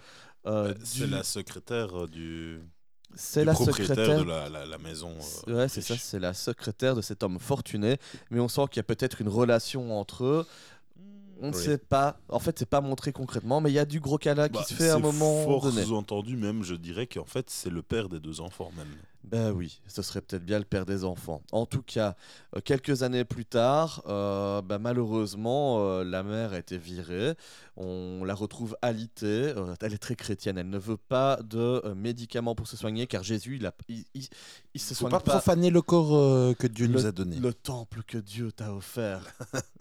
[0.46, 2.60] euh, C'est du- la secrétaire du,
[3.16, 5.14] c'est la secrétaire de la, la- la maison.
[5.48, 7.98] euh, Ouais, c'est ça, c'est la secrétaire de cet homme fortuné,
[8.32, 10.48] mais on sent qu'il y a peut-être une relation entre eux.
[11.42, 11.64] On ne Oui.
[11.64, 14.48] sait pas, en fait, c'est pas montré concrètement, mais il y a du gros câlin
[14.48, 15.84] qui Bah, se fait à un moment fort donné.
[15.84, 18.88] sous-entendu même, je dirais qu'en fait, c'est le père des deux enfants même.
[19.24, 21.42] Ben oui, ce serait peut-être bien le père des enfants.
[21.54, 22.16] En tout cas,
[22.56, 27.34] euh, quelques années plus tard, euh, ben malheureusement, euh, la mère a été virée.
[27.78, 29.54] On la retrouve alitée.
[29.56, 30.58] euh, elle est très chrétienne.
[30.58, 34.28] Elle ne veut pas de médicaments pour se soigner, car Jésus, il, a, il, il-
[34.76, 37.38] il se soigne pas pas profaner le corps que Dieu le, nous a donné.
[37.38, 39.24] le temple que Dieu t'a offert.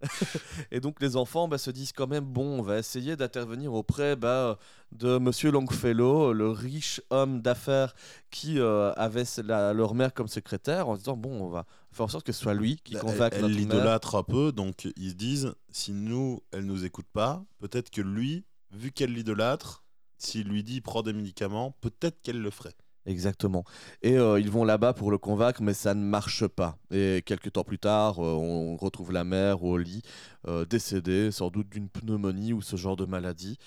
[0.70, 4.16] et donc les enfants bah, se disent quand même, bon, on va essayer d'intervenir auprès
[4.16, 4.59] bah,
[4.93, 7.94] de Monsieur Longfellow, le riche homme d'affaires
[8.31, 12.05] qui euh, avait la- leur mère comme secrétaire, en se disant, bon, on va faire
[12.05, 15.10] en sorte que ce soit lui qui Bah, convainque elle l'idolâtre un peu, donc ils
[15.10, 19.85] se disent si nous, elle nous écoute pas, peut-être que lui, vu qu'elle l'idolâtre,
[20.19, 22.74] s'il lui dit prends des médicaments, peut-être qu'elle le ferait.
[23.05, 23.64] Exactement.
[24.02, 26.78] Et euh, ils vont là-bas pour le convaincre, mais ça ne marche pas.
[26.93, 30.02] Et quelques temps plus tard, euh, on retrouve la mère au lit,
[30.47, 33.59] euh, décédée, sans doute d'une pneumonie ou ce genre de maladie.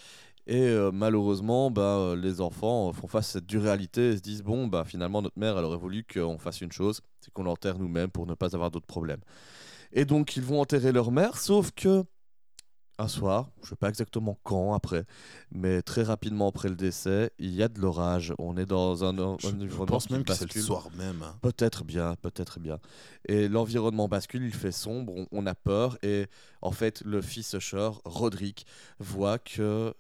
[0.48, 4.18] Et euh, malheureusement, bah, euh, les enfants euh, font face à cette dure réalité et
[4.18, 7.32] se disent bon, bah, finalement, notre mère, elle aurait voulu qu'on fasse une chose, c'est
[7.34, 9.22] qu'on l'enterre nous-mêmes pour ne pas avoir d'autres problèmes.
[9.92, 12.04] Et donc, ils vont enterrer leur mère, sauf que
[12.98, 15.04] un soir, je ne sais pas exactement quand après,
[15.52, 18.34] mais très rapidement après le décès, il y a de l'orage.
[18.40, 20.88] On est dans un, un Je, je environnement pense qui même que c'est le soir
[20.98, 21.22] même.
[21.22, 21.36] hein.
[21.42, 22.80] Peut-être bien, peut-être bien.
[23.28, 25.98] Et l'environnement bascule, il fait sombre, on, on a peur.
[26.04, 26.28] Et
[26.62, 28.66] en fait, le fils Usher, Roderick,
[29.00, 29.94] voit que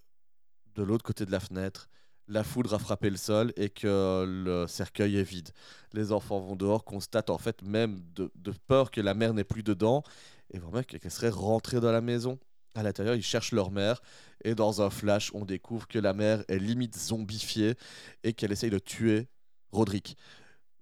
[0.76, 1.90] de l'autre côté de la fenêtre,
[2.28, 5.50] la foudre a frappé le sol et que le cercueil est vide.
[5.94, 8.32] Les enfants vont dehors, constatent en fait même de,
[8.68, 10.04] peur que la mère n'est plus dedans
[10.52, 12.40] et vraiment qu'elle serait rentrée dans la maison.
[12.74, 14.02] À l'intérieur, ils cherchent leur mère
[14.44, 17.76] et dans un flash, on découvre que la mère est limite zombifiée
[18.24, 19.28] et qu'elle essaye de tuer
[19.72, 20.18] Roderick.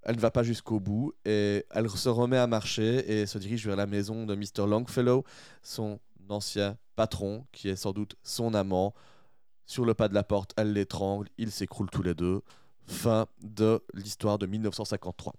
[0.01, 3.65] Elle ne va pas jusqu'au bout et elle se remet à marcher et se dirige
[3.65, 4.67] vers la maison de Mr.
[4.67, 5.23] Longfellow,
[5.61, 5.99] son
[6.29, 8.93] ancien patron, qui est sans doute son amant.
[9.73, 12.43] Sur le pas de la porte, elle l'étrangle, ils s'écroulent tous les deux.
[12.85, 15.33] Fin de l'histoire de 1953.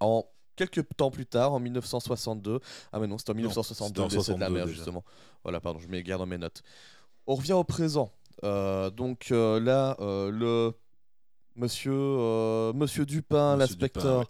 [0.00, 2.60] En quelques temps plus tard, en 1962,
[2.92, 4.76] ah mais non, c'est en 1962 c'était le en décès de la 62 mère déjà.
[4.76, 5.02] justement.
[5.44, 6.62] Voilà, pardon, je m'égare dans mes notes.
[7.26, 8.12] On revient au présent.
[8.44, 10.74] Euh, donc euh, là, euh, le
[11.56, 14.26] monsieur, monsieur Dupin, l'inspecteur,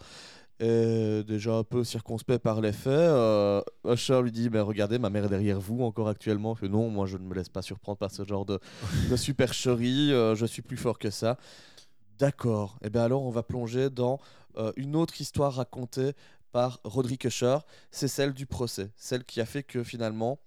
[0.61, 2.93] est déjà un peu circonspect par les faits.
[2.93, 6.57] Euh, Usher lui dit, mais regardez, ma mère est derrière vous encore actuellement.
[6.63, 8.61] Non, moi je ne me laisse pas surprendre par ce genre de,
[9.11, 11.39] de supercherie, euh, je suis plus fort que ça.
[12.19, 12.79] D'accord.
[12.83, 14.21] Et bien alors on va plonger dans
[14.57, 16.13] euh, une autre histoire racontée
[16.53, 17.59] par Roderick Usher.
[17.91, 20.39] C'est celle du procès, celle qui a fait que finalement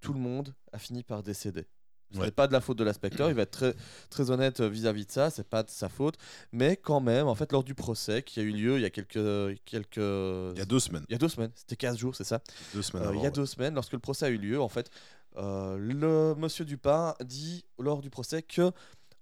[0.00, 1.66] tout le monde a fini par décéder.
[2.12, 2.26] Ce Ouais.
[2.26, 3.74] n'est pas de la faute de l'inspecteur, il va être très,
[4.10, 6.16] très honnête euh, vis-à-vis de ça, c'est pas de sa faute,
[6.52, 8.90] mais quand même, en fait, lors du procès qui a eu lieu il y a
[8.90, 9.96] quelques, quelques...
[9.96, 11.04] Il y a deux semaines.
[11.08, 12.40] il y a deux semaines, c'était 15 jours, c'est ça
[12.74, 13.34] Deux semaines euh, avant, il y a ouais.
[13.34, 14.90] deux semaines, lorsque le procès a eu lieu, en fait,
[15.38, 18.70] euh, le monsieur Dupin dit lors du procès que,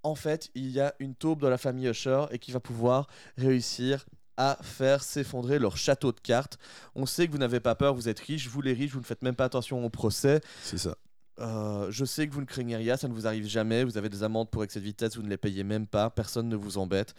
[0.02, 3.06] en fait, il y a une taupe dans la famille Usher et qui va pouvoir
[3.36, 4.04] réussir
[4.36, 6.58] à faire s'effondrer leur château de cartes.
[6.94, 9.04] On sait que vous n'avez pas peur, vous êtes riches, vous les riches, vous ne
[9.04, 10.40] faites même pas attention au procès.
[10.62, 10.96] C'est ça.
[11.40, 14.08] Euh, je sais que vous ne craignez rien, ça ne vous arrive jamais, vous avez
[14.08, 16.78] des amendes pour excès de vitesse, vous ne les payez même pas, personne ne vous
[16.78, 17.14] embête.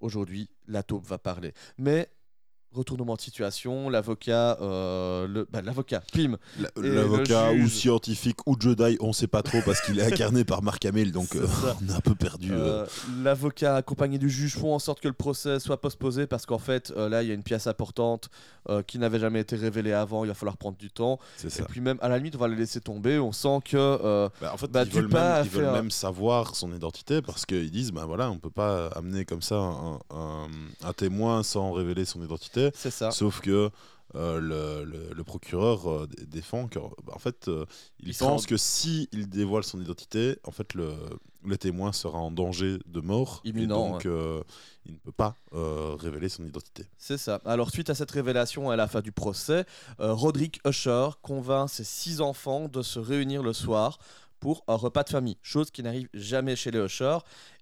[0.00, 1.52] Aujourd'hui, la taupe va parler.
[1.78, 2.08] Mais,
[2.74, 6.36] retournement de situation, l'avocat, euh, le, bah, l'avocat, Pim,
[6.76, 10.84] L'avocat ou scientifique ou Jedi, on sait pas trop parce qu'il est incarné par Mark
[10.84, 11.46] Hamill, donc euh,
[11.82, 12.50] on est un peu perdu.
[12.52, 12.86] euh.
[13.22, 16.90] L'avocat accompagné du juge font en sorte que le procès soit postposé parce qu'en fait,
[16.90, 18.28] là, il y a une pièce importante
[18.86, 20.24] qui n'avait jamais été révélée avant.
[20.24, 21.18] Il va falloir prendre du temps.
[21.36, 23.18] c'est Et puis même, à la limite, on va le laisser tomber.
[23.18, 24.28] On sent que...
[24.40, 27.44] Bah, en fait, bah, ils, veulent a même, ils veulent même savoir son identité parce
[27.46, 30.48] qu'ils disent bah voilà, on peut pas amener comme ça un, un-
[30.82, 32.63] un témoin sans révéler son identité.
[32.74, 33.10] C'est ça.
[33.10, 33.70] Sauf que
[34.14, 37.64] euh, le, le- le procureur euh, défend que, bah, en fait, euh,
[37.98, 40.94] il, pense en- que si il dévoile son identité, en fait, le,
[41.44, 43.40] le témoin sera en danger de mort.
[43.44, 44.04] Imminent, Et donc,
[44.86, 45.36] il ne peut pas
[45.98, 46.84] révéler son identité.
[46.96, 47.40] C'est ça.
[47.44, 49.64] Alors, suite à cette révélation à la fin du procès,
[49.98, 53.98] Roderick Usher convainc ses six enfants de se réunir le soir
[54.40, 57.16] pour un repas de famille, chose qui n'arrive jamais chez les Usher.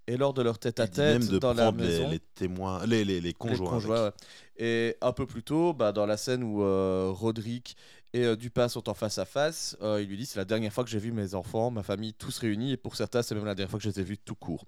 [0.08, 3.20] Et lors de leur tête-à-tête de dans la prendre les, maison, les témoins, les, les,
[3.20, 3.70] les Les conjoints.
[3.70, 4.14] conjoints, avec.
[4.58, 4.64] ouais.
[4.66, 7.76] Et un peu plus tôt, bah, dans la scène où euh, Roderick
[8.12, 10.72] et euh, Dupin sont en face à face, euh, il lui dit c'est la dernière
[10.72, 13.44] fois que j'ai vu mes enfants, ma famille, tous réunis, et pour certains, c'est même
[13.44, 14.64] la dernière fois que je les ai vus tout court.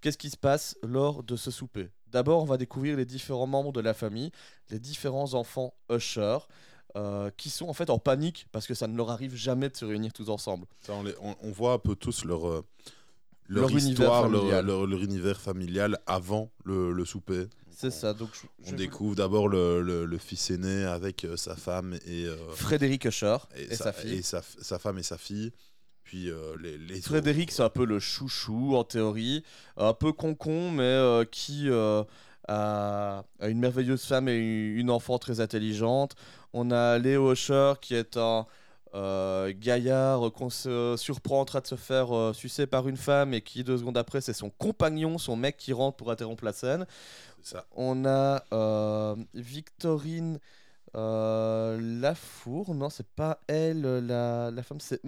[0.00, 1.88] Qu'est-ce qui se passe lors de ce souper?
[2.06, 4.30] D'abord, on va découvrir les différents membres de la famille,
[4.70, 6.38] les différents enfants Usher,
[6.96, 9.76] euh, qui sont en fait en panique parce que ça ne leur arrive jamais de
[9.76, 10.66] se réunir tous ensemble.
[10.80, 12.64] Ça, on, les- on- on voit un peu tous leur, euh,
[13.54, 17.46] leur, histoire, leur, leur- leur univers familial avant le, le souper.
[17.76, 18.12] C'est ça.
[18.12, 21.94] Donc, je- On je découvre d'abord le, le- le fils aîné avec euh, sa femme
[22.06, 24.14] et, euh, Frédéric Usher et, et, sa, fille.
[24.18, 25.50] et sa, sa femme et sa fille.
[26.04, 29.44] Puis euh, les, les Frédéric, c'est un peu le chouchou en théorie,
[29.76, 31.68] un peu concon, mais euh, qui
[32.48, 36.14] a, une merveilleuse femme et une enfant très intelligente.
[36.52, 38.46] On a Léo Usher qui est un
[38.94, 43.34] euh, gaillard qu'on se surprend en train de se faire euh, sucer par une femme
[43.34, 46.52] et qui deux secondes après c'est son compagnon, son mec qui rentre pour interrompre la
[46.52, 46.86] scène.
[47.42, 47.66] ça.
[47.72, 50.38] On a euh, Victorine
[50.92, 55.00] Lafour, non, c'est pas elle, la, la femme, c'est.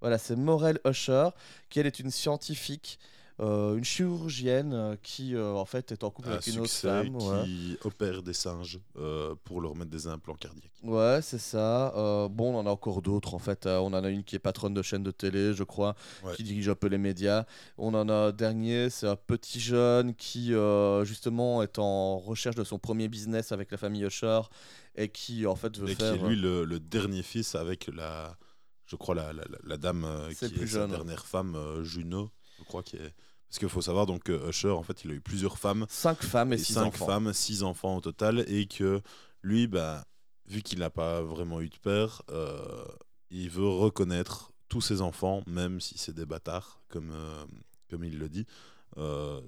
[0.00, 1.30] Voilà, c'est Morel Usher,
[1.70, 2.98] qui elle est une scientifique,
[3.40, 6.70] euh, une chirurgienne euh, qui euh, en fait est en couple Un avec une autre
[6.70, 7.16] femme.
[7.16, 7.44] ouais.
[7.44, 10.70] qui opère des singes euh, pour leur mettre des implants cardiaques.
[10.84, 11.90] Ouais, c'est ça.
[12.30, 13.66] Bon, on en a encore d'autres en fait.
[13.66, 16.34] On en a une qui est patronne de chaîne de télé, je crois, Ouais.
[16.36, 17.44] qui dirige un peu les médias.
[17.78, 20.52] On en a un dernier, c'est un petit jeune qui
[21.04, 24.40] justement est en recherche de son premier business avec la famille Usher
[24.94, 26.14] et qui en fait veut Et qui faire.
[26.14, 28.36] est lui le, le dernier fils avec la,
[28.86, 30.06] je crois, la, la, la- la dame
[30.38, 30.88] qui est jeune, sa ouais.
[30.88, 32.82] dernière femme, Juno, je crois.
[32.84, 33.12] Qui est...
[33.54, 35.86] Parce qu'il faut savoir, donc, euh, Usher, en fait, il a eu plusieurs femmes.
[35.88, 37.06] Cinq femmes et et six cinq enfants.
[37.06, 39.00] femmes, six enfants au total, et que
[39.42, 40.04] lui, bah,
[40.48, 42.84] vu qu'il n'a pas vraiment eu de père, euh,
[43.30, 47.44] il veut reconnaître tous ses enfants, même si c'est des bâtards, comme, euh,
[47.88, 48.44] comme il le dit.
[48.96, 49.40] Euh,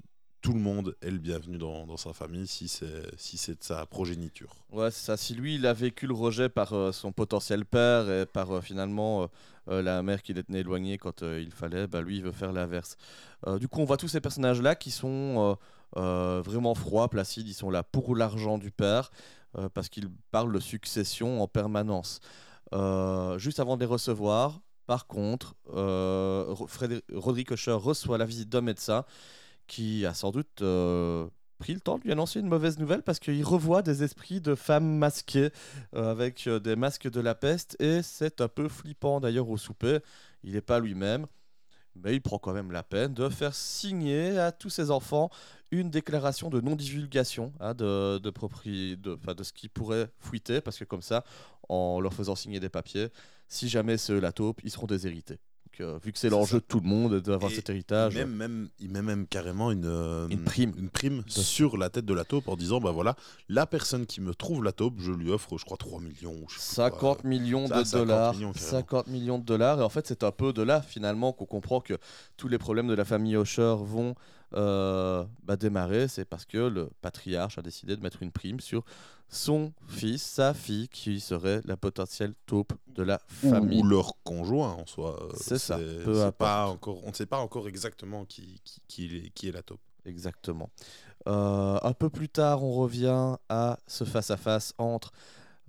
[0.46, 4.54] tout le monde est le bienvenu dans, sa famille si c'est de sa progéniture.
[4.70, 5.16] Ouais, c'est ça.
[5.16, 8.60] Si lui, il a vécu le rejet par euh, son potentiel père et par euh,
[8.60, 9.28] finalement
[9.68, 12.96] euh, la mère qui l'était éloignée quand il fallait, bah, lui, il veut faire l'inverse.
[13.58, 15.58] Du coup, on voit tous ces personnages-là qui sont
[15.96, 17.48] vraiment froids, placides.
[17.48, 19.10] Ils sont là pour l'argent du père
[19.74, 22.20] parce qu'ils parlent de succession en permanence.
[23.38, 28.60] Juste avant de les recevoir, par contre, Ro- Frédé- Roderick Usher reçoit la visite d'un
[28.60, 29.04] médecin
[29.66, 31.26] qui a sans doute euh,
[31.58, 34.54] pris le temps de lui annoncer une mauvaise nouvelle parce qu'il revoit des esprits de
[34.54, 35.50] femmes masquées
[35.94, 39.56] euh, avec euh, des masques de la peste et c'est un peu flippant d'ailleurs au
[39.56, 39.98] souper.
[40.42, 41.26] Il n'est pas lui-même,
[41.94, 45.30] mais il prend quand même la peine de faire signer à tous ses enfants
[45.70, 51.24] une déclaration de non-divulgation hein, de, ce qui pourrait fuiter parce que comme ça,
[51.68, 53.08] en leur faisant signer des papiers,
[53.48, 55.38] si jamais c'est la taupe, ils seront déshérités.
[55.80, 58.26] Euh, vu que c'est l'enjeu de tout le monde d'avoir Et cet héritage, Il met
[58.26, 60.72] même, il met même carrément une, euh, Une prime.
[60.78, 63.16] une prime sur la tête de la taupe en disant bah voilà,
[63.48, 66.32] la personne qui me trouve la taupe, je lui offre, je crois, 3 millions.
[66.32, 67.10] ou je sais plus quoi.
[67.14, 68.34] 50 millions de 50 dollars.
[68.34, 68.70] millions, carrément.
[68.70, 69.80] 50 millions de dollars.
[69.80, 71.94] Et en fait, c'est un peu de là, finalement, qu'on comprend que
[72.36, 74.14] tous les problèmes de la famille Usher vont
[74.54, 76.08] euh, bah, démarrer.
[76.08, 78.84] C'est parce que le patriarche a décidé de mettre une prime sur
[79.28, 83.80] son fils, sa fille, qui serait la potentielle taupe de la famille.
[83.80, 85.18] ou leur conjoint en soi.
[85.20, 89.16] euh, C'est ça, peu pas encore, on ne sait pas encore exactement qui, qui, qui
[89.16, 89.80] est, qui est la taupe.
[90.04, 90.70] Exactement.
[91.26, 95.10] Euh, un peu plus tard, on revient à ce face-à-face entre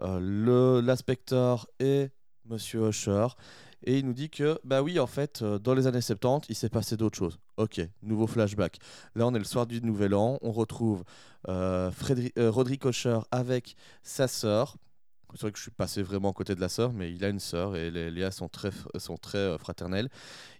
[0.03, 2.09] euh, le l'inspecteur et
[2.45, 3.27] Monsieur Usher.
[3.83, 6.55] Et il nous dit que, bah oui, en fait, euh, dans les années 70, il
[6.55, 7.39] s'est passé d'autres choses.
[7.57, 8.77] Ok, nouveau flashback.
[9.15, 10.39] Là, on est le soir du Nouvel An.
[10.41, 11.03] On retrouve
[11.47, 11.91] euh,
[12.37, 14.77] euh, Usher avec sa sœur.
[15.33, 17.29] C'est vrai que je suis passé vraiment à côté de la sœur, mais il a
[17.29, 20.09] une sœur et les liens sont très, sont très euh, fraternels.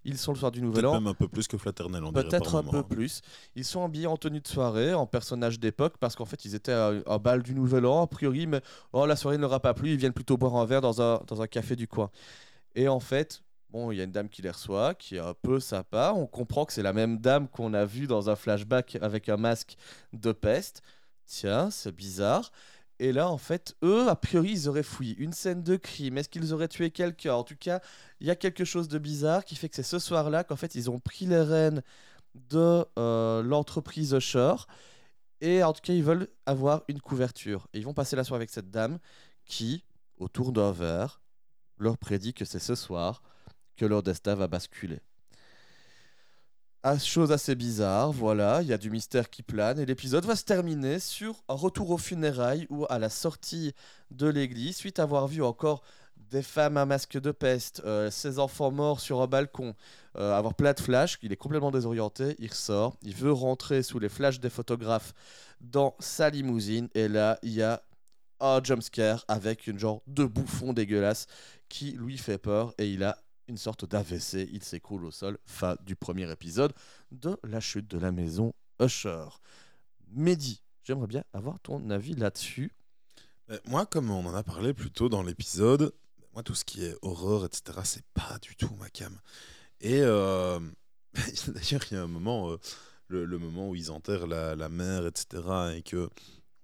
[0.03, 1.02] Ils sont le soir du Nouvel Peut-être An.
[1.02, 2.84] même un peu plus que fraternel, on dirait Peut-être un moment, peu hein.
[2.84, 3.22] plus.
[3.56, 6.73] Ils sont habillés en tenue de soirée, en personnage d'époque, parce qu'en fait, ils étaient
[6.73, 8.61] à un bal du Nouvel An, a priori, mais
[8.91, 11.02] oh, la soirée ne leur a pas plu, ils viennent plutôt boire un verre dans
[11.02, 12.11] un, dans un café du coin.
[12.77, 13.41] Et en fait,
[13.71, 16.13] bon, il y a une dame qui les reçoit, qui est un peu sympa.
[16.15, 19.37] On comprend que c'est la même dame qu'on a vue dans un flashback avec un
[19.37, 19.77] masque
[20.13, 20.83] de peste.
[21.25, 22.51] Tiens, c'est bizarre.
[22.99, 26.19] Et là, en fait, eux, a priori, ils auraient fouillé une scène de crime.
[26.19, 27.33] Est-ce qu'ils auraient tué quelqu'un?
[27.33, 27.81] En tout cas,
[28.19, 30.75] il y a quelque chose de bizarre qui fait que c'est ce soir-là qu'en fait,
[30.75, 31.81] ils ont pris les rênes
[32.35, 34.53] de euh, l'entreprise Usher.
[35.41, 37.67] Et en tout cas, ils veulent avoir une couverture.
[37.73, 38.99] Et ils vont passer la soirée avec cette dame
[39.45, 39.83] qui,
[40.19, 41.21] autour d'un verre,
[41.77, 43.21] leur prédit que c'est ce soir
[43.75, 44.99] que leur destin va basculer.
[46.83, 50.35] Ah, chose assez bizarre, voilà, il y a du mystère qui plane et l'épisode va
[50.35, 53.73] se terminer sur un retour aux funérailles ou à la sortie
[54.11, 55.81] de l'église, suite à avoir vu encore
[56.15, 59.75] des femmes à masque de peste, euh, ses enfants morts sur un balcon,
[60.17, 63.99] euh, avoir plein de flashs, il est complètement désorienté, il ressort, il veut rentrer sous
[63.99, 65.13] les flashs des photographes
[65.61, 67.81] dans sa limousine et là il y a
[68.39, 71.25] un jumpscare avec une genre de bouffon dégueulasse
[71.69, 73.18] qui lui fait peur et il a
[73.48, 76.73] une sorte d'AVC, il s'écroule au sol, fin du premier épisode
[77.11, 79.26] de la chute de la maison Usher.
[80.11, 82.72] Mehdi, j'aimerais bien avoir ton avis là-dessus.
[83.49, 85.94] Euh, Moi, comme on en a parlé plus tôt dans l'épisode,
[86.34, 89.18] moi, tout ce qui est horreur, etc., c'est pas du tout ma cam.
[89.81, 90.60] Et euh,
[91.48, 92.57] d'ailleurs, il y a un moment, euh,
[93.07, 95.26] le, moment où ils enterrent la, mère, etc.,
[95.76, 96.10] et que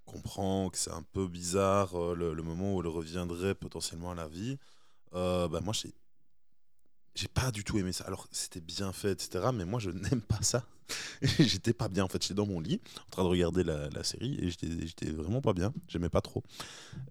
[0.06, 4.28] comprend que c'est un peu bizarre, le, le moment où elle reviendrait potentiellement à la
[4.28, 4.60] vie,
[5.16, 5.74] euh, bah, moi,
[7.16, 8.06] j'ai pas du tout aimé ça.
[8.06, 10.66] Alors, c'était bien fait, etc., mais moi, je n'aime pas ça.
[11.40, 12.22] j'étais pas bien, en fait.
[12.22, 15.74] J'étais dans mon lit, en train de regarder la, série, et j'étais vraiment pas bien.
[15.88, 16.44] J'aimais pas trop.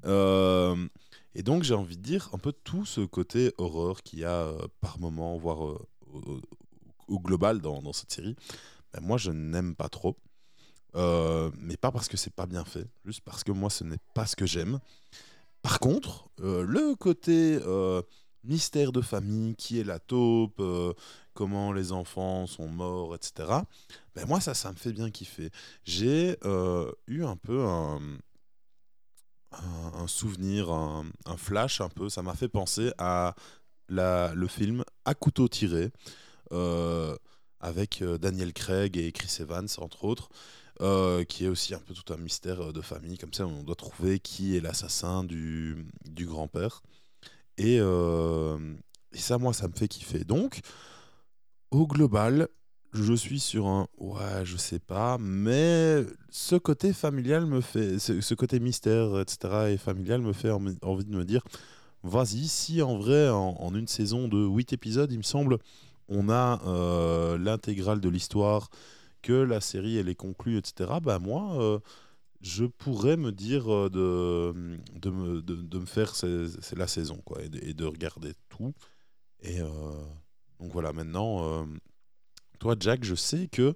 [0.05, 0.89] Euh,
[1.35, 4.47] et donc, j'ai envie de dire un peu tout ce côté horreur qu'il y a
[4.47, 5.87] euh, par moment, voire euh,
[7.09, 8.37] au, global dans, cette série,
[8.93, 10.17] ben, moi, je n'aime pas trop.
[10.95, 14.27] Mais pas parce que c'est pas bien fait, juste parce que moi, ce n'est pas
[14.27, 14.79] ce que j'aime.
[15.63, 18.03] Par contre, euh, le côté euh,
[18.43, 20.93] mystère de famille, qui est la taupe, euh,
[21.35, 23.49] comment les enfants sont morts, etc.
[24.15, 25.51] Ben moi, ça, ça me fait bien kiffer.
[25.85, 26.37] J'ai
[27.07, 28.01] eu un peu un,
[30.09, 31.05] souvenir, un,
[31.37, 32.09] flash un peu.
[32.09, 33.35] Ça m'a fait penser à
[33.89, 35.93] la, le film À couteau tiré,
[37.61, 40.29] avec Daniel Craig et Chris Evans, entre autres.
[40.83, 43.63] Euh, qui est aussi un peu tout un mystère euh, de famille, comme ça on
[43.63, 45.87] doit trouver qui est l'assassin du,
[46.21, 46.83] grand-père.
[47.59, 48.59] Et, euh,
[49.13, 50.25] Et ça, moi, ça me fait kiffer.
[50.25, 50.61] Donc,
[51.71, 52.49] au global,
[52.93, 58.35] je suis sur un ouais, je sais pas, mais ce côté familial me fait, ce,
[58.35, 59.71] côté mystère, etc.
[59.71, 61.43] et familial me fait envie de me dire,
[62.03, 65.59] vas-y, si en vrai, en, en une saison de 8 épisodes, il me semble,
[66.09, 68.69] on a euh, l'intégrale de l'histoire,
[69.23, 71.01] que la série elle est conclue, etc.
[71.01, 71.79] Bah moi, euh,
[72.41, 77.21] je pourrais me dire euh, de, de, me, de, me faire c'est c'est la saison
[77.25, 78.75] quoi, et de, regarder tout.
[79.41, 79.67] Et euh,
[80.61, 81.67] donc voilà, maintenant,
[82.59, 83.75] toi Jack, je sais que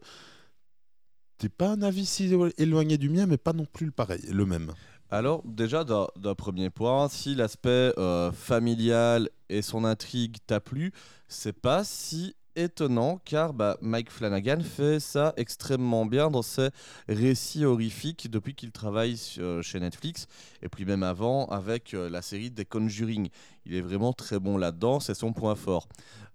[1.39, 4.23] t'es pas un avis si élo- éloigné du mien, mais pas non plus le pareil,
[4.31, 4.73] le même.
[5.09, 7.93] Alors, déjà, d'un premier point, si l'aspect
[8.33, 10.93] familial et son intrigue t'a plu,
[11.29, 16.71] c'est pas si étonnant car bah, Mike Flanagan fait ça extrêmement bien dans ses
[17.09, 20.27] récits horrifiques depuis qu'il travaille euh, chez Netflix
[20.63, 23.29] et puis même avant avec euh, la série des Conjuring.
[23.65, 25.89] Il est vraiment très bon là-dedans, c'est son point fort.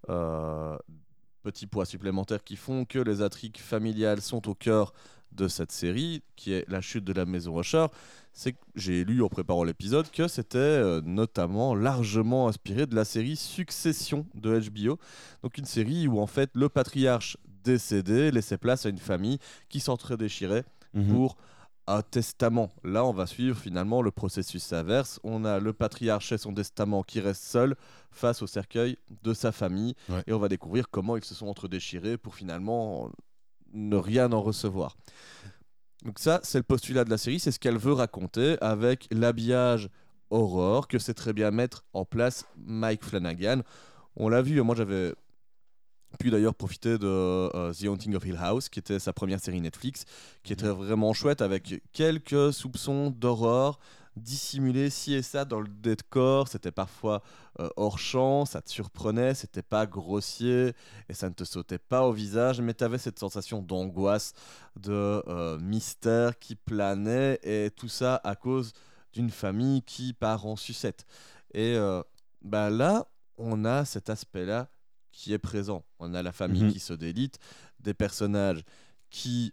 [0.08, 0.76] Euh,
[1.42, 4.92] petits points supplémentaires qui font que les intrigues familiales sont au cœur
[5.32, 7.86] de cette série, qui est la chute de la maison Usher,
[8.32, 13.04] c'est que j'ai lu en préparant l'épisode que c'était euh, notamment largement inspiré de la
[13.04, 14.98] série Succession de HBO,
[15.42, 19.38] donc une série où en fait le patriarche décédé laissait place à une famille
[19.68, 20.64] qui s'entre-déchirait
[21.10, 21.36] pour
[21.86, 22.70] un testament.
[22.84, 25.18] Là, on va suivre finalement le processus inverse.
[25.24, 27.76] On a le patriarche et son testament qui reste seul
[28.10, 30.22] face au cercueil de sa famille Ouais.
[30.26, 33.10] et on va découvrir comment ils se sont entre-déchirés pour finalement
[33.72, 34.96] ne rien en recevoir.
[36.04, 39.88] Donc ça, c'est le postulat de la série, c'est ce qu'elle veut raconter avec l'habillage
[40.30, 43.60] horreur que sait très bien mettre en place Mike Flanagan.
[44.16, 45.14] On l'a vu, moi j'avais
[46.18, 49.60] pu d'ailleurs profiter de euh, The Haunting of Hill House, qui était sa première série
[49.60, 50.04] Netflix,
[50.42, 53.78] qui était vraiment chouette avec quelques soupçons d'horreur
[54.16, 56.48] dissimulés ci et ça dans le décor.
[56.48, 57.22] C'était parfois
[57.60, 60.74] euh, hors champ, ça te surprenait, c'était pas grossier
[61.08, 64.32] et ça ne te sautait pas au visage, mais tu avais cette sensation d'angoisse,
[64.76, 68.72] de euh, mystère qui planait et tout ça à cause
[69.12, 71.06] d'une famille qui part en sucette.
[71.54, 72.02] Et euh,
[72.42, 73.06] bah là,
[73.38, 74.68] on a cet aspect-là
[75.10, 75.84] qui est présent.
[75.98, 76.72] On a la famille Mhm.
[76.72, 77.38] qui se délite,
[77.80, 78.64] des personnages
[79.10, 79.52] qui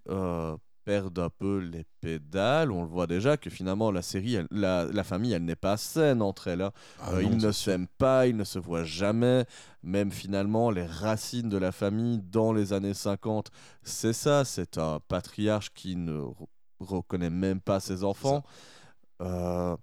[0.85, 2.71] perdent un peu les pédales.
[2.71, 5.77] On le voit déjà que finalement la série, elle- la, la famille, elle n'est pas
[5.77, 6.61] saine entre elles.
[6.61, 6.71] hein.
[6.99, 9.45] Ah Euh, non, ils ne s'aiment pas, ils ne se voient jamais.
[9.83, 13.49] Même finalement, les racines de la famille dans les années 50,
[13.83, 14.43] c'est ça.
[14.45, 16.47] C'est un patriarche qui ne re-
[16.79, 18.43] reconnaît même pas ses enfants.
[19.21, 19.75] Euh,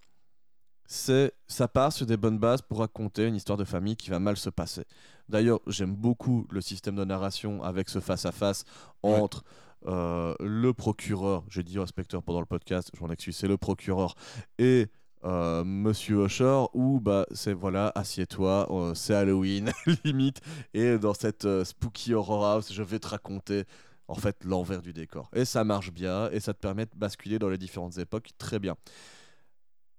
[0.89, 4.20] c'est ça part sur des bonnes bases pour raconter une histoire de famille qui va
[4.20, 4.85] mal se passer.
[5.28, 8.64] D'ailleurs, j'aime beaucoup le système de narration avec ce face-à-face
[9.02, 9.14] Ouais.
[9.14, 9.43] entre
[9.86, 14.14] euh, le procureur, j'ai dit inspecteur pendant le podcast, je m'en excuse, c'est le procureur,
[14.58, 14.86] et
[15.24, 19.72] euh, Monsieur Usher, où bah, c'est voilà, assieds-toi, euh, c'est Halloween,
[20.04, 20.40] limite,
[20.74, 23.64] et dans cette spooky horror house, je vais te raconter
[24.08, 25.30] en fait l'envers du décor.
[25.34, 28.58] Et ça marche bien, et ça te permet de basculer dans les différentes époques très
[28.58, 28.76] bien.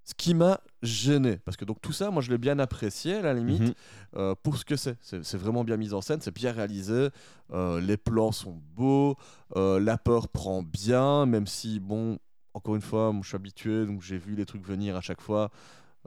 [0.03, 3.21] Ce qui m'a gêné, parce que donc tout ça, moi je l'ai bien apprécié à
[3.21, 3.73] la limite, Mhm.
[4.17, 4.97] euh, pour ce que c'est.
[5.01, 7.09] C'est vraiment bien mis en scène, c'est bien réalisé,
[7.53, 9.15] euh, les plans sont beaux,
[9.55, 12.19] euh, la peur prend bien, même si, bon,
[12.53, 15.21] encore une fois, moi, je suis habitué, donc j'ai vu les trucs venir à chaque
[15.21, 15.49] fois.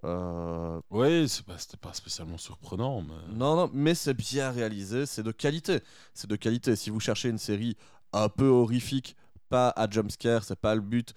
[0.05, 3.35] Euh, Ouais, c'est pas- c'était pas spécialement surprenant, mais.
[3.37, 5.81] non, non, mais c'est bien réalisé, c'est de qualité.
[6.15, 6.77] C'est de qualité.
[6.77, 7.77] Si vous cherchez une série
[8.13, 9.17] un peu horrifique,
[9.49, 11.13] pas à jumpscare, c'est pas le but,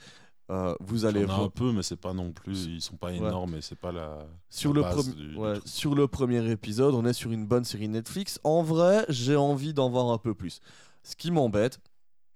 [0.53, 1.41] euh, vous allez voir.
[1.41, 2.65] un peu, mais c'est pas non plus.
[2.67, 4.25] Ils sont pas énormes et c'est pas la.
[4.49, 5.63] Sur la le, base premi- du- du ouais, truc.
[5.67, 8.39] sur le premier épisode, on est sur une bonne série Netflix.
[8.43, 10.59] En vrai, j'ai envie d'en voir un peu plus.
[11.03, 11.79] Ce qui m'embête,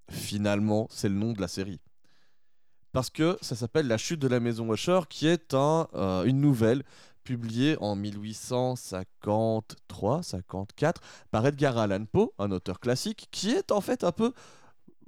[0.09, 1.79] finalement, c'est le nom de la série.
[2.91, 6.41] Parce que ça s'appelle La chute de la maison Usher, qui est un, euh, une
[6.41, 6.83] nouvelle
[7.23, 10.95] publiée en 1853-54
[11.31, 14.33] par Edgar Allan Poe, un auteur classique, qui est en fait un peu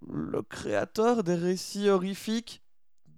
[0.07, 2.61] le créateur des récits horrifiques,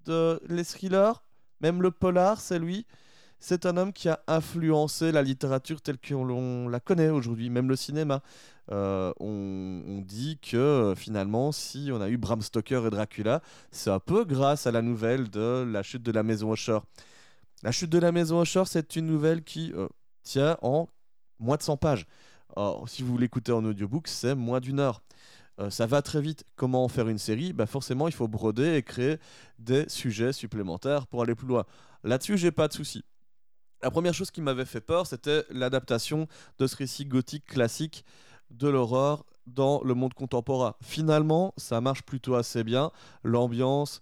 [0.05, 1.23] de les thrillers,
[1.61, 2.85] même le polar, c'est lui.
[3.39, 7.69] C'est un homme qui a influencé la littérature telle qu'on l'on la connaît aujourd'hui, même
[7.69, 8.21] le cinéma.
[8.71, 13.41] Euh, on, dit que euh, finalement, si on a eu Bram Stoker et Dracula,
[13.71, 16.79] c'est un peu grâce à la nouvelle de La chute de la maison Usher.
[17.63, 19.87] La chute de la maison Usher, c'est une nouvelle qui euh,
[20.23, 20.87] tient en
[21.39, 22.05] moins de 100 pages.
[22.85, 25.01] Si vous l'écoutez en audiobook, c'est moins d'une heure.
[25.61, 26.45] Euh, ça va très vite.
[26.55, 27.53] Comment en faire une série?
[27.53, 29.17] Bah Forcément, il faut broder et créer
[29.59, 31.65] des sujets supplémentaires pour aller plus loin.
[32.03, 33.03] Là-dessus, j'ai pas de souci.
[33.83, 36.27] La première chose qui m'avait fait peur, c'était l'adaptation
[36.59, 38.05] de ce récit gothique classique
[38.49, 40.75] de l'horreur dans le monde contemporain.
[40.81, 42.91] Finalement, ça marche plutôt assez bien.
[43.23, 44.01] L'ambiance,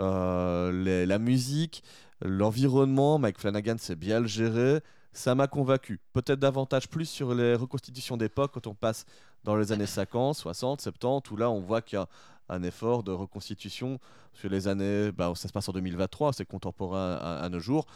[0.00, 1.84] euh, la musique,
[2.20, 4.80] l'environnement, Mike Flanagan sait bien le gérer.
[5.12, 6.00] ça m'a convaincu.
[6.12, 9.06] Peut-être davantage plus sur les reconstitutions d'époque quand on passe
[9.44, 12.08] dans les années 50, 60, 70, où là on voit qu'il y a
[12.48, 13.98] un effort de reconstitution
[14.32, 15.12] sur les années.
[15.12, 17.86] Bah, ça se passe en 2023, c'est contemporain à, à nos jours.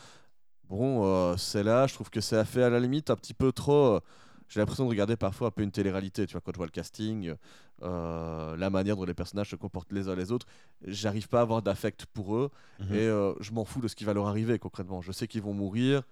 [0.69, 3.53] Bon, euh, c'est là, je trouve que ça fait à la limite un petit peu
[3.53, 3.95] trop.
[3.97, 4.01] euh,
[4.49, 6.73] j'ai l'impression de regarder parfois un peu une télé-réalité, tu vois, quand je vois le
[6.73, 7.35] casting,
[7.83, 10.47] euh, la manière dont les personnages se comportent les uns les autres,
[10.87, 12.51] j'arrive pas à avoir d'affect pour eux
[12.81, 12.95] Mhm.
[12.95, 15.03] et euh, je m'en fous de ce qui va leur arriver concrètement.
[15.03, 16.03] Je sais qu'ils vont mourir.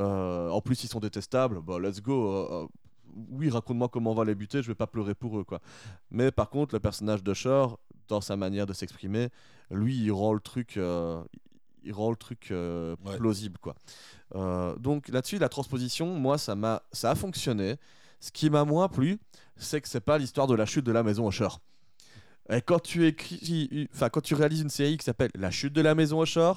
[0.00, 1.60] Euh, en plus, ils sont détestables.
[1.60, 2.30] Bah, let's go.
[2.32, 2.66] euh,
[3.30, 4.62] oui, raconte-moi comment on va les buter.
[4.62, 5.60] Je vais pas pleurer pour eux, quoi.
[6.10, 7.78] Mais par contre, le personnage de Shore,
[8.08, 9.28] dans sa manière de s'exprimer,
[9.70, 11.22] lui, il rend le truc, euh,
[11.84, 13.16] il rend le truc euh, Ouais.
[13.16, 13.74] plausible, quoi.
[14.34, 17.76] Euh, donc là-dessus, la transposition, moi, ça m'a, ça a fonctionné.
[18.20, 19.18] Ce qui m'a moins plu,
[19.56, 21.48] c'est que c'est pas l'histoire de la chute de la maison Usher.
[22.50, 25.82] Et quand tu écris, enfin quand tu réalises une série qui s'appelle La chute de
[25.82, 26.52] la maison Usher,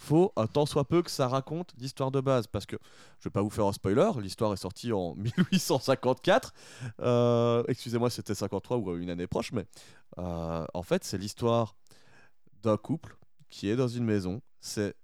[0.00, 2.46] faut un tant soit peu que ça raconte l'histoire de base.
[2.46, 2.76] Parce que
[3.18, 5.14] je vais pas vous faire un spoiler, l'histoire est sortie en
[5.44, 6.52] 1854.
[7.00, 9.66] Euh, Excusez-moi, c'était 53 ou une année proche, mais
[10.18, 11.76] euh, en fait, c'est l'histoire
[12.62, 13.16] d'un couple
[13.50, 14.40] qui est dans une maison.
[14.60, 14.94] C'est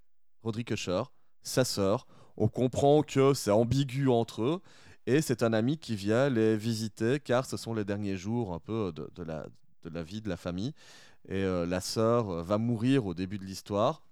[0.43, 1.03] Roderick Usher,
[1.43, 2.07] sa sœur.
[2.37, 4.61] On comprend que c'est ambigu entre eux.
[5.07, 8.59] Et c'est un ami qui vient les visiter car ce sont les derniers jours un
[8.59, 10.73] peu de, la, vie de la famille.
[11.29, 14.03] Et euh, la sœur euh, va mourir au début de l'histoire.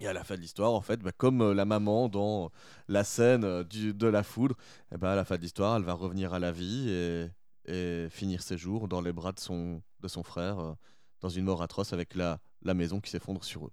[0.00, 2.50] Et à la fin de l'histoire, en fait, bah, comme euh, la maman dans
[2.88, 4.56] la scène euh, du- de la foudre,
[4.92, 7.28] eh ben, à la fin de l'histoire, elle va revenir à la vie et,
[7.66, 10.72] et finir ses jours dans les bras de son, de son frère, euh,
[11.20, 13.72] dans une mort atroce avec la, la maison qui s'effondre sur eux.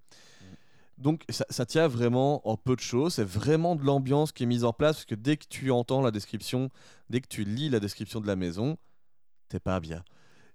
[0.98, 4.45] Donc ça, ça tient vraiment en peu de choses, c'est vraiment de l'ambiance qui est
[4.45, 6.69] mise en place, parce que dès que tu entends la description,
[7.10, 8.77] dès que tu lis la description de la maison,
[9.49, 10.03] t'es pas bien.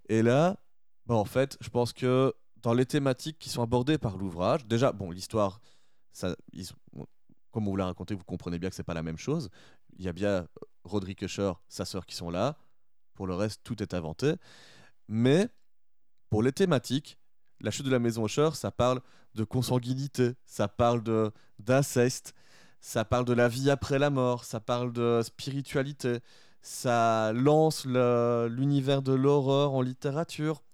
[0.08, 0.58] Et là,
[1.06, 2.32] bah, en fait, je pense que
[2.66, 5.60] dans les thématiques qui sont abordées par l'ouvrage, déjà, bon, l'histoire,
[6.10, 6.34] ça,
[7.52, 9.50] comme on vous l'a raconté, vous comprenez bien que c'est pas la même chose.
[9.96, 10.46] Il y a bien euh,
[10.82, 12.58] Roderick Usher, sa sœur qui sont là.
[13.14, 14.34] Pour le reste, tout est inventé.
[15.06, 15.48] Mais
[16.28, 17.20] pour les thématiques,
[17.60, 19.00] la chute de la maison Usher, ça parle
[19.36, 21.04] de consanguinité, ça parle
[21.60, 22.34] d'inceste,
[22.80, 26.18] ça parle de la vie après la mort, ça parle de spiritualité,
[26.62, 30.64] ça lance l'univers de l'horreur en littérature.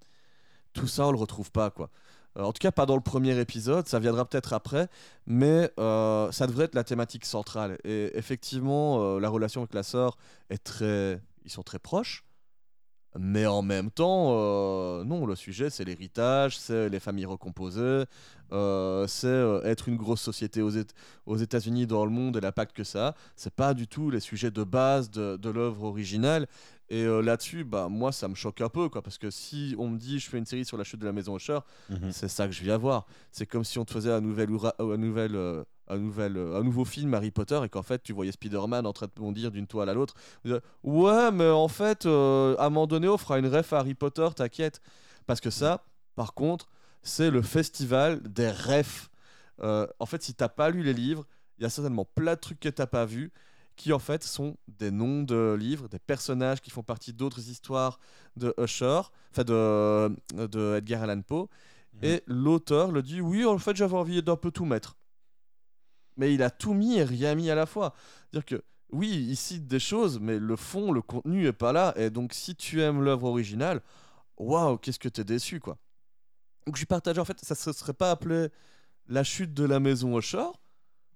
[0.73, 1.91] Tout ça, on le retrouve pas, quoi.
[2.39, 4.89] Euh, en tout cas, pas dans le premier épisode, ça viendra peut-être après,
[5.27, 7.79] mais euh, ça devrait être la thématique centrale.
[7.85, 10.17] Et effectivement, euh, la relation avec la sœur
[10.49, 11.21] est très.
[11.45, 12.25] Ils sont très proches.
[13.19, 14.31] Mais en même temps,
[15.05, 18.05] non, le sujet, c'est l'héritage, c'est les familles recomposées,
[18.51, 20.95] c'est être une grosse société aux, Éta-
[21.27, 23.15] aux États-Unis, dans le monde et l'impact que ça a.
[23.37, 26.47] C'est pas du tout les sujets de base de l'œuvre originale.
[26.93, 29.89] Et euh, là-dessus, bah, moi, ça me choque un peu, quoi, parce que si on
[29.89, 32.13] me dit je fais une série sur la chute de la maison Usher, Mhm.
[32.13, 33.07] c'est ça que je viens voir.
[33.31, 36.63] C'est comme si on te faisait un nouvel, euh, un nouvel, euh, un nouvel, un
[36.63, 39.67] nouveau film Harry Potter et qu'en fait tu voyais Spider-Man en train de bondir d'une
[39.67, 40.15] toile à l'autre.
[40.83, 43.95] Ouais, mais en fait, euh, à un moment donné, on fera une ref à Harry
[43.95, 44.81] Potter, t'inquiète.
[45.27, 46.69] Parce que ça, par contre,
[47.03, 49.11] c'est le festival des refs.
[49.63, 51.27] Euh, en fait, si t'as pas lu les livres,
[51.59, 53.33] il y a certainement plein de trucs que t'as pas vus
[53.77, 57.99] qui en fait sont des noms de livres, des personnages qui font partie d'autres histoires
[58.37, 60.17] de Usher, enfin de,
[60.47, 61.49] de Edgar Allan Poe.
[62.03, 64.97] Et l'auteur le dit oui, en fait, j'avais envie d'un peu tout mettre.
[66.17, 67.95] Mais il a tout mis et rien mis à la fois.
[68.31, 71.95] C'est-à-dire que oui, il cite des choses, mais le fond, le contenu est pas là.
[71.97, 73.81] Et donc, si tu aimes l'œuvre originale,
[74.37, 75.79] waouh, qu'est-ce que t'es déçu, quoi.
[76.67, 77.21] Donc, je suis partagé.
[77.21, 78.49] En fait, ça se serait pas appelé
[79.09, 80.47] La chute de la maison Usher.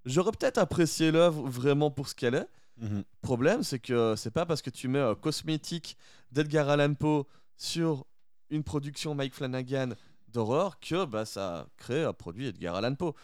[0.07, 2.49] J'aurais peut-être apprécié l'œuvre vraiment pour ce qu'elle est.
[2.79, 3.05] Mhm.
[3.23, 5.97] problème, c'est que c'est pas parce que tu mets un cosmétique
[6.31, 7.25] d'Edgar Allan Poe
[7.57, 8.05] sur
[8.51, 9.91] une production Mike Flanagan
[10.29, 13.15] d'horreur que bah, ça crée un produit Edgar Allan Poe.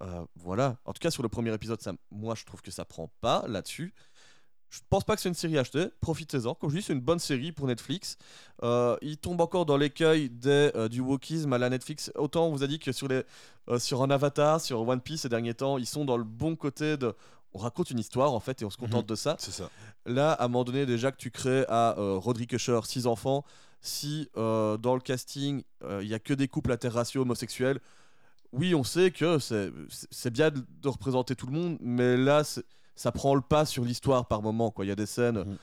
[0.00, 0.78] Euh, voilà.
[0.84, 3.44] En tout cas, sur le premier épisode, ça, moi, je trouve que ça prend pas
[3.48, 3.94] là-dessus.
[4.76, 5.86] Je pense pas que c'est une série achetée.
[6.02, 6.54] Profitez-en.
[6.54, 8.18] Comme je dis, c'est une bonne série pour Netflix.
[8.62, 12.12] Euh, il tombe encore dans l'écueil des, euh, du wokisme à la Netflix.
[12.16, 13.22] Autant on vous a dit que sur, les,
[13.70, 16.56] euh, sur un Avatar, sur One Piece ces derniers temps, ils sont dans le bon
[16.56, 17.14] côté de.
[17.54, 19.36] On raconte une histoire en fait et on se contente de ça.
[19.38, 19.70] C'est ça.
[20.04, 23.44] Là, à un moment donné, déjà que tu crées à euh, Roderick Usher six enfants,
[23.80, 25.62] si dans le casting
[26.02, 27.80] il y a que des couples interraciaux homosexuels,
[28.52, 29.72] oui, on sait que c'est
[30.10, 32.64] c'est bien de représenter tout le monde, mais là, c'est-
[32.96, 34.70] ça prend le pas sur l'histoire par moment.
[34.72, 34.84] quoi.
[34.84, 35.38] Il y a des scènes.
[35.44, 35.56] Mhm.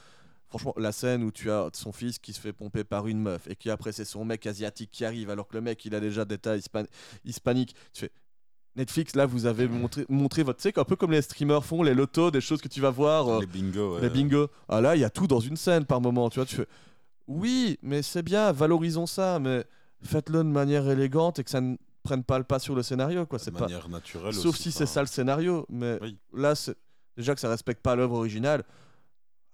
[0.49, 3.47] Franchement, la scène où tu as son fils qui se fait pomper par une meuf
[3.47, 5.99] et qui après c'est son mec asiatique qui arrive alors que le mec il a
[5.99, 6.83] déjà d'état hispan
[7.25, 7.75] hispanique.
[7.91, 8.11] Tu fais
[8.75, 10.59] Netflix, là vous avez montré, montré votre.
[10.59, 12.89] Tu sais, un peu comme les streamers font, les lotos, des choses que tu vas
[12.91, 13.27] voir.
[13.29, 13.95] euh, Les bingo.
[13.95, 14.01] ouais.
[14.01, 14.47] les bingo.
[14.69, 16.45] Ah là, il y a tout dans une scène par moment, tu vois.
[16.45, 16.67] Tu fais,
[17.27, 19.63] oui, mais c'est bien, valorisons ça, mais
[20.03, 23.25] faites-le de manière élégante et que ça ne prennent pas le pas sur le scénario,
[23.25, 23.39] quoi.
[23.39, 23.59] de pas.
[23.61, 24.33] manière naturelle.
[24.33, 26.17] Sauf aussi, si c'est ça le scénario, mais Oui.
[26.33, 26.75] là, c'est-
[27.17, 28.63] déjà que ça respecte pas l'œuvre originale.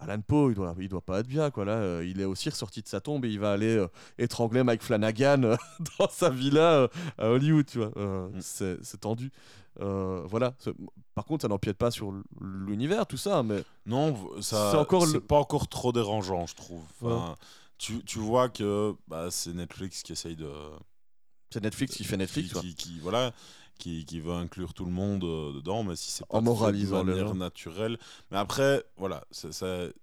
[0.01, 1.65] Alan Poe, il doit, il doit pas être bien, quoi.
[1.65, 3.87] Là, euh, il est aussi ressorti de sa tombe et il va aller euh,
[4.17, 5.55] étrangler Mike Flanagan euh,
[5.99, 6.87] dans sa villa
[7.17, 7.89] à Hollywood, tu vois.
[8.29, 8.39] Mm.
[8.39, 9.29] c'est, tendu.
[9.77, 10.53] Voilà.
[11.15, 15.13] Par contre, ça n'empiète pas sur l'univers, tout ça, mais Non, ça, C'est encore c'est
[15.15, 16.83] le- pas encore trop dérangeant, je trouve.
[17.01, 17.35] Enfin,
[17.77, 20.49] tu, tu vois que bah, c'est Netflix qui essaye de.
[21.49, 22.61] c'est Netflix qui fait Netflix, qui, quoi.
[22.61, 23.33] qui, qui- voilà,
[23.79, 27.03] qui, qui veut inclure tout le monde euh, dedans, mais si c'est pas En moralisant
[27.03, 27.97] de manière naturelle.
[28.29, 29.93] Mais après, voilà, c'est-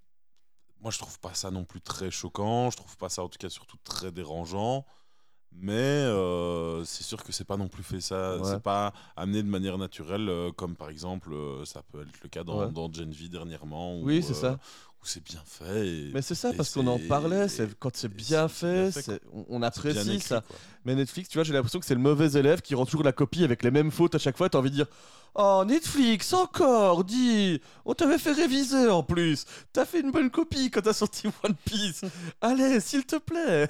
[0.81, 3.39] moi je trouve pas ça non plus très choquant, je trouve pas ça en tout
[3.39, 4.85] cas surtout très dérangeant.
[5.59, 8.43] Mais euh, c'est sûr que c'est pas non plus fait ça, Ouais.
[8.45, 11.35] c'est pas amené de manière naturelle, euh, comme par exemple
[11.65, 12.71] ça peut être le cas dans, Ouais.
[12.73, 13.97] dans Gen V dernièrement.
[13.97, 14.59] où, Oui, c'est ça.
[15.09, 15.87] C'est bien fait.
[15.87, 18.91] et- Mais c'est ça, parce qu'on en parlait, c'est quand c'est bien fait,
[19.49, 20.41] on, apprécie ça.
[20.41, 20.57] quoi.
[20.85, 23.13] Mais Netflix, tu vois, j'ai l'impression que c'est le mauvais élève qui rend toujours la
[23.13, 24.49] copie avec les mêmes fautes à chaque fois.
[24.49, 24.87] T'as envie de dire
[25.37, 30.71] Oh, Netflix, encore, dis On t'avait fait réviser en plus T'as fait une bonne copie
[30.71, 32.03] quand t'as sorti One Piece
[32.41, 33.69] Allez, s'il te plaît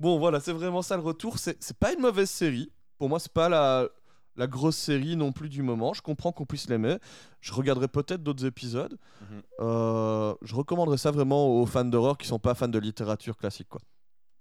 [0.00, 1.38] Bon, voilà, c'est vraiment ça le retour.
[1.38, 2.70] C'est pas une mauvaise série.
[2.98, 3.88] Pour moi, c'est pas la,
[4.36, 5.92] la grosse série non plus du moment.
[5.92, 6.98] Je comprends qu'on puisse l'aimer.
[7.40, 8.98] Je regarderai peut-être d'autres épisodes.
[9.20, 9.42] Mhm.
[9.60, 13.68] Euh, je recommanderais ça vraiment aux fans d'horreur qui sont pas fans de littérature classique.
[13.68, 13.80] Quoi.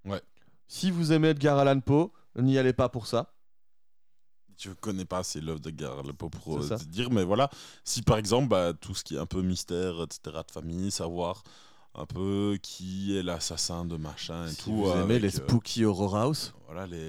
[0.06, 0.22] Ouais.
[0.68, 3.34] Si vous aimez Edgar Allan Poe, n'y allez pas pour ça.
[4.58, 7.50] Je connais pas assez l'œuvre de Edgar Allan Poe pour euh, te dire, mais voilà,
[7.84, 11.44] si par exemple bah, tout ce qui est un peu mystère, etc., de famille, savoir
[11.96, 14.76] un peu qui est l'assassin de machin et Si tout.
[14.76, 17.08] vous aimez avec, les euh, Spooky Horror House, voilà, les,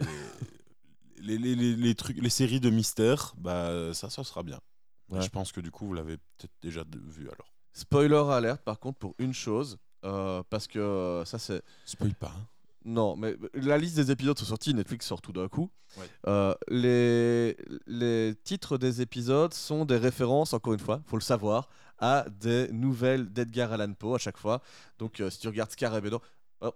[1.24, 4.60] les, les, les- trucs, les séries de mystère, bah, ça, ça sera bien.
[5.08, 5.20] Ouais.
[5.22, 7.52] Je pense que du coup, vous l'avez peut-être déjà vu alors.
[7.72, 11.62] spoiler alerte par contre pour une chose, euh, parce que euh, ça c'est...
[11.84, 12.32] Spoil pas.
[12.36, 12.46] hein.
[12.86, 15.70] Non, mais la liste des épisodes sont sortis, Netflix sort tout d'un coup.
[15.96, 16.04] Ouais.
[16.26, 17.56] Euh, les,
[17.86, 21.68] les titres des épisodes sont des références, encore une fois, faut le savoir,
[21.98, 24.60] à des nouvelles d'Edgar Allan Poe à chaque fois.
[24.98, 26.20] Donc euh, si tu regardes Scarabédor,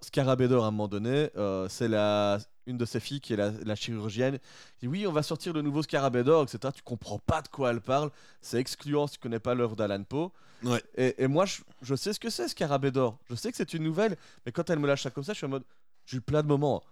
[0.03, 2.39] Scarabédor à un moment donné, euh, c'est la
[2.69, 4.39] une de ses filles qui est la, la chirurgienne.
[4.79, 6.73] qui dit oui, on va sortir le nouveau Scarabédor, etc.
[6.75, 8.11] Tu comprends pas de quoi elle parle.
[8.41, 10.31] C'est excluant si tu connais pas l'œuvre d'Alan Poe.
[10.63, 10.83] Ouais.
[10.97, 13.19] Et, et moi, je, je sais ce que c'est Scarabédor.
[13.29, 15.39] Je sais que c'est une nouvelle, mais quand elle me lâche ça comme ça, je
[15.39, 15.65] suis en mode.
[16.07, 16.83] J'ai eu plein de moments.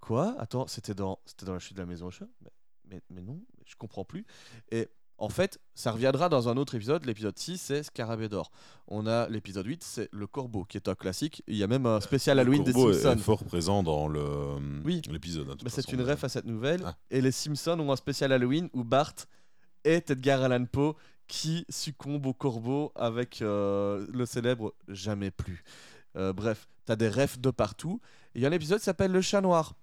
[0.00, 0.34] Quoi?
[0.38, 2.50] Attends, c'était dans, c'était dans la chute de la maison au chat mais,
[2.88, 4.24] mais, mais non, je comprends plus.
[4.70, 4.88] Et
[5.18, 7.04] en fait, ça reviendra dans un autre épisode.
[7.06, 8.50] L'épisode 6, c'est Scarabédor.
[8.88, 11.42] On a l'épisode 8, c'est Le Corbeau, qui est un classique.
[11.46, 13.18] Il y a même un spécial Halloween des Corbeau est- Simpsons.
[13.18, 15.00] est fort présent dans le Oui.
[15.10, 15.48] l'épisode.
[15.50, 16.82] hein, Mais c'est une ref à cette nouvelle.
[16.84, 16.96] Ah.
[17.10, 19.14] Et les Simpsons ont un spécial Halloween où Bart
[19.84, 20.94] est Edgar Allan Poe
[21.28, 25.64] qui succombe au corbeau avec euh, le célèbre Jamais plus.
[26.16, 28.00] Euh, bref, t'as des refs de partout.
[28.34, 29.74] Et il y a un épisode qui s'appelle Le chat noir.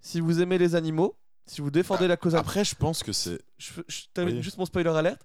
[0.00, 1.16] Si vous aimez les animaux,
[1.48, 4.42] si vous défendez la cause Après, je pense que c'est je, je termine Oui.
[4.42, 5.22] juste mon spoiler alerte.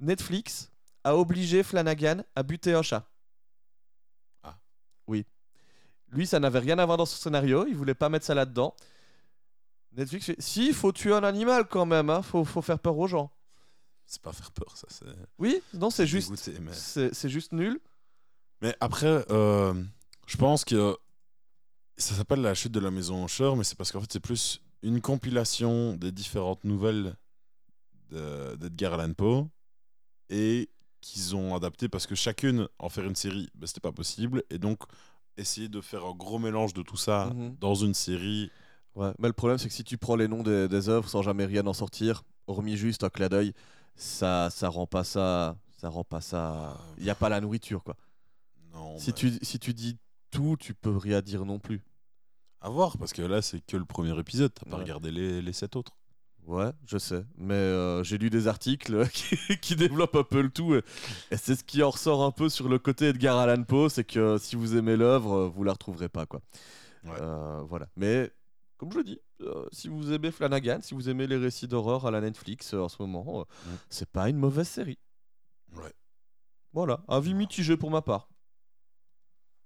[0.00, 0.70] Netflix
[1.04, 3.08] a obligé Flanagan à buter un chat.
[4.42, 4.58] Ah.
[5.06, 5.24] Oui.
[6.10, 7.66] Lui, ça n'avait rien à voir dans son scénario.
[7.66, 8.74] Il voulait pas mettre ça là-dedans.
[9.92, 12.10] Netflix fait Si, il faut tuer un animal quand même.
[12.10, 12.22] Hein.
[12.22, 13.30] Faut, faut faire peur aux gens.
[14.06, 14.86] c'est pas faire peur, ça.
[14.90, 15.06] C'est
[15.38, 16.30] Oui, non, c'est juste.
[16.30, 17.80] dégoûté, mais- C'est c'est juste nul.
[18.60, 19.74] Mais après, euh,
[20.26, 20.96] je pense que
[21.96, 24.60] ça s'appelle la chute de la maison Usher, mais c'est parce qu'en fait, c'est plus
[24.84, 27.16] une compilation des différentes nouvelles
[28.10, 29.48] de- d'Edgar Allan Poe
[30.30, 30.68] et
[31.00, 34.42] qu'ils ont adapté parce que chacune en faire une série, ben, c'était pas possible.
[34.50, 34.80] Et donc,
[35.36, 37.56] essayer de faire un gros mélange de tout ça Mhm.
[37.60, 38.50] dans une série.
[38.94, 41.22] Ouais, mais le problème, c'est que si tu prends les noms des, des œuvres sans
[41.22, 43.52] jamais rien en sortir, hormis juste un clin d'œil,
[43.96, 45.56] ça, ça rend pas ça.
[45.78, 46.78] Ça rend pas ça.
[46.98, 47.96] Il n'y a pas la nourriture, quoi.
[48.72, 49.98] Non, Si mais tu, si tu dis
[50.30, 51.82] tout, tu peux rien dire non plus.
[52.64, 54.52] À voir parce que là, c'est que le premier épisode.
[54.54, 54.82] T'as pas Ouais.
[54.82, 55.96] regardé les, les sept autres.
[56.46, 57.24] Ouais, je sais.
[57.36, 60.74] Mais euh, j'ai lu des articles qui, qui développent un peu le tout.
[60.74, 60.82] Et,
[61.30, 64.04] et c'est ce qui en ressort un peu sur le côté Edgar Allan Poe, c'est
[64.04, 66.40] que si vous aimez l'œuvre, euh, vous la retrouverez pas, quoi.
[67.04, 67.12] Ouais.
[67.20, 67.86] Euh, voilà.
[67.96, 68.30] Mais
[68.76, 72.06] comme je le dis, euh, si vous aimez Flanagan, si vous aimez les récits d'horreur
[72.06, 73.76] à la Netflix euh, en ce moment, euh, Mm.
[73.88, 74.98] c'est pas une mauvaise série.
[75.76, 75.92] Ouais.
[76.72, 78.28] Voilà, avis mitigé pour ma part.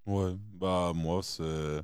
[0.07, 1.81] Ouais, bah moi c'est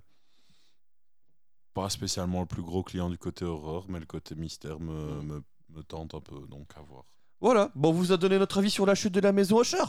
[1.75, 5.27] pas spécialement le plus gros client du côté horreur, mais le côté mystère me, Mm.
[5.27, 5.43] me,
[5.77, 7.05] me tente un peu, donc à voir.
[7.41, 9.83] Voilà, bon, on vous a donné notre avis sur la chute de la maison Usher.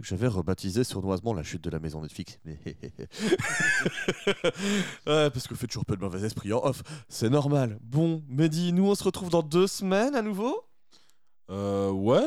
[0.00, 2.38] J'avais rebaptisé sournoisement la chute de la maison Netflix.
[2.44, 2.58] Mais
[5.06, 6.82] ouais, parce que fait toujours peu de mauvais esprit en off.
[7.08, 7.78] C'est normal.
[7.82, 10.62] Bon, Mehdi, nous on se retrouve dans deux semaines à nouveau?
[11.50, 12.26] Euh, ouais,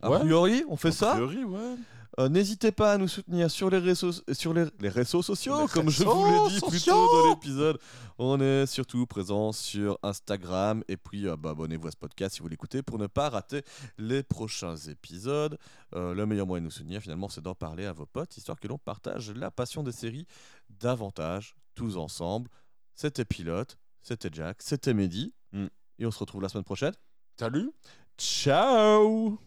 [0.00, 0.20] A Ouais.
[0.20, 1.12] priori, on fait a ça?
[1.12, 1.74] priori, ouais.
[2.18, 5.68] Euh, N'hésitez pas à nous soutenir sur les réseaux, sur les, les réseaux sociaux, Les
[5.68, 7.78] comme je vous l'ai dit plus tôt dans l'épisode.
[8.18, 10.84] On est surtout présent sur Instagram.
[10.88, 13.62] Et puis, euh, bah, abonnez-vous à ce podcast si vous l'écoutez pour ne pas rater
[13.96, 15.58] les prochains épisodes.
[15.94, 18.60] Euh, le meilleur moyen de nous soutenir, finalement, c'est d'en parler à vos potes, histoire
[18.60, 20.26] que l'on partage la passion des séries
[20.68, 22.50] davantage, tous ensemble.
[22.94, 25.34] C'était Pilote, c'était Jack, c'était Mehdi.
[25.52, 25.66] Mm.
[25.98, 26.94] Et on se retrouve la semaine prochaine.
[27.38, 27.72] Salut
[28.18, 29.38] Ciao